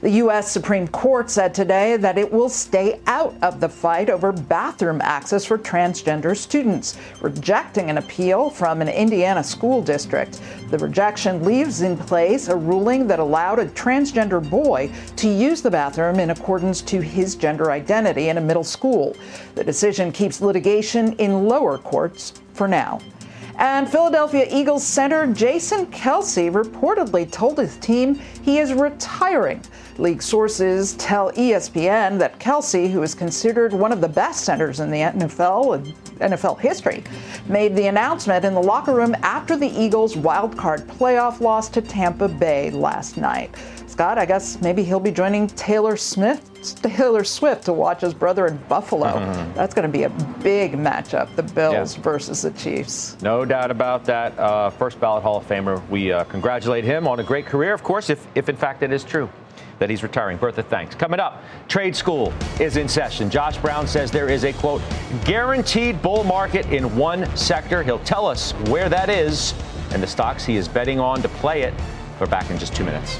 The 0.01 0.11
U.S. 0.11 0.49
Supreme 0.49 0.87
Court 0.87 1.29
said 1.29 1.53
today 1.53 1.97
that 1.97 2.17
it 2.17 2.31
will 2.31 2.47
stay 2.47 3.01
out 3.05 3.35
of 3.41 3.59
the 3.59 3.67
fight 3.67 4.09
over 4.09 4.31
bathroom 4.31 5.01
access 5.01 5.43
for 5.43 5.57
transgender 5.57 6.37
students, 6.37 6.97
rejecting 7.19 7.89
an 7.89 7.97
appeal 7.97 8.49
from 8.49 8.81
an 8.81 8.87
Indiana 8.87 9.43
school 9.43 9.81
district. 9.81 10.39
The 10.69 10.77
rejection 10.77 11.43
leaves 11.43 11.81
in 11.81 11.97
place 11.97 12.47
a 12.47 12.55
ruling 12.55 13.07
that 13.07 13.19
allowed 13.19 13.59
a 13.59 13.65
transgender 13.65 14.47
boy 14.49 14.89
to 15.17 15.27
use 15.27 15.61
the 15.61 15.71
bathroom 15.71 16.17
in 16.21 16.29
accordance 16.29 16.81
to 16.83 17.01
his 17.01 17.35
gender 17.35 17.69
identity 17.69 18.29
in 18.29 18.37
a 18.37 18.41
middle 18.41 18.63
school. 18.63 19.17
The 19.55 19.65
decision 19.65 20.13
keeps 20.13 20.39
litigation 20.39 21.11
in 21.17 21.49
lower 21.49 21.77
courts 21.77 22.35
for 22.53 22.69
now. 22.69 23.01
And 23.59 23.89
Philadelphia 23.89 24.47
Eagles 24.49 24.85
center 24.85 25.27
Jason 25.27 25.85
Kelce 25.87 26.49
reportedly 26.49 27.29
told 27.29 27.57
his 27.57 27.75
team 27.77 28.15
he 28.41 28.57
is 28.57 28.73
retiring. 28.73 29.61
League 29.97 30.21
sources 30.21 30.93
tell 30.93 31.29
ESPN 31.33 32.17
that 32.19 32.39
Kelce, 32.39 32.89
who 32.89 33.03
is 33.03 33.13
considered 33.13 33.73
one 33.73 33.91
of 33.91 33.99
the 33.99 34.07
best 34.07 34.45
centers 34.45 34.79
in 34.79 34.89
the 34.89 34.99
NFL 34.99 35.75
and 35.75 35.93
NFL 36.31 36.57
history, 36.57 37.03
made 37.49 37.75
the 37.75 37.87
announcement 37.87 38.45
in 38.45 38.53
the 38.53 38.61
locker 38.61 38.93
room 38.93 39.13
after 39.23 39.57
the 39.57 39.67
Eagles' 39.67 40.15
wild 40.15 40.57
card 40.57 40.87
playoff 40.87 41.41
loss 41.41 41.67
to 41.67 41.81
Tampa 41.81 42.29
Bay 42.29 42.71
last 42.71 43.17
night. 43.17 43.53
Scott, 43.99 44.17
I 44.17 44.25
guess 44.25 44.61
maybe 44.61 44.81
he'll 44.81 45.01
be 45.01 45.11
joining 45.11 45.45
Taylor 45.45 45.97
Smith, 45.97 46.49
Taylor 46.81 47.25
Swift 47.25 47.65
to 47.65 47.73
watch 47.73 47.99
his 47.99 48.13
brother 48.13 48.47
in 48.47 48.55
Buffalo. 48.69 49.07
Mm-hmm. 49.07 49.53
That's 49.55 49.73
going 49.73 49.85
to 49.85 49.91
be 49.91 50.03
a 50.03 50.09
big 50.41 50.75
matchup, 50.75 51.35
the 51.35 51.43
Bills 51.43 51.97
yeah. 51.97 52.01
versus 52.01 52.43
the 52.43 52.51
Chiefs. 52.51 53.21
No 53.21 53.43
doubt 53.43 53.71
about 53.71 54.05
that. 54.05 54.39
Uh, 54.39 54.69
first 54.69 55.01
ballot 55.01 55.21
Hall 55.21 55.35
of 55.35 55.45
Famer. 55.45 55.85
We 55.89 56.13
uh, 56.13 56.23
congratulate 56.23 56.85
him 56.85 57.09
on 57.09 57.19
a 57.19 57.23
great 57.25 57.45
career, 57.45 57.73
of 57.73 57.83
course, 57.83 58.09
if, 58.09 58.25
if 58.35 58.47
in 58.47 58.55
fact 58.55 58.83
it 58.83 58.93
is 58.93 59.03
true 59.03 59.29
that 59.79 59.89
he's 59.89 60.01
retiring. 60.01 60.37
Bertha, 60.37 60.63
thanks. 60.63 60.95
Coming 60.95 61.19
up, 61.19 61.43
trade 61.67 61.93
school 61.93 62.31
is 62.57 62.77
in 62.77 62.87
session. 62.87 63.29
Josh 63.29 63.57
Brown 63.57 63.85
says 63.85 64.11
there 64.11 64.29
is 64.29 64.45
a 64.45 64.53
quote, 64.53 64.81
guaranteed 65.25 66.01
bull 66.01 66.23
market 66.23 66.65
in 66.67 66.95
one 66.95 67.25
sector. 67.35 67.83
He'll 67.83 67.99
tell 67.99 68.27
us 68.27 68.53
where 68.69 68.87
that 68.87 69.09
is 69.09 69.53
and 69.91 70.01
the 70.01 70.07
stocks 70.07 70.45
he 70.45 70.55
is 70.55 70.69
betting 70.69 71.01
on 71.01 71.21
to 71.21 71.27
play 71.27 71.63
it. 71.63 71.73
We're 72.17 72.27
back 72.27 72.49
in 72.49 72.57
just 72.57 72.73
two 72.73 72.85
minutes. 72.85 73.19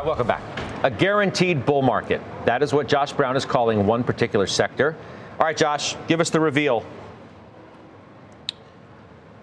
Right, 0.00 0.06
welcome 0.06 0.28
back. 0.28 0.40
A 0.82 0.90
guaranteed 0.90 1.66
bull 1.66 1.82
market. 1.82 2.22
That 2.46 2.62
is 2.62 2.72
what 2.72 2.88
Josh 2.88 3.12
Brown 3.12 3.36
is 3.36 3.44
calling 3.44 3.86
one 3.86 4.02
particular 4.02 4.46
sector. 4.46 4.96
All 5.38 5.44
right, 5.44 5.54
Josh, 5.54 5.94
give 6.08 6.20
us 6.20 6.30
the 6.30 6.40
reveal. 6.40 6.86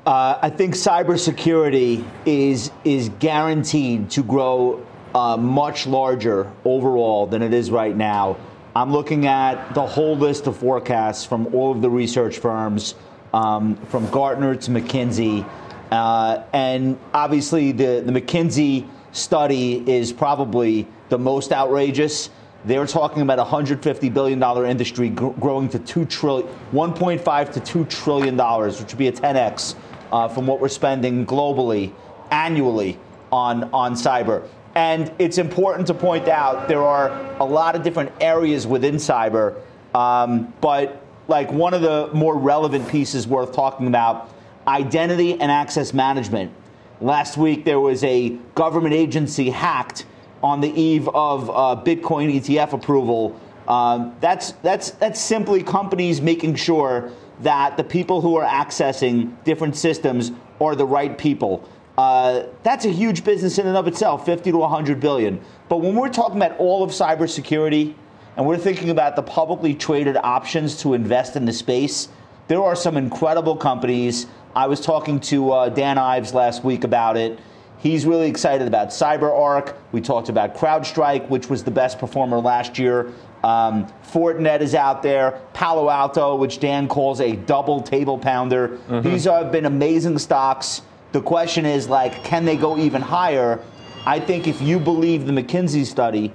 Uh, 0.04 0.39
I 0.41 0.50
think 0.50 0.74
cybersecurity 0.74 2.04
is 2.26 2.72
is 2.84 3.10
guaranteed 3.20 4.10
to 4.10 4.24
grow 4.24 4.84
uh, 5.13 5.38
much 5.38 5.86
larger 5.86 6.52
overall 6.65 7.28
than 7.28 7.43
it 7.43 7.54
is 7.54 7.70
right 7.70 7.96
now. 7.96 8.38
I'm 8.76 8.91
looking 8.91 9.28
at 9.28 9.76
the 9.76 9.86
whole 9.86 10.17
list 10.17 10.48
of 10.48 10.58
forecasts 10.58 11.24
from 11.24 11.54
all 11.54 11.72
of 11.72 11.84
the 11.84 11.89
research 11.91 12.39
firms, 12.39 12.96
um, 13.32 13.76
from 13.89 14.10
Gartner 14.10 14.56
to 14.56 14.72
McKinsey. 14.72 15.48
Uh, 15.91 16.41
and 16.52 16.98
obviously, 17.13 17.74
the, 17.74 18.02
the 18.04 18.12
McKinsey 18.12 18.89
study 19.12 19.89
is 19.89 20.12
probably 20.12 20.88
the 21.10 21.17
most 21.17 21.52
outrageous. 21.52 22.30
They're 22.65 22.88
talking 22.88 23.22
about 23.22 23.39
a 23.39 23.46
$150 23.46 24.13
billion 24.13 24.43
industry 24.65 25.10
gr- 25.10 25.30
growing 25.30 25.70
to 25.70 25.80
$2 25.80 26.10
trillion, 26.10 26.48
1.5 26.74 27.54
to 27.54 27.86
$2 27.86 27.89
trillion, 27.89 28.38
which 28.67 28.80
would 28.80 28.98
be 28.98 29.08
a 29.08 29.12
10x 29.12 29.76
uh, 30.12 30.28
from 30.28 30.48
what 30.48 30.60
we're 30.60 30.67
spending 30.67 31.26
globally 31.26 31.93
annually 32.32 33.00
on, 33.32 33.65
on 33.74 33.93
cyber. 33.93 34.48
And 34.76 35.12
it's 35.17 35.38
important 35.38 35.88
to 35.88 35.93
point 35.93 36.28
out 36.28 36.67
there 36.67 36.84
are 36.84 37.10
a 37.39 37.46
lot 37.46 37.76
of 37.76 37.84
different 37.84 38.12
areas 38.22 38.67
within 38.67 38.96
cyber, 38.96 39.60
um, 39.96 40.54
but 40.62 41.04
like 41.28 41.52
one 41.52 41.74
of 41.74 41.82
the 41.82 42.10
more 42.13 42.38
relevant 42.38 42.88
pieces 42.88 43.28
worth 43.28 43.54
talking 43.54 43.88
about 43.88 44.30
identity 44.67 45.34
and 45.39 45.52
access 45.52 45.93
management. 45.93 46.52
Last 46.99 47.38
week, 47.38 47.63
there 47.63 47.79
was 47.79 48.03
a 48.03 48.29
government 48.55 48.95
agency 48.95 49.51
hacked 49.51 50.05
on 50.41 50.62
the 50.62 50.69
eve 50.69 51.07
of 51.10 51.49
uh, 51.49 51.81
Bitcoin 51.83 52.33
ETF 52.36 52.73
approval. 52.73 53.39
Um, 53.67 54.15
that's, 54.19 54.53
that's, 54.63 54.91
that's 54.91 55.19
simply 55.21 55.62
companies 55.62 56.21
making 56.21 56.55
sure 56.55 57.12
that 57.41 57.77
the 57.77 57.83
people 57.83 58.21
who 58.21 58.36
are 58.36 58.47
accessing 58.47 59.31
different 59.43 59.75
systems 59.75 60.31
are 60.60 60.75
the 60.75 60.86
right 60.86 61.15
people. 61.15 61.69
Uh, 61.99 62.43
that's 62.63 62.86
a 62.86 62.91
huge 62.91 63.23
business 63.23 63.60
in 63.60 63.67
and 63.67 63.77
of 63.77 63.88
itself, 63.88 64.25
50 64.25 64.51
to 64.51 64.57
100 64.57 64.99
billion. 64.99 65.39
But 65.69 65.81
when 65.81 65.95
we're 65.95 66.10
talking 66.10 66.38
about 66.38 66.57
all 66.57 66.83
of 66.83 66.91
cybersecurity 66.91 67.93
and 68.38 68.45
we're 68.47 68.57
thinking 68.57 68.89
about 68.89 69.15
the 69.15 69.23
publicly 69.23 69.75
traded 69.75 70.17
options 70.17 70.81
to 70.81 70.95
invest 70.95 71.36
in 71.36 71.45
the 71.45 71.53
space, 71.53 72.10
there 72.47 72.63
are 72.63 72.75
some 72.75 72.97
incredible 72.97 73.55
companies. 73.55 74.27
I 74.58 74.65
was 74.65 74.82
talking 74.82 75.20
to 75.20 75.52
uh, 75.52 75.69
Dan 75.69 76.00
Ives 76.00 76.34
last 76.34 76.63
week 76.63 76.84
about 76.84 77.15
it. 77.15 77.38
He's 77.77 78.08
really 78.08 78.27
excited 78.27 78.67
about 78.67 78.88
CyberArk. 78.88 79.75
We 79.92 80.02
talked 80.02 80.29
about 80.29 80.56
CrowdStrike, 80.56 81.29
which 81.29 81.48
was 81.48 81.63
the 81.63 81.69
best 81.69 82.00
performer 82.00 82.40
last 82.40 82.79
year. 82.79 83.13
Um, 83.44 83.86
Fortinet 84.12 84.62
is 84.62 84.73
out 84.73 85.04
there. 85.04 85.40
Palo 85.54 85.92
Alto, 85.92 86.36
which 86.36 86.60
Dan 86.60 86.88
calls 86.88 87.21
a 87.21 87.36
double 87.36 87.81
table 87.81 88.17
pounder. 88.17 88.69
Mm-hmm. 88.69 89.08
These 89.08 89.25
have 89.25 89.52
been 89.52 89.65
amazing 89.65 90.17
stocks. 90.17 90.81
The 91.12 91.21
question 91.21 91.67
is, 91.67 91.88
like, 91.88 92.23
can 92.23 92.44
they 92.44 92.58
go 92.58 92.79
even 92.79 93.04
higher? 93.04 93.63
I 94.08 94.19
think 94.19 94.48
if 94.48 94.60
you 94.60 94.79
believe 94.79 95.27
the 95.27 95.34
McKinsey 95.34 95.86
study, 95.86 96.34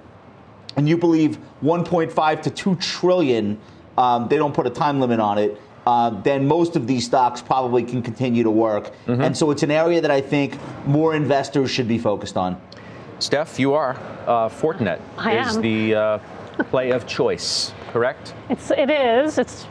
and 0.76 0.88
you 0.88 0.96
believe 0.96 1.38
1.5 1.64 2.42
to 2.42 2.51
2 2.51 2.76
trillion, 2.76 3.59
um, 3.99 4.28
they 4.28 4.36
don't 4.36 4.55
put 4.55 4.68
a 4.68 4.70
time 4.70 5.01
limit 5.01 5.18
on 5.18 5.38
it. 5.38 5.61
Uh, 5.87 6.11
then 6.22 6.47
most 6.47 6.76
of 6.76 6.87
these 6.87 7.05
stocks 7.05 7.43
probably 7.43 7.83
can 7.83 8.03
continue 8.03 8.43
to 8.43 8.51
work. 8.51 8.93
Mm-hmm. 9.07 9.22
And 9.22 9.37
so 9.37 9.51
it's 9.51 9.62
an 9.62 9.70
area 9.70 10.01
that 10.01 10.11
I 10.11 10.20
think 10.20 10.57
more 10.87 11.14
investors 11.14 11.70
should 11.70 11.89
be 11.89 11.99
focused 11.99 12.37
on. 12.37 12.61
Steph, 13.18 13.59
you 13.59 13.74
are. 13.74 13.97
Uh, 14.26 14.49
Fortinet 14.49 15.01
I 15.16 15.39
is 15.39 15.57
am. 15.57 15.62
the 15.62 15.95
uh, 15.95 16.18
play 16.70 16.91
of 16.91 17.07
choice, 17.07 17.72
correct? 17.93 18.35
It's, 18.49 18.70
it 18.70 18.91
is. 18.91 19.39
It's 19.39 19.66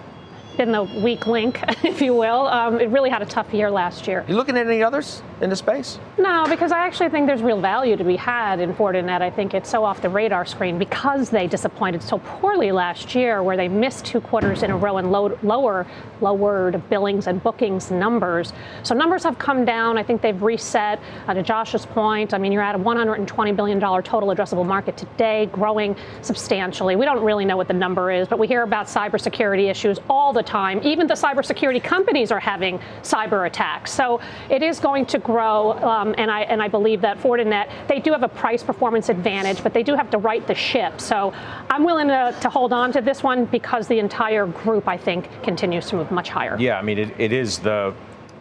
been 0.58 0.72
the 0.72 0.84
weak 0.84 1.28
link, 1.28 1.60
if 1.84 2.02
you 2.02 2.14
will. 2.14 2.48
Um, 2.48 2.80
it 2.80 2.90
really 2.90 3.10
had 3.10 3.22
a 3.22 3.26
tough 3.26 3.54
year 3.54 3.70
last 3.70 4.08
year. 4.08 4.26
You 4.28 4.36
looking 4.36 4.58
at 4.58 4.68
any 4.68 4.84
others 4.84 5.22
in 5.42 5.50
the 5.50 5.56
space? 5.56 6.00
No, 6.18 6.46
because 6.48 6.72
I 6.72 6.80
actually 6.80 7.10
think 7.10 7.28
there's 7.28 7.42
real 7.42 7.60
value 7.60 7.96
to 7.98 8.04
be 8.04 8.16
had 8.16 8.60
in 8.60 8.74
Fortinet. 8.74 9.22
I 9.22 9.30
think 9.30 9.54
it's 9.54 9.70
so 9.70 9.84
off 9.84 10.02
the 10.02 10.10
radar 10.10 10.46
screen 10.46 10.78
because 10.78 11.30
they 11.30 11.48
disappointed 11.48 12.04
so 12.04 12.20
poorly 12.20 12.72
last 12.72 13.16
year, 13.16 13.44
where 13.44 13.58
they 13.58 13.68
missed 13.68 14.06
two 14.06 14.22
quarters 14.22 14.64
in 14.64 14.72
a 14.72 14.78
row 14.78 14.98
and 14.98 15.12
low, 15.12 15.38
lower 15.44 15.88
lowered 16.22 16.88
billings 16.90 17.28
and 17.28 17.42
bookings 17.44 17.92
numbers. 17.92 18.54
So 18.84 18.94
numbers 18.96 19.24
have 19.24 19.38
come 19.40 19.66
down. 19.66 19.98
I 19.98 20.04
think 20.04 20.22
they've 20.22 20.42
reset. 20.42 21.00
Uh, 21.28 21.34
to 21.34 21.44
Josh's 21.44 21.86
point, 21.86 22.34
I 22.34 22.38
mean, 22.38 22.52
you're 22.52 22.62
at 22.62 22.76
a 22.76 22.78
120 22.78 23.52
billion 23.54 23.80
dollar 23.80 24.02
total 24.02 24.30
addressable 24.30 24.66
market 24.66 24.98
today, 24.98 25.48
growing 25.48 25.96
substantially. 26.22 26.96
We 26.96 27.06
don't 27.06 27.24
really 27.24 27.46
know 27.46 27.58
what 27.58 27.68
the 27.68 27.74
number 27.74 28.12
is, 28.12 28.28
but 28.28 28.40
we 28.40 28.48
hear 28.48 28.64
about 28.64 28.88
cybersecurity 28.88 29.70
issues 29.70 30.00
all 30.10 30.34
the 30.34 30.44
time. 30.44 30.51
Even 30.84 31.08
the 31.08 31.14
cybersecurity 31.14 31.82
companies 31.82 32.30
are 32.30 32.40
having 32.40 32.78
cyber 33.04 33.48
attacks. 33.48 33.90
So 33.92 34.20
it 34.50 34.62
is 34.62 34.80
going 34.80 35.06
to 35.08 35.18
grow, 35.18 35.72
um, 35.82 36.14
and 36.18 36.30
I 36.30 36.42
and 36.42 36.62
I 36.62 36.68
believe 36.68 37.00
that 37.02 37.18
Fortinet 37.20 37.70
they 37.88 38.00
do 38.00 38.12
have 38.12 38.24
a 38.24 38.28
price 38.28 38.62
performance 38.62 39.08
advantage, 39.08 39.64
but 39.64 39.74
they 39.74 39.82
do 39.82 39.96
have 39.96 40.10
to 40.12 40.18
right 40.18 40.46
the 40.46 40.54
ship. 40.54 41.00
So 41.00 41.34
I'm 41.70 41.86
willing 41.86 42.10
to, 42.10 42.36
to 42.42 42.50
hold 42.50 42.74
on 42.74 42.92
to 42.92 43.02
this 43.02 43.24
one 43.24 43.46
because 43.46 43.88
the 43.88 44.00
entire 44.00 44.46
group 44.46 44.90
I 44.90 44.98
think 44.98 45.30
continues 45.42 45.88
to 45.88 45.96
move 45.96 46.12
much 46.12 46.28
higher. 46.28 46.58
Yeah, 46.60 46.78
I 46.78 46.82
mean 46.82 46.98
it, 46.98 47.14
it 47.18 47.32
is 47.32 47.60
the 47.60 47.94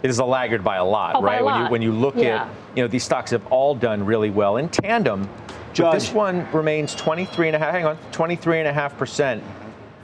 it 0.03 0.11
is 0.11 0.19
a 0.19 0.25
laggard 0.25 0.65
by 0.65 0.77
a 0.77 0.85
lot, 0.85 1.15
oh, 1.15 1.23
right? 1.23 1.41
A 1.41 1.45
when 1.45 1.63
you 1.63 1.71
when 1.71 1.83
you 1.83 1.93
look 1.93 2.17
yeah. 2.17 2.43
at 2.43 2.49
you 2.75 2.83
know 2.83 2.89
these 2.89 3.05
stocks 3.05 3.31
have 3.31 3.47
all 3.53 3.77
done 3.77 4.05
really 4.05 4.31
well 4.31 4.57
in 4.57 4.69
tandem. 4.69 5.29
But 5.77 5.93
this 5.93 6.13
one 6.13 6.51
remains 6.53 6.97
23 6.97 7.47
and 7.47 7.57
a 7.57 7.59
half. 7.61 7.73
Hang 7.73 7.87
on, 7.87 7.97
23 8.11 8.59
and 8.59 8.69
a 8.69 8.73
half 8.73 8.99
percent 8.99 9.45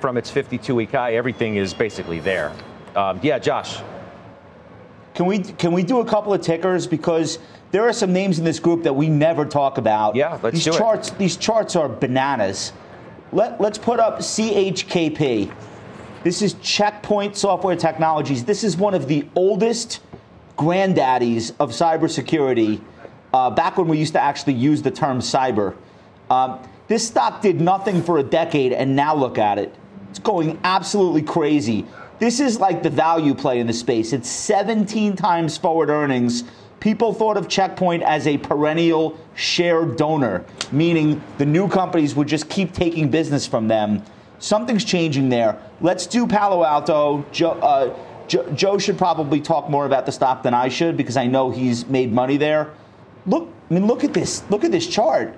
from 0.00 0.16
its 0.16 0.30
52-week 0.30 0.92
high. 0.92 1.14
Everything 1.14 1.56
is 1.56 1.74
basically 1.74 2.20
there. 2.20 2.52
Um, 2.94 3.20
yeah, 3.22 3.38
Josh. 3.38 3.80
Can 5.14 5.26
we 5.26 5.38
can 5.38 5.72
we 5.72 5.82
do 5.82 6.00
a 6.00 6.04
couple 6.04 6.34
of 6.34 6.42
tickers 6.42 6.86
because 6.86 7.38
there 7.70 7.88
are 7.88 7.92
some 7.92 8.12
names 8.12 8.38
in 8.38 8.44
this 8.44 8.58
group 8.58 8.82
that 8.84 8.94
we 8.94 9.08
never 9.08 9.44
talk 9.44 9.78
about. 9.78 10.14
Yeah, 10.14 10.38
let's 10.42 10.54
these 10.54 10.64
do 10.64 10.72
charts, 10.72 11.10
it. 11.10 11.18
These 11.18 11.36
charts 11.36 11.74
are 11.76 11.88
bananas. 11.88 12.72
Let, 13.32 13.60
let's 13.60 13.78
put 13.78 13.98
up 13.98 14.20
CHKP. 14.20 15.52
This 16.22 16.42
is 16.42 16.54
Checkpoint 16.54 17.36
Software 17.36 17.76
Technologies. 17.76 18.44
This 18.44 18.64
is 18.64 18.76
one 18.76 18.94
of 18.94 19.08
the 19.08 19.28
oldest 19.34 20.00
granddaddies 20.56 21.54
of 21.58 21.70
cybersecurity. 21.70 22.80
Uh, 23.34 23.50
back 23.50 23.76
when 23.76 23.88
we 23.88 23.98
used 23.98 24.12
to 24.14 24.20
actually 24.20 24.54
use 24.54 24.82
the 24.82 24.90
term 24.90 25.18
cyber. 25.18 25.76
Um, 26.30 26.58
this 26.88 27.06
stock 27.06 27.42
did 27.42 27.60
nothing 27.60 28.02
for 28.02 28.18
a 28.18 28.22
decade, 28.22 28.72
and 28.72 28.94
now 28.94 29.14
look 29.14 29.38
at 29.38 29.58
it. 29.58 29.74
It's 30.10 30.18
going 30.18 30.58
absolutely 30.64 31.22
crazy. 31.22 31.86
This 32.18 32.40
is 32.40 32.58
like 32.58 32.82
the 32.82 32.90
value 32.90 33.34
play 33.34 33.60
in 33.60 33.66
the 33.66 33.72
space. 33.72 34.12
It's 34.12 34.28
17 34.28 35.16
times 35.16 35.56
forward 35.58 35.90
earnings. 35.90 36.44
People 36.80 37.12
thought 37.12 37.36
of 37.36 37.48
Checkpoint 37.48 38.02
as 38.02 38.26
a 38.26 38.38
perennial 38.38 39.18
share 39.34 39.84
donor, 39.84 40.44
meaning 40.72 41.22
the 41.38 41.46
new 41.46 41.68
companies 41.68 42.14
would 42.14 42.28
just 42.28 42.48
keep 42.48 42.72
taking 42.72 43.10
business 43.10 43.46
from 43.46 43.68
them. 43.68 44.02
Something's 44.38 44.84
changing 44.84 45.28
there. 45.28 45.58
Let's 45.80 46.06
do 46.06 46.26
Palo 46.26 46.64
Alto. 46.64 47.24
Joe, 47.32 47.52
uh, 47.52 47.96
Joe, 48.28 48.50
Joe 48.52 48.78
should 48.78 48.98
probably 48.98 49.40
talk 49.40 49.70
more 49.70 49.86
about 49.86 50.06
the 50.06 50.12
stock 50.12 50.42
than 50.42 50.54
I 50.54 50.68
should 50.68 50.96
because 50.96 51.16
I 51.16 51.26
know 51.26 51.50
he's 51.50 51.86
made 51.86 52.12
money 52.12 52.36
there. 52.36 52.70
Look, 53.26 53.48
I 53.70 53.74
mean, 53.74 53.86
look 53.86 54.04
at 54.04 54.12
this. 54.12 54.42
Look 54.50 54.64
at 54.64 54.70
this 54.70 54.86
chart. 54.86 55.34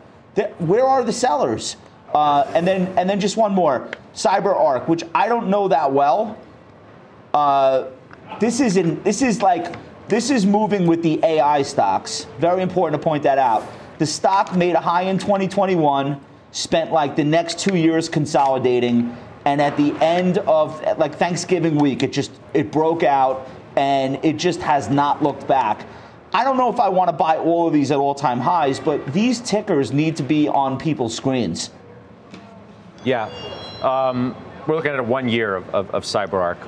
Where 0.59 0.85
are 0.85 1.03
the 1.03 1.13
sellers? 1.13 1.77
Uh, 2.15 2.51
and 2.55 2.67
then, 2.67 2.87
and 2.99 3.09
then 3.09 3.21
just 3.21 3.37
one 3.37 3.53
more, 3.53 3.91
CyberArk, 4.15 4.89
which 4.89 5.05
I 5.15 5.29
don't 5.29 5.49
know 5.49 5.69
that 5.69 5.93
well. 5.93 6.39
Uh, 7.35 7.85
this 8.41 8.61
is 8.61 8.77
in, 8.77 9.03
this 9.03 9.23
is 9.23 9.43
like 9.43 9.77
this 10.09 10.31
is 10.31 10.47
moving 10.47 10.87
with 10.87 11.03
the 11.03 11.21
AI 11.23 11.61
stocks. 11.63 12.27
Very 12.39 12.63
important 12.63 13.01
to 13.01 13.05
point 13.05 13.23
that 13.25 13.37
out. 13.39 13.63
The 13.99 14.07
stock 14.07 14.57
made 14.57 14.75
a 14.75 14.81
high 14.81 15.03
in 15.03 15.19
2021, 15.19 16.19
spent 16.51 16.93
like 16.93 17.15
the 17.15 17.25
next 17.25 17.59
two 17.59 17.77
years 17.77 18.09
consolidating, 18.09 19.15
and 19.45 19.61
at 19.61 19.77
the 19.77 19.93
end 20.01 20.39
of 20.39 20.83
like 20.99 21.17
Thanksgiving 21.17 21.77
week, 21.77 22.03
it 22.03 22.13
just 22.13 22.31
it 22.55 22.73
broke 22.73 23.03
out 23.03 23.49
and 23.77 24.19
it 24.25 24.37
just 24.37 24.61
has 24.61 24.89
not 24.89 25.23
looked 25.23 25.47
back. 25.47 25.87
I 26.33 26.45
don't 26.45 26.57
know 26.57 26.73
if 26.73 26.81
I 26.81 26.89
want 26.89 27.09
to 27.09 27.17
buy 27.17 27.37
all 27.37 27.67
of 27.67 27.73
these 27.73 27.91
at 27.91 27.99
all-time 27.99 28.41
highs, 28.41 28.79
but 28.81 29.13
these 29.13 29.41
tickers 29.41 29.93
need 29.93 30.17
to 30.17 30.23
be 30.23 30.49
on 30.49 30.79
people's 30.79 31.15
screens. 31.15 31.71
Yeah, 33.09 33.31
um, 33.81 34.37
we're 34.67 34.77
looking 34.77 34.91
at 34.91 34.99
a 34.99 35.03
one 35.03 35.31
year 35.31 35.57
of, 35.57 35.75
of, 35.75 35.91
of 35.93 36.03
CyberArk. 36.03 36.59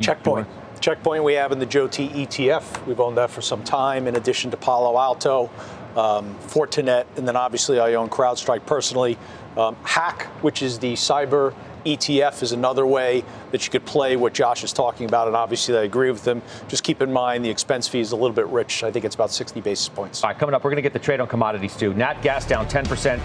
Checkpoint. 0.00 0.46
Checkpoint 0.78 1.24
we 1.24 1.32
have 1.32 1.50
in 1.50 1.58
the 1.58 1.66
JOET 1.66 2.12
ETF. 2.12 2.86
We've 2.86 3.00
owned 3.00 3.16
that 3.16 3.28
for 3.28 3.40
some 3.40 3.64
time, 3.64 4.06
in 4.06 4.14
addition 4.14 4.52
to 4.52 4.56
Palo 4.56 4.96
Alto, 4.96 5.50
um, 5.96 6.36
Fortinet, 6.46 7.06
and 7.16 7.26
then 7.26 7.34
obviously 7.34 7.80
I 7.80 7.94
own 7.94 8.08
CrowdStrike 8.08 8.64
personally. 8.66 9.18
Um, 9.56 9.76
Hack, 9.82 10.26
which 10.42 10.62
is 10.62 10.78
the 10.78 10.92
cyber 10.92 11.52
ETF, 11.84 12.42
is 12.42 12.52
another 12.52 12.86
way 12.86 13.24
that 13.50 13.64
you 13.64 13.70
could 13.70 13.84
play 13.84 14.16
what 14.16 14.34
Josh 14.34 14.64
is 14.64 14.72
talking 14.72 15.06
about, 15.06 15.26
and 15.26 15.36
obviously 15.36 15.76
I 15.76 15.82
agree 15.82 16.10
with 16.10 16.26
him. 16.26 16.42
Just 16.68 16.84
keep 16.84 17.02
in 17.02 17.12
mind 17.12 17.44
the 17.44 17.50
expense 17.50 17.88
fee 17.88 18.00
is 18.00 18.12
a 18.12 18.16
little 18.16 18.34
bit 18.34 18.46
rich. 18.46 18.82
I 18.82 18.90
think 18.90 19.04
it's 19.04 19.14
about 19.14 19.30
60 19.30 19.60
basis 19.60 19.88
points. 19.88 20.22
All 20.22 20.30
right, 20.30 20.38
coming 20.38 20.54
up, 20.54 20.64
we're 20.64 20.70
going 20.70 20.76
to 20.76 20.82
get 20.82 20.92
the 20.92 20.98
trade 20.98 21.20
on 21.20 21.28
commodities 21.28 21.76
too. 21.76 21.94
Nat 21.94 22.22
gas 22.22 22.46
down 22.46 22.66
10% 22.66 23.20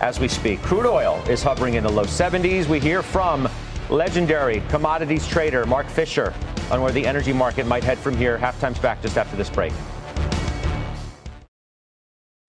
as 0.00 0.20
we 0.20 0.28
speak. 0.28 0.60
Crude 0.62 0.86
oil 0.86 1.22
is 1.28 1.42
hovering 1.42 1.74
in 1.74 1.82
the 1.82 1.90
low 1.90 2.04
70s. 2.04 2.66
We 2.66 2.80
hear 2.80 3.02
from 3.02 3.48
legendary 3.90 4.62
commodities 4.68 5.26
trader 5.26 5.64
Mark 5.66 5.86
Fisher 5.86 6.34
on 6.70 6.82
where 6.82 6.92
the 6.92 7.06
energy 7.06 7.32
market 7.32 7.66
might 7.66 7.84
head 7.84 7.98
from 7.98 8.16
here. 8.16 8.36
Halftime's 8.38 8.78
back 8.78 9.00
just 9.02 9.16
after 9.16 9.36
this 9.36 9.50
break. 9.50 9.72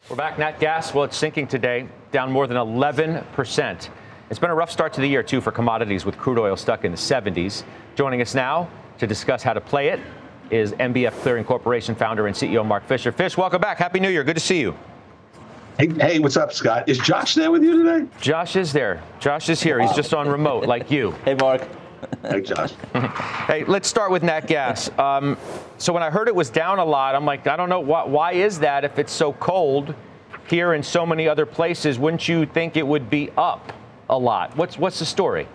We're 0.10 0.16
back. 0.16 0.40
Nat 0.40 0.60
gas, 0.60 0.94
well, 0.94 1.04
it's 1.04 1.18
sinking 1.18 1.48
today, 1.48 1.88
down 2.12 2.32
more 2.32 2.48
than 2.48 2.56
11%. 2.56 3.90
It's 4.30 4.40
been 4.40 4.50
a 4.50 4.56
rough 4.56 4.72
start 4.72 4.92
to 4.94 5.02
the 5.02 5.08
year, 5.08 5.24
too, 5.24 5.40
for 5.40 5.54
commodities 5.54 6.06
with 6.06 6.18
crude 6.18 6.38
oil 6.38 6.58
stuck 6.58 6.84
in 6.84 6.92
the 6.92 6.98
70s. 6.98 7.64
Joining 7.96 8.22
us 8.22 8.36
now 8.36 8.70
to 8.98 9.08
discuss 9.08 9.42
how 9.42 9.54
to 9.54 9.62
play 9.62 9.88
it 9.88 10.02
is 10.52 10.74
MBF 10.74 11.14
Clearing 11.22 11.46
Corporation 11.46 11.96
founder 11.96 12.28
and 12.28 12.36
CEO 12.36 12.66
Mark 12.66 12.86
Fisher. 12.86 13.14
Fish, 13.14 13.38
welcome 13.38 13.62
back. 13.62 13.78
Happy 13.78 14.02
New 14.02 14.10
Year. 14.10 14.26
Good 14.26 14.36
to 14.36 14.42
see 14.42 14.60
you. 14.60 14.76
Hey, 15.80 15.88
hey, 15.88 16.20
what's 16.20 16.36
up, 16.36 16.52
Scott? 16.52 16.90
Is 16.90 16.98
Josh 16.98 17.36
there 17.36 17.52
with 17.52 17.64
you 17.64 17.82
today? 17.82 18.06
Josh 18.20 18.58
is 18.58 18.74
there. 18.74 19.02
Josh 19.22 19.48
is 19.48 19.62
here. 19.62 19.80
He's 19.80 19.94
just 19.94 20.14
on 20.14 20.28
remote, 20.28 20.66
like 20.66 20.92
you. 20.92 21.12
Hey, 21.24 21.36
Mark. 21.36 21.66
Hey, 22.22 22.42
Josh. 22.42 22.74
hey, 23.48 23.64
let's 23.64 23.88
start 23.88 24.12
with 24.12 24.24
nat 24.24 24.46
gas. 24.46 24.90
Um, 25.00 25.38
so 25.78 25.94
when 25.94 26.04
I 26.04 26.10
heard 26.10 26.28
it 26.28 26.36
was 26.36 26.50
down 26.50 26.80
a 26.80 26.86
lot, 26.86 27.16
I'm 27.16 27.26
like, 27.26 27.48
I 27.48 27.56
don't 27.56 27.70
know 27.70 27.80
why, 27.80 28.04
why 28.04 28.34
is 28.34 28.60
that 28.60 28.84
if 28.84 29.00
it's 29.00 29.14
so 29.14 29.32
cold 29.34 29.96
here 30.50 30.74
and 30.74 30.84
so 30.84 31.06
many 31.06 31.30
other 31.30 31.46
places? 31.46 31.98
Wouldn't 31.98 32.28
you 32.28 32.46
think 32.46 32.76
it 32.76 32.86
would 32.86 33.10
be 33.10 33.30
up 33.38 33.72
a 34.10 34.18
lot? 34.18 34.56
What's 34.58 34.78
what's 34.78 35.00
the 35.00 35.06
story? 35.06 35.48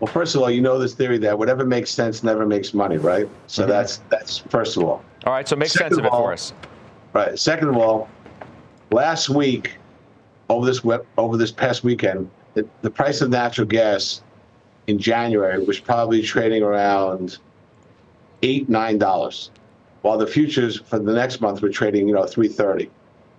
Well, 0.00 0.12
first 0.12 0.34
of 0.34 0.42
all, 0.42 0.50
you 0.50 0.60
know 0.60 0.78
this 0.78 0.94
theory 0.94 1.18
that 1.18 1.36
whatever 1.36 1.64
makes 1.64 1.90
sense 1.90 2.22
never 2.22 2.46
makes 2.46 2.72
money, 2.72 2.98
right? 2.98 3.28
So 3.46 3.62
mm-hmm. 3.62 3.70
that's 3.70 3.96
that's 4.10 4.38
first 4.38 4.76
of 4.76 4.84
all. 4.84 5.02
All 5.24 5.32
right, 5.32 5.48
so 5.48 5.56
make 5.56 5.68
Second 5.68 5.96
sense 5.96 5.98
of, 5.98 6.06
of 6.06 6.12
all, 6.12 6.20
it 6.20 6.24
for 6.24 6.32
us. 6.32 6.52
Right. 7.12 7.38
Second 7.38 7.68
of 7.68 7.76
all, 7.76 8.08
last 8.90 9.28
week, 9.28 9.76
over 10.48 10.64
this 10.64 10.80
over 11.16 11.36
this 11.36 11.50
past 11.50 11.82
weekend, 11.82 12.30
the, 12.54 12.66
the 12.82 12.90
price 12.90 13.20
of 13.20 13.30
natural 13.30 13.66
gas 13.66 14.22
in 14.86 14.98
January 14.98 15.62
was 15.62 15.80
probably 15.80 16.22
trading 16.22 16.62
around 16.62 17.38
eight 18.42 18.68
nine 18.68 18.98
dollars, 18.98 19.50
while 20.02 20.16
the 20.16 20.26
futures 20.26 20.80
for 20.80 20.98
the 20.98 21.12
next 21.12 21.40
month 21.40 21.60
were 21.60 21.70
trading, 21.70 22.08
you 22.08 22.14
know, 22.14 22.24
three 22.24 22.48
thirty. 22.48 22.88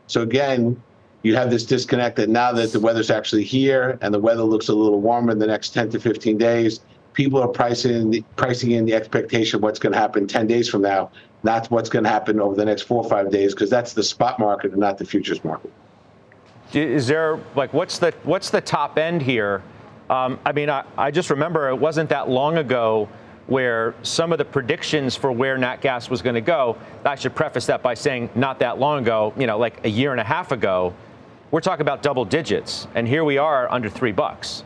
So 0.08 0.24
again, 0.24 0.82
you 1.24 1.36
have 1.36 1.50
this 1.50 1.66
disconnect 1.66 2.16
that 2.16 2.30
now 2.30 2.52
that 2.54 2.72
the 2.72 2.80
weather's 2.80 3.10
actually 3.10 3.44
here 3.44 3.98
and 4.02 4.14
the 4.14 4.20
weather 4.20 4.44
looks 4.44 4.70
a 4.70 4.74
little 4.74 5.02
warmer 5.02 5.32
in 5.32 5.40
the 5.40 5.48
next 5.48 5.70
10 5.70 5.90
to 5.92 6.00
15 6.00 6.38
days, 6.38 6.82
people 7.14 7.42
are 7.42 7.48
pricing 7.48 7.94
in 7.94 8.10
the, 8.10 8.24
pricing 8.38 8.72
in 8.72 8.86
the 8.86 8.94
expectation 8.94 9.58
of 9.58 9.64
what's 9.64 9.80
going 9.80 9.92
to 9.92 10.00
happen 10.00 10.28
10 10.28 10.48
days 10.48 10.70
from 10.70 10.82
now, 10.82 11.12
not 11.44 11.70
what's 11.72 11.90
going 11.90 12.04
to 12.04 12.10
happen 12.10 12.40
over 12.40 12.56
the 12.56 12.64
next 12.64 12.84
four 12.84 13.04
or 13.04 13.10
five 13.10 13.30
days, 13.32 13.54
because 13.54 13.70
that's 13.70 13.94
the 13.94 14.04
spot 14.04 14.40
market 14.40 14.72
and 14.72 14.80
not 14.80 14.98
the 14.98 15.06
futures 15.06 15.44
market. 15.44 15.72
Is 16.74 17.08
there 17.08 17.40
like 17.56 17.74
what's 17.74 17.98
the 17.98 18.14
what's 18.24 18.52
the 18.52 18.62
top 18.62 19.00
end 19.00 19.24
here? 19.24 19.64
Um, 20.08 20.40
I 20.46 20.52
mean, 20.52 20.70
I, 20.70 20.84
I 20.98 21.10
just 21.10 21.32
remember 21.32 21.68
it 21.70 21.76
wasn't 21.76 22.10
that 22.10 22.30
long 22.30 22.60
ago 22.60 23.10
where 23.48 23.96
some 24.04 24.32
of 24.32 24.38
the 24.38 24.46
predictions 24.46 25.16
for 25.16 25.32
where 25.32 25.58
nat 25.58 25.82
gas 25.82 26.10
was 26.10 26.22
going 26.22 26.36
to 26.36 26.42
go. 26.42 26.78
I 27.04 27.16
should 27.16 27.34
preface 27.34 27.66
that 27.66 27.82
by 27.82 27.96
saying 27.96 28.30
not 28.36 28.60
that 28.60 28.80
long 28.80 29.00
ago, 29.02 29.34
you 29.36 29.48
know, 29.48 29.58
like 29.58 29.84
a 29.84 29.90
year 29.90 30.12
and 30.12 30.22
a 30.22 30.24
half 30.24 30.52
ago, 30.52 30.94
we're 31.52 31.62
talking 31.62 31.82
about 31.82 32.02
double 32.04 32.26
digits, 32.26 32.88
and 32.96 33.08
here 33.08 33.24
we 33.24 33.38
are 33.38 33.72
under 33.72 33.90
three 33.90 34.12
bucks. 34.12 34.64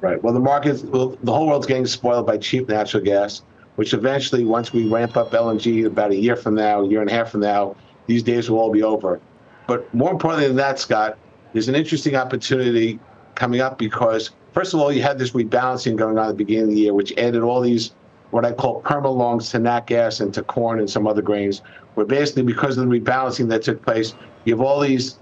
Right. 0.00 0.22
Well, 0.22 0.32
the 0.32 0.40
market, 0.40 0.84
well, 0.84 1.18
the 1.22 1.32
whole 1.32 1.48
world's 1.48 1.66
getting 1.66 1.86
spoiled 1.86 2.26
by 2.26 2.38
cheap 2.38 2.68
natural 2.68 3.02
gas, 3.02 3.42
which 3.76 3.94
eventually, 3.94 4.44
once 4.44 4.72
we 4.72 4.88
ramp 4.88 5.16
up 5.16 5.32
LNG 5.32 5.86
about 5.86 6.12
a 6.12 6.16
year 6.16 6.36
from 6.36 6.54
now, 6.54 6.82
a 6.82 6.88
year 6.88 7.00
and 7.00 7.10
a 7.10 7.12
half 7.12 7.30
from 7.30 7.40
now, 7.40 7.74
these 8.06 8.22
days 8.22 8.48
will 8.48 8.58
all 8.58 8.70
be 8.70 8.82
over. 8.82 9.20
But 9.66 9.92
more 9.92 10.12
importantly 10.12 10.46
than 10.46 10.56
that, 10.56 10.78
Scott, 10.78 11.18
there's 11.52 11.68
an 11.68 11.74
interesting 11.74 12.14
opportunity 12.14 13.00
coming 13.34 13.60
up 13.60 13.78
because, 13.78 14.30
first 14.52 14.72
of 14.72 14.80
all, 14.80 14.92
you 14.92 15.02
had 15.02 15.18
this 15.18 15.32
rebalancing 15.32 15.96
going 15.96 16.16
on 16.16 16.26
at 16.26 16.28
the 16.28 16.34
beginning 16.34 16.64
of 16.64 16.70
the 16.70 16.76
year, 16.76 16.94
which 16.94 17.12
added 17.18 17.42
all 17.42 17.60
these 17.60 17.92
what 18.30 18.44
I 18.44 18.52
call 18.52 18.82
perma 18.82 19.14
longs 19.14 19.50
to 19.50 19.58
nat 19.58 19.86
gas 19.86 20.20
and 20.20 20.32
to 20.34 20.42
corn 20.42 20.80
and 20.80 20.88
some 20.88 21.06
other 21.06 21.22
grains, 21.22 21.62
where 21.94 22.06
basically 22.06 22.42
because 22.42 22.76
of 22.76 22.88
the 22.88 23.00
rebalancing 23.00 23.48
that 23.48 23.62
took 23.62 23.82
place, 23.82 24.14
you 24.44 24.54
have 24.54 24.60
all 24.60 24.80
these 24.80 25.18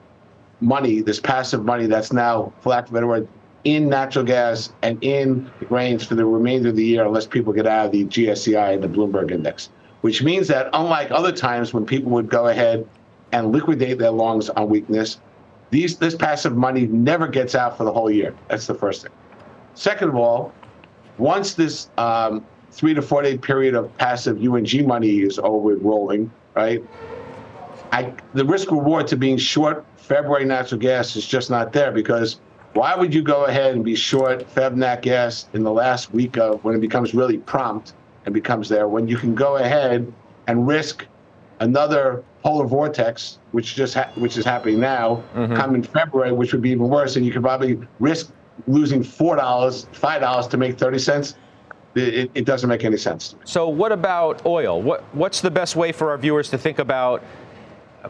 money, 0.61 1.01
this 1.03 1.21
passive 1.21 1.65
money 1.65 1.87
that's 1.87 2.13
now, 2.13 2.53
for 2.61 2.71
lack 2.71 2.85
of 2.85 2.91
a 2.91 2.95
better 2.95 3.07
word, 3.07 3.29
in 3.65 3.89
natural 3.89 4.25
gas 4.25 4.73
and 4.83 5.03
in 5.03 5.51
grains 5.69 6.07
for 6.07 6.15
the 6.15 6.25
remainder 6.25 6.69
of 6.69 6.77
the 6.77 6.85
year, 6.85 7.05
unless 7.05 7.27
people 7.27 7.53
get 7.53 7.67
out 7.67 7.87
of 7.87 7.93
the 7.93 8.05
GSCI 8.05 8.75
and 8.75 8.83
the 8.83 8.89
Bloomberg 8.89 9.31
index. 9.33 9.71
Which 10.03 10.23
means 10.23 10.47
that, 10.49 10.69
unlike 10.73 11.11
other 11.11 11.33
times 11.33 11.75
when 11.75 11.85
people 11.85 12.13
would 12.13 12.29
go 12.29 12.47
ahead 12.47 12.89
and 13.33 13.51
liquidate 13.51 13.99
their 13.99 14.13
longs 14.13 14.49
on 14.51 14.69
weakness, 14.69 15.21
these 15.71 15.99
this 15.99 16.15
passive 16.15 16.57
money 16.57 16.87
never 16.87 17.27
gets 17.27 17.55
out 17.57 17.77
for 17.77 17.85
the 17.85 17.93
whole 17.93 18.11
year. 18.11 18.39
That's 18.49 18.67
the 18.67 18.75
first 18.75 19.03
thing. 19.03 19.13
Second 19.75 20.11
of 20.11 20.15
all, 20.15 20.55
once 21.19 21.55
this 21.55 21.91
um, 21.99 22.47
three 22.71 22.95
to 22.95 23.03
four 23.03 23.23
day 23.23 23.37
period 23.37 23.75
of 23.75 23.97
passive 23.97 24.37
UNG 24.41 24.87
money 24.87 25.19
is 25.21 25.39
over 25.41 25.77
rolling, 25.77 26.31
right? 26.55 26.81
I, 27.93 28.15
the 28.33 28.45
risk 28.45 28.71
reward 28.71 29.07
to 29.09 29.17
being 29.17 29.39
short 29.39 29.87
February 30.07 30.45
natural 30.45 30.81
gas 30.81 31.17
is 31.17 31.27
just 31.27 31.51
not 31.51 31.73
there 31.73 31.91
because 31.91 32.39
why 32.75 32.95
would 32.95 33.13
you 33.13 33.23
go 33.23 33.47
ahead 33.47 33.75
and 33.75 33.85
be 33.85 33.95
short 33.95 34.47
Feb 34.55 34.75
nat 34.75 35.03
gas 35.03 35.49
in 35.53 35.65
the 35.65 35.73
last 35.73 36.13
week 36.13 36.37
of 36.37 36.63
when 36.63 36.75
it 36.75 36.81
becomes 36.81 37.15
really 37.15 37.39
prompt 37.39 37.95
and 38.25 38.35
becomes 38.35 38.69
there 38.69 38.87
when 38.87 39.09
you 39.09 39.17
can 39.17 39.35
go 39.35 39.57
ahead 39.57 40.13
and 40.47 40.67
risk 40.67 41.07
another 41.61 42.23
polar 42.43 42.67
vortex, 42.67 43.39
which 43.53 43.75
just 43.75 43.95
ha- 43.95 44.11
which 44.15 44.37
is 44.37 44.45
happening 44.45 44.79
now, 44.79 45.23
mm-hmm. 45.35 45.57
come 45.57 45.75
in 45.75 45.83
February, 45.83 46.33
which 46.33 46.53
would 46.53 46.63
be 46.63 46.71
even 46.71 46.89
worse, 46.89 47.17
and 47.17 47.27
you 47.27 47.33
could 47.33 47.43
probably 47.43 47.81
risk 47.99 48.31
losing 48.67 49.03
four 49.03 49.37
dollars, 49.37 49.89
five 49.93 50.21
dollars 50.21 50.47
to 50.49 50.57
make 50.57 50.79
thirty 50.79 50.99
cents. 50.99 51.35
It, 51.95 52.31
it, 52.35 52.45
doesn't 52.45 52.69
make 52.69 52.85
any 52.85 52.99
sense. 52.99 53.37
So, 53.45 53.71
what 53.71 53.91
about 53.91 54.45
oil? 54.45 54.83
What 54.83 55.03
what's 55.15 55.41
the 55.41 55.51
best 55.51 55.77
way 55.77 55.93
for 55.93 56.11
our 56.11 56.19
viewers 56.19 56.51
to 56.51 56.59
think 56.59 56.79
about 56.79 57.25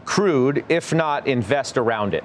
crude, 0.05 0.65
if 0.69 0.93
not 0.93 1.27
invest 1.27 1.77
around 1.77 2.13
it? 2.13 2.23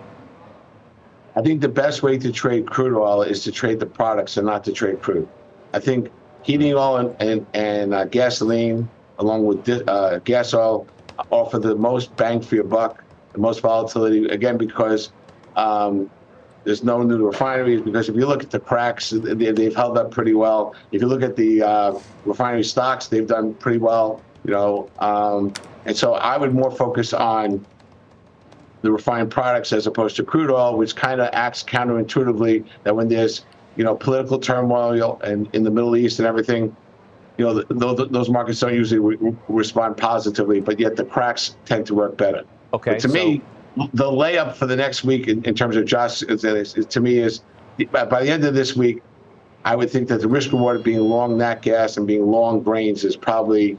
I 1.35 1.43
think 1.43 1.61
the 1.61 1.69
best 1.69 2.03
way 2.03 2.19
to 2.19 2.31
trade 2.31 2.67
crude 2.67 2.97
oil 2.99 3.23
is 3.23 3.43
to 3.45 3.53
trade 3.53 3.81
the 3.81 3.87
products 3.87 4.37
and 4.37 4.47
not 4.47 4.65
to 4.65 4.73
trade 4.73 5.01
crude. 5.01 5.29
I 5.73 5.81
think 5.81 6.11
heating 6.43 6.75
oil 6.75 6.97
and, 6.97 7.17
and, 7.21 7.47
and 7.55 7.95
uh, 7.95 8.05
gasoline, 8.05 8.89
along 9.19 9.47
with 9.47 9.89
uh, 9.89 10.19
gas 10.21 10.53
oil, 10.53 10.87
offer 11.31 11.59
the 11.59 11.75
most 11.75 12.15
bang 12.17 12.41
for 12.41 12.55
your 12.55 12.65
buck, 12.65 13.03
the 13.33 13.39
most 13.39 13.61
volatility, 13.61 14.27
again, 14.27 14.59
because 14.59 15.13
um, 15.57 16.11
there's 16.65 16.85
no 16.85 17.03
new 17.03 17.25
refineries. 17.25 17.81
Because 17.81 18.09
if 18.09 18.17
you 18.17 18.27
look 18.27 18.43
at 18.43 18.51
the 18.51 18.61
cracks, 18.61 19.11
they, 19.11 19.65
have 19.65 19.75
held 19.75 19.97
up 19.97 20.11
pretty 20.11 20.35
well. 20.35 20.75
If 20.91 21.01
you 21.01 21.09
look 21.09 21.23
at 21.23 21.37
the 21.37 21.63
uh, 21.63 21.99
refinery 22.25 22.65
stocks, 22.65 23.07
they've 23.07 23.27
done 23.27 23.55
pretty 23.55 23.79
well. 23.79 24.21
You 24.45 24.53
know, 24.53 24.91
um, 24.99 25.53
and 25.87 25.97
so 25.97 26.15
I 26.15 26.37
would 26.37 26.55
more 26.55 26.71
focus 26.71 27.13
on 27.13 27.65
the 28.83 28.91
refined 28.91 29.31
products 29.31 29.73
as 29.73 29.87
opposed 29.87 30.17
to 30.17 30.25
crude 30.25 30.51
oil, 30.51 30.77
which 30.77 30.95
kind 30.97 31.21
of 31.21 31.31
acts 31.33 31.63
counterintuitively 31.63 32.65
that 32.85 32.95
when 32.95 33.09
there's 33.09 33.45
you 33.77 33.85
know 33.85 33.95
political 33.95 34.39
turmoil 34.39 35.21
and 35.25 35.49
in 35.55 35.63
the 35.63 35.71
Middle 35.71 35.97
East 35.97 36.19
and 36.19 36.27
everything, 36.27 36.75
you 37.39 37.45
know 37.45 37.55
the, 37.55 38.07
those 38.11 38.29
markets 38.29 38.61
don't 38.61 38.75
usually 38.75 39.01
re- 39.01 39.37
respond 39.49 39.97
positively, 39.97 40.61
but 40.61 40.79
yet 40.79 40.97
the 40.97 41.05
cracks 41.05 41.57
tend 41.65 41.87
to 41.87 41.95
work 41.95 42.17
better. 42.17 42.45
Okay. 42.73 42.93
But 42.93 43.01
to 43.01 43.09
so- 43.09 43.15
me, 43.15 43.43
the 43.95 44.05
layup 44.05 44.55
for 44.55 44.67
the 44.67 44.77
next 44.77 45.05
week 45.05 45.29
in, 45.29 45.43
in 45.45 45.55
terms 45.55 45.77
of 45.77 45.87
Josh 45.87 46.23
is, 46.23 46.45
is, 46.45 46.75
is, 46.77 46.87
to 46.87 47.01
me 47.01 47.19
is 47.19 47.41
by 47.91 48.23
the 48.23 48.31
end 48.31 48.45
of 48.45 48.55
this 48.55 48.77
week, 48.77 49.03
I 49.65 49.77
would 49.77 49.91
think 49.91 50.09
that 50.09 50.21
the 50.21 50.29
risk 50.29 50.53
reward 50.53 50.77
of 50.77 50.85
being 50.85 51.01
long 51.01 51.39
nat 51.39 51.63
gas 51.63 51.97
and 51.97 52.07
being 52.07 52.27
long 52.27 52.63
grains 52.63 53.05
is 53.05 53.17
probably 53.17 53.79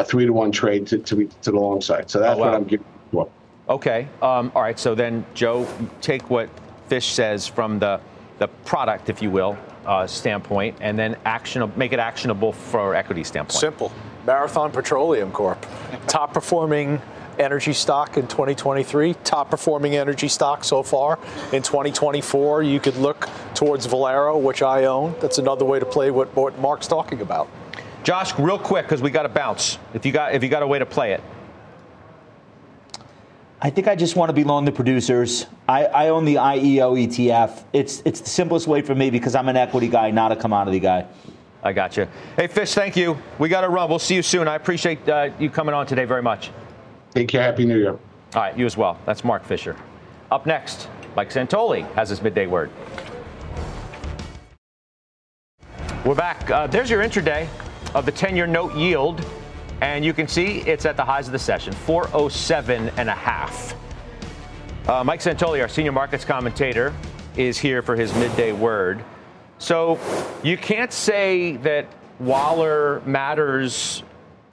a 0.00 0.04
three 0.04 0.26
to 0.26 0.32
one 0.32 0.50
trade 0.50 0.86
to, 0.88 0.98
to, 0.98 1.26
to 1.42 1.50
the 1.50 1.58
long 1.58 1.80
side. 1.80 2.10
So 2.10 2.18
that's 2.18 2.36
oh, 2.36 2.40
wow. 2.40 2.46
what 2.46 2.54
I'm 2.54 2.64
giving 2.64 2.86
for. 3.12 3.30
Okay. 3.68 4.08
Um, 4.20 4.50
all 4.54 4.62
right. 4.62 4.78
So 4.78 4.94
then, 4.94 5.24
Joe, 5.34 5.68
take 6.00 6.28
what 6.28 6.48
Fish 6.88 7.12
says 7.12 7.46
from 7.46 7.78
the, 7.78 8.00
the 8.38 8.48
product, 8.48 9.08
if 9.08 9.22
you 9.22 9.30
will, 9.30 9.56
uh, 9.86 10.06
standpoint, 10.06 10.76
and 10.80 10.98
then 10.98 11.16
action, 11.24 11.72
make 11.76 11.92
it 11.92 12.00
actionable 12.00 12.52
for 12.52 12.94
equity 12.94 13.22
standpoint. 13.22 13.60
Simple. 13.60 13.92
Marathon 14.26 14.70
Petroleum 14.70 15.30
Corp. 15.30 15.64
Top 16.06 16.34
performing 16.34 17.00
energy 17.38 17.72
stock 17.72 18.16
in 18.18 18.26
2023, 18.26 19.14
top 19.24 19.50
performing 19.50 19.96
energy 19.96 20.28
stock 20.28 20.62
so 20.62 20.82
far 20.82 21.18
in 21.52 21.62
2024. 21.62 22.62
You 22.62 22.80
could 22.80 22.96
look 22.96 23.28
towards 23.54 23.86
Valero, 23.86 24.36
which 24.36 24.62
I 24.62 24.84
own. 24.84 25.14
That's 25.20 25.38
another 25.38 25.64
way 25.64 25.78
to 25.78 25.86
play 25.86 26.10
what, 26.10 26.34
what 26.36 26.58
Mark's 26.58 26.86
talking 26.86 27.22
about. 27.22 27.48
Josh, 28.02 28.38
real 28.38 28.58
quick, 28.58 28.86
because 28.86 29.02
we 29.02 29.10
got 29.10 29.24
to 29.24 29.28
bounce. 29.28 29.78
If 29.92 30.06
you 30.06 30.12
got 30.12 30.34
if 30.34 30.42
you 30.42 30.48
got 30.48 30.62
a 30.62 30.66
way 30.66 30.78
to 30.78 30.86
play 30.86 31.12
it. 31.12 31.22
I 33.62 33.68
think 33.68 33.88
I 33.88 33.94
just 33.94 34.16
want 34.16 34.30
to 34.30 34.32
be 34.32 34.42
long 34.42 34.64
the 34.64 34.72
producers. 34.72 35.44
I, 35.68 35.84
I 35.84 36.08
own 36.08 36.24
the 36.24 36.36
IEO 36.36 37.06
ETF. 37.06 37.64
It's 37.74 38.02
it's 38.06 38.20
the 38.20 38.30
simplest 38.30 38.66
way 38.66 38.80
for 38.80 38.94
me 38.94 39.10
because 39.10 39.34
I'm 39.34 39.48
an 39.48 39.56
equity 39.56 39.88
guy, 39.88 40.10
not 40.10 40.32
a 40.32 40.36
commodity 40.36 40.80
guy. 40.80 41.06
I 41.62 41.74
got 41.74 41.94
you. 41.98 42.08
Hey, 42.36 42.46
Fish, 42.46 42.72
thank 42.72 42.96
you. 42.96 43.18
We 43.38 43.50
got 43.50 43.60
to 43.60 43.68
run. 43.68 43.90
We'll 43.90 43.98
see 43.98 44.14
you 44.14 44.22
soon. 44.22 44.48
I 44.48 44.54
appreciate 44.54 45.06
uh, 45.06 45.28
you 45.38 45.50
coming 45.50 45.74
on 45.74 45.86
today 45.86 46.06
very 46.06 46.22
much. 46.22 46.50
Thank 47.10 47.34
you. 47.34 47.40
Happy 47.40 47.66
New 47.66 47.76
Year. 47.76 47.90
All 47.90 48.00
right, 48.34 48.56
you 48.56 48.64
as 48.64 48.78
well. 48.78 48.98
That's 49.04 49.24
Mark 49.24 49.44
Fisher. 49.44 49.76
Up 50.30 50.46
next, 50.46 50.88
Mike 51.16 51.30
Santoli 51.30 51.90
has 51.94 52.08
his 52.08 52.22
midday 52.22 52.46
word. 52.46 52.70
We're 56.06 56.14
back. 56.14 56.50
Uh, 56.50 56.66
there's 56.66 56.88
your 56.88 57.02
intraday 57.02 57.46
of 57.94 58.06
the 58.06 58.12
10 58.12 58.36
year 58.36 58.46
note 58.46 58.74
yield. 58.74 59.24
And 59.80 60.04
you 60.04 60.12
can 60.12 60.28
see 60.28 60.58
it's 60.60 60.84
at 60.84 60.96
the 60.96 61.04
highs 61.04 61.26
of 61.26 61.32
the 61.32 61.38
session, 61.38 61.72
407 61.72 62.90
and 62.96 63.08
a 63.08 63.14
half. 63.14 63.74
Uh, 64.86 65.02
Mike 65.04 65.20
Santoli, 65.20 65.62
our 65.62 65.68
senior 65.68 65.92
markets 65.92 66.24
commentator, 66.24 66.94
is 67.36 67.58
here 67.58 67.80
for 67.80 67.96
his 67.96 68.14
midday 68.14 68.52
word. 68.52 69.02
So 69.58 69.98
you 70.42 70.56
can't 70.56 70.92
say 70.92 71.56
that 71.58 71.86
Waller 72.18 73.00
matters 73.06 74.02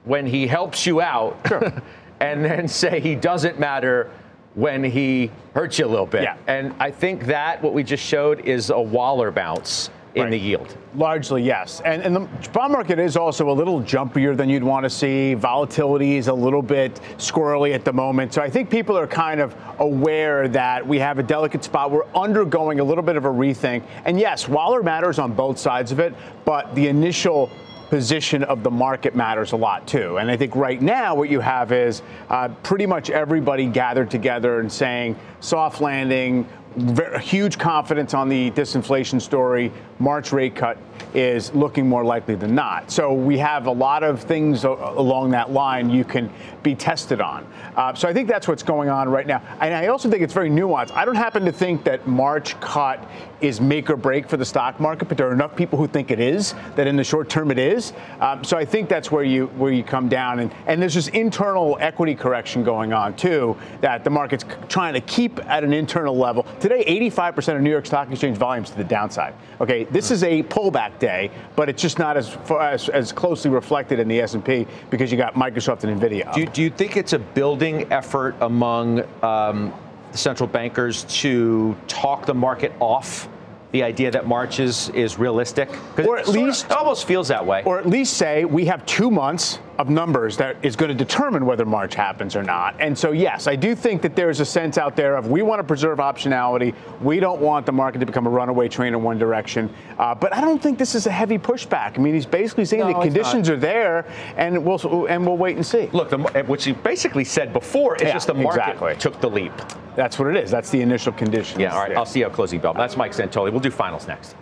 when 0.04 0.26
he 0.26 0.46
helps 0.46 0.86
you 0.86 1.00
out 1.00 1.38
sure. 1.46 1.82
and 2.20 2.44
then 2.44 2.68
say 2.68 3.00
he 3.00 3.14
doesn't 3.14 3.58
matter 3.58 4.10
when 4.54 4.82
he 4.82 5.30
hurts 5.54 5.78
you 5.78 5.86
a 5.86 5.88
little 5.88 6.06
bit. 6.06 6.22
Yeah. 6.22 6.36
And 6.46 6.74
I 6.78 6.90
think 6.90 7.26
that 7.26 7.62
what 7.62 7.74
we 7.74 7.82
just 7.82 8.04
showed 8.04 8.40
is 8.40 8.70
a 8.70 8.80
Waller 8.80 9.30
bounce 9.30 9.90
in 10.18 10.24
right. 10.24 10.30
the 10.30 10.38
yield. 10.38 10.76
Largely, 10.94 11.42
yes. 11.42 11.80
And, 11.84 12.02
and 12.02 12.14
the 12.14 12.48
bond 12.50 12.72
market 12.72 12.98
is 12.98 13.16
also 13.16 13.50
a 13.50 13.52
little 13.52 13.80
jumpier 13.80 14.36
than 14.36 14.48
you'd 14.48 14.64
want 14.64 14.84
to 14.84 14.90
see. 14.90 15.34
Volatility 15.34 16.16
is 16.16 16.28
a 16.28 16.32
little 16.32 16.62
bit 16.62 17.00
squirrely 17.16 17.74
at 17.74 17.84
the 17.84 17.92
moment. 17.92 18.34
So 18.34 18.42
I 18.42 18.50
think 18.50 18.70
people 18.70 18.96
are 18.96 19.06
kind 19.06 19.40
of 19.40 19.54
aware 19.78 20.48
that 20.48 20.86
we 20.86 20.98
have 20.98 21.18
a 21.18 21.22
delicate 21.22 21.64
spot. 21.64 21.90
We're 21.90 22.06
undergoing 22.14 22.80
a 22.80 22.84
little 22.84 23.04
bit 23.04 23.16
of 23.16 23.24
a 23.24 23.30
rethink. 23.30 23.82
And 24.04 24.18
yes, 24.18 24.48
Waller 24.48 24.82
matters 24.82 25.18
on 25.18 25.32
both 25.32 25.58
sides 25.58 25.92
of 25.92 26.00
it, 26.00 26.14
but 26.44 26.74
the 26.74 26.88
initial 26.88 27.50
position 27.88 28.42
of 28.44 28.62
the 28.62 28.70
market 28.70 29.16
matters 29.16 29.52
a 29.52 29.56
lot 29.56 29.86
too. 29.86 30.18
And 30.18 30.30
I 30.30 30.36
think 30.36 30.54
right 30.54 30.80
now 30.80 31.14
what 31.14 31.30
you 31.30 31.40
have 31.40 31.72
is 31.72 32.02
uh, 32.28 32.48
pretty 32.62 32.84
much 32.84 33.08
everybody 33.08 33.66
gathered 33.66 34.10
together 34.10 34.60
and 34.60 34.70
saying 34.70 35.16
soft 35.40 35.80
landing, 35.80 36.46
very, 36.76 37.20
huge 37.20 37.58
confidence 37.58 38.14
on 38.14 38.28
the 38.28 38.50
disinflation 38.52 39.20
story. 39.20 39.72
March 39.98 40.32
rate 40.32 40.54
cut 40.54 40.78
is 41.14 41.52
looking 41.54 41.88
more 41.88 42.04
likely 42.04 42.34
than 42.34 42.54
not. 42.54 42.90
So 42.90 43.12
we 43.12 43.38
have 43.38 43.66
a 43.66 43.72
lot 43.72 44.02
of 44.02 44.22
things 44.22 44.64
along 44.64 45.30
that 45.30 45.50
line 45.50 45.90
you 45.90 46.04
can 46.04 46.30
be 46.62 46.74
tested 46.74 47.20
on. 47.20 47.46
Uh, 47.76 47.94
so 47.94 48.08
I 48.08 48.12
think 48.12 48.28
that's 48.28 48.46
what's 48.46 48.62
going 48.62 48.88
on 48.88 49.08
right 49.08 49.26
now. 49.26 49.42
And 49.60 49.74
I 49.74 49.86
also 49.86 50.10
think 50.10 50.22
it's 50.22 50.34
very 50.34 50.50
nuanced. 50.50 50.92
I 50.92 51.04
don't 51.04 51.16
happen 51.16 51.44
to 51.44 51.52
think 51.52 51.84
that 51.84 52.06
March 52.06 52.58
cut 52.60 53.02
is 53.40 53.60
make 53.60 53.90
or 53.90 53.96
break 53.96 54.28
for 54.28 54.36
the 54.36 54.44
stock 54.44 54.80
market, 54.80 55.08
but 55.08 55.16
there 55.16 55.28
are 55.28 55.32
enough 55.32 55.54
people 55.54 55.78
who 55.78 55.86
think 55.86 56.10
it 56.10 56.20
is 56.20 56.54
that 56.76 56.86
in 56.86 56.96
the 56.96 57.04
short 57.04 57.28
term 57.28 57.50
it 57.50 57.58
is. 57.58 57.92
Um, 58.20 58.42
so 58.44 58.56
I 58.56 58.64
think 58.64 58.88
that's 58.88 59.10
where 59.10 59.24
you 59.24 59.46
where 59.58 59.72
you 59.72 59.84
come 59.84 60.08
down. 60.08 60.40
And, 60.40 60.52
and 60.66 60.80
there's 60.80 60.94
this 60.94 61.08
internal 61.08 61.76
equity 61.80 62.14
correction 62.14 62.64
going 62.64 62.92
on 62.92 63.16
too 63.16 63.56
that 63.80 64.04
the 64.04 64.10
market's 64.10 64.44
trying 64.68 64.94
to 64.94 65.00
keep 65.00 65.38
at 65.46 65.64
an 65.64 65.72
internal 65.72 66.16
level. 66.16 66.44
Today, 66.60 66.84
85% 67.10 67.56
of 67.56 67.62
New 67.62 67.70
York 67.70 67.86
Stock 67.86 68.10
Exchange 68.10 68.36
volumes 68.36 68.70
to 68.70 68.76
the 68.76 68.84
downside. 68.84 69.34
Okay, 69.60 69.84
this 69.84 70.10
is 70.10 70.22
a 70.22 70.42
pullback 70.44 70.98
day, 70.98 71.30
but 71.56 71.68
it's 71.68 71.82
just 71.82 71.98
not 71.98 72.16
as 72.16 72.36
as, 72.60 72.88
as 72.88 73.12
closely 73.12 73.50
reflected 73.50 73.98
in 73.98 74.08
the 74.08 74.20
S&P 74.20 74.66
because 74.90 75.10
you 75.12 75.18
got 75.18 75.34
Microsoft 75.34 75.84
and 75.84 76.00
Nvidia. 76.00 76.32
Do 76.34 76.46
do 76.46 76.62
you 76.62 76.70
think 76.70 76.96
it's 76.96 77.12
a 77.12 77.18
building 77.18 77.90
effort 77.92 78.34
among 78.40 79.04
um, 79.22 79.72
central 80.12 80.48
bankers 80.48 81.04
to 81.04 81.76
talk 81.86 82.26
the 82.26 82.34
market 82.34 82.72
off 82.80 83.28
the 83.72 83.82
idea 83.82 84.10
that 84.10 84.26
March 84.26 84.60
is, 84.60 84.88
is 84.90 85.18
realistic? 85.18 85.68
Or 85.98 86.18
at 86.18 86.28
least 86.28 86.66
of, 86.66 86.72
almost 86.72 87.06
feels 87.06 87.28
that 87.28 87.44
way. 87.44 87.62
Or 87.64 87.78
at 87.78 87.86
least 87.86 88.14
say 88.14 88.44
we 88.44 88.64
have 88.66 88.84
two 88.86 89.10
months 89.10 89.58
of 89.78 89.88
numbers 89.88 90.36
that 90.36 90.56
is 90.64 90.74
going 90.74 90.88
to 90.88 90.94
determine 90.94 91.46
whether 91.46 91.64
March 91.64 91.94
happens 91.94 92.34
or 92.34 92.42
not. 92.42 92.74
And 92.80 92.98
so, 92.98 93.12
yes, 93.12 93.46
I 93.46 93.54
do 93.54 93.76
think 93.76 94.02
that 94.02 94.16
there's 94.16 94.40
a 94.40 94.44
sense 94.44 94.76
out 94.76 94.96
there 94.96 95.16
of 95.16 95.28
we 95.28 95.42
want 95.42 95.60
to 95.60 95.64
preserve 95.64 95.98
optionality. 95.98 96.74
We 97.00 97.20
don't 97.20 97.40
want 97.40 97.64
the 97.64 97.72
market 97.72 98.00
to 98.00 98.06
become 98.06 98.26
a 98.26 98.30
runaway 98.30 98.68
train 98.68 98.92
in 98.92 99.02
one 99.04 99.18
direction. 99.18 99.72
Uh, 99.96 100.16
but 100.16 100.34
I 100.34 100.40
don't 100.40 100.60
think 100.60 100.78
this 100.78 100.96
is 100.96 101.06
a 101.06 101.12
heavy 101.12 101.38
pushback. 101.38 101.96
I 101.96 102.02
mean, 102.02 102.12
he's 102.12 102.26
basically 102.26 102.64
saying 102.64 102.82
no, 102.82 102.88
the 102.88 103.00
conditions 103.00 103.48
not. 103.48 103.56
are 103.56 103.60
there, 103.60 104.06
and 104.36 104.64
we'll 104.64 105.06
and 105.06 105.24
we'll 105.24 105.36
wait 105.36 105.54
and 105.54 105.64
see. 105.64 105.88
Look, 105.92 106.10
the, 106.10 106.18
which 106.48 106.64
he 106.64 106.72
basically 106.72 107.24
said 107.24 107.52
before 107.52 107.96
is 107.96 108.02
yeah, 108.02 108.12
just 108.12 108.26
the 108.26 108.34
market 108.34 108.60
exactly. 108.60 108.96
took 108.96 109.20
the 109.20 109.30
leap. 109.30 109.52
That's 109.94 110.18
what 110.18 110.28
it 110.28 110.36
is. 110.36 110.50
That's 110.50 110.70
the 110.70 110.80
initial 110.80 111.12
condition. 111.12 111.60
Yeah. 111.60 111.74
All 111.74 111.80
right. 111.80 111.96
I'll 111.96 112.06
see 112.06 112.20
you 112.20 112.26
at 112.26 112.32
closing 112.32 112.58
bell. 112.58 112.74
That's 112.74 112.96
Mike 112.96 113.12
Santoli. 113.12 113.52
We'll 113.52 113.60
do 113.60 113.70
finals 113.70 114.08
next. 114.08 114.34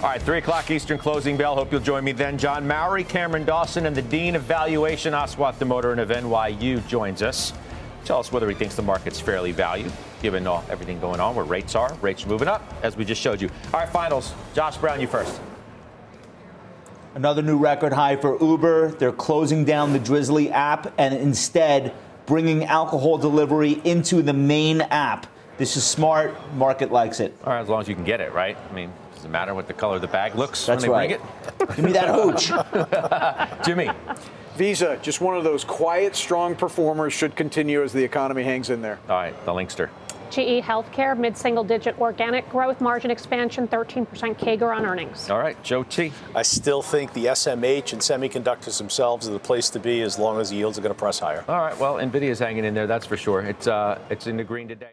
All 0.00 0.04
right, 0.04 0.22
3 0.22 0.38
o'clock 0.38 0.70
Eastern 0.70 0.96
closing 0.96 1.36
bell. 1.36 1.56
Hope 1.56 1.72
you'll 1.72 1.80
join 1.80 2.04
me 2.04 2.12
then. 2.12 2.38
John 2.38 2.64
Mowrey, 2.64 3.06
Cameron 3.06 3.44
Dawson, 3.44 3.84
and 3.84 3.96
the 3.96 4.02
Dean 4.02 4.36
of 4.36 4.42
Valuation, 4.42 5.12
Aswath 5.12 5.56
Damodaran 5.56 5.98
of 5.98 6.10
NYU, 6.10 6.86
joins 6.86 7.20
us. 7.20 7.52
Tell 8.04 8.20
us 8.20 8.30
whether 8.30 8.48
he 8.48 8.54
thinks 8.54 8.76
the 8.76 8.82
market's 8.82 9.18
fairly 9.18 9.50
valued, 9.50 9.90
given 10.22 10.46
all, 10.46 10.64
everything 10.70 11.00
going 11.00 11.18
on, 11.18 11.34
where 11.34 11.44
rates 11.44 11.74
are. 11.74 11.92
Rates 11.94 12.24
are 12.24 12.28
moving 12.28 12.46
up, 12.46 12.62
as 12.84 12.96
we 12.96 13.04
just 13.04 13.20
showed 13.20 13.40
you. 13.40 13.50
All 13.74 13.80
right, 13.80 13.88
finals. 13.88 14.34
Josh 14.54 14.76
Brown, 14.76 15.00
you 15.00 15.08
first. 15.08 15.40
Another 17.16 17.42
new 17.42 17.56
record 17.56 17.92
high 17.92 18.14
for 18.14 18.38
Uber. 18.40 18.92
They're 18.92 19.10
closing 19.10 19.64
down 19.64 19.92
the 19.92 19.98
Drizzly 19.98 20.48
app 20.52 20.92
and 20.96 21.12
instead 21.12 21.92
bringing 22.24 22.66
alcohol 22.66 23.18
delivery 23.18 23.80
into 23.82 24.22
the 24.22 24.32
main 24.32 24.80
app. 24.80 25.26
This 25.56 25.76
is 25.76 25.82
smart. 25.82 26.36
Market 26.54 26.92
likes 26.92 27.18
it. 27.18 27.36
All 27.42 27.52
right, 27.52 27.60
as 27.60 27.68
long 27.68 27.80
as 27.80 27.88
you 27.88 27.96
can 27.96 28.04
get 28.04 28.20
it, 28.20 28.32
right? 28.32 28.56
I 28.70 28.72
mean, 28.72 28.92
does 29.18 29.24
it 29.24 29.30
matter 29.30 29.52
what 29.52 29.66
the 29.66 29.74
color 29.74 29.96
of 29.96 30.00
the 30.00 30.06
bag 30.06 30.36
looks 30.36 30.64
That's 30.64 30.86
when 30.86 30.92
they 30.92 31.16
right. 31.16 31.20
bring 31.56 31.68
it? 31.68 31.76
Give 31.76 31.84
me 31.84 31.92
that 31.92 32.08
hooch. 32.08 32.52
Jimmy. 33.66 33.90
Visa, 34.56 34.96
just 35.02 35.20
one 35.20 35.36
of 35.36 35.42
those 35.42 35.64
quiet, 35.64 36.14
strong 36.14 36.54
performers, 36.54 37.12
should 37.12 37.34
continue 37.34 37.82
as 37.82 37.92
the 37.92 38.02
economy 38.02 38.44
hangs 38.44 38.70
in 38.70 38.80
there. 38.80 39.00
All 39.08 39.16
right, 39.16 39.44
the 39.44 39.52
Linkster. 39.52 39.88
GE 40.30 40.62
Healthcare, 40.62 41.18
mid 41.18 41.36
single 41.36 41.64
digit 41.64 41.98
organic 41.98 42.48
growth, 42.48 42.80
margin 42.80 43.10
expansion, 43.10 43.66
13% 43.66 44.06
CAGR 44.38 44.76
on 44.76 44.86
earnings. 44.86 45.30
All 45.30 45.38
right, 45.38 45.60
Joe 45.64 45.82
T. 45.82 46.12
I 46.34 46.42
still 46.42 46.82
think 46.82 47.12
the 47.12 47.26
SMH 47.26 47.92
and 47.92 48.02
semiconductors 48.02 48.78
themselves 48.78 49.28
are 49.28 49.32
the 49.32 49.38
place 49.40 49.68
to 49.70 49.80
be 49.80 50.02
as 50.02 50.18
long 50.18 50.38
as 50.40 50.50
the 50.50 50.56
yields 50.56 50.78
are 50.78 50.82
going 50.82 50.94
to 50.94 50.98
press 50.98 51.18
higher. 51.18 51.44
All 51.48 51.58
right, 51.58 51.76
well, 51.78 51.94
Nvidia's 51.94 52.38
hanging 52.38 52.64
in 52.64 52.74
there, 52.74 52.86
that's 52.86 53.06
for 53.06 53.16
sure. 53.16 53.40
It's 53.40 53.66
uh, 53.66 53.98
it's 54.10 54.28
in 54.28 54.36
the 54.36 54.44
green 54.44 54.68
today. 54.68 54.92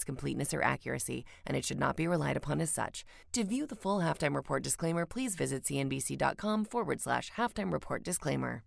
completeness 0.03 0.53
or 0.53 0.61
accuracy, 0.61 1.25
and 1.45 1.55
it 1.57 1.65
should 1.65 1.79
not 1.79 1.95
be 1.95 2.07
relied 2.07 2.37
upon 2.37 2.61
as 2.61 2.69
such. 2.69 3.05
To 3.33 3.43
view 3.43 3.65
the 3.65 3.75
full 3.75 3.99
halftime 3.99 4.35
report 4.35 4.63
disclaimer, 4.63 5.05
please 5.05 5.35
visit 5.35 5.63
cnbc.com 5.63 6.65
forward 6.65 7.01
slash 7.01 7.31
halftime 7.31 7.71
report 7.71 8.03
disclaimer. 8.03 8.63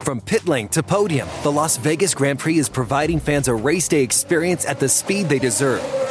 From 0.00 0.20
pit 0.20 0.46
lane 0.46 0.68
to 0.68 0.82
podium, 0.82 1.28
the 1.42 1.50
Las 1.50 1.76
Vegas 1.76 2.14
Grand 2.14 2.38
Prix 2.38 2.58
is 2.58 2.68
providing 2.68 3.18
fans 3.18 3.48
a 3.48 3.54
race 3.54 3.88
day 3.88 4.02
experience 4.02 4.64
at 4.64 4.78
the 4.78 4.88
speed 4.88 5.28
they 5.28 5.38
deserve. 5.38 6.07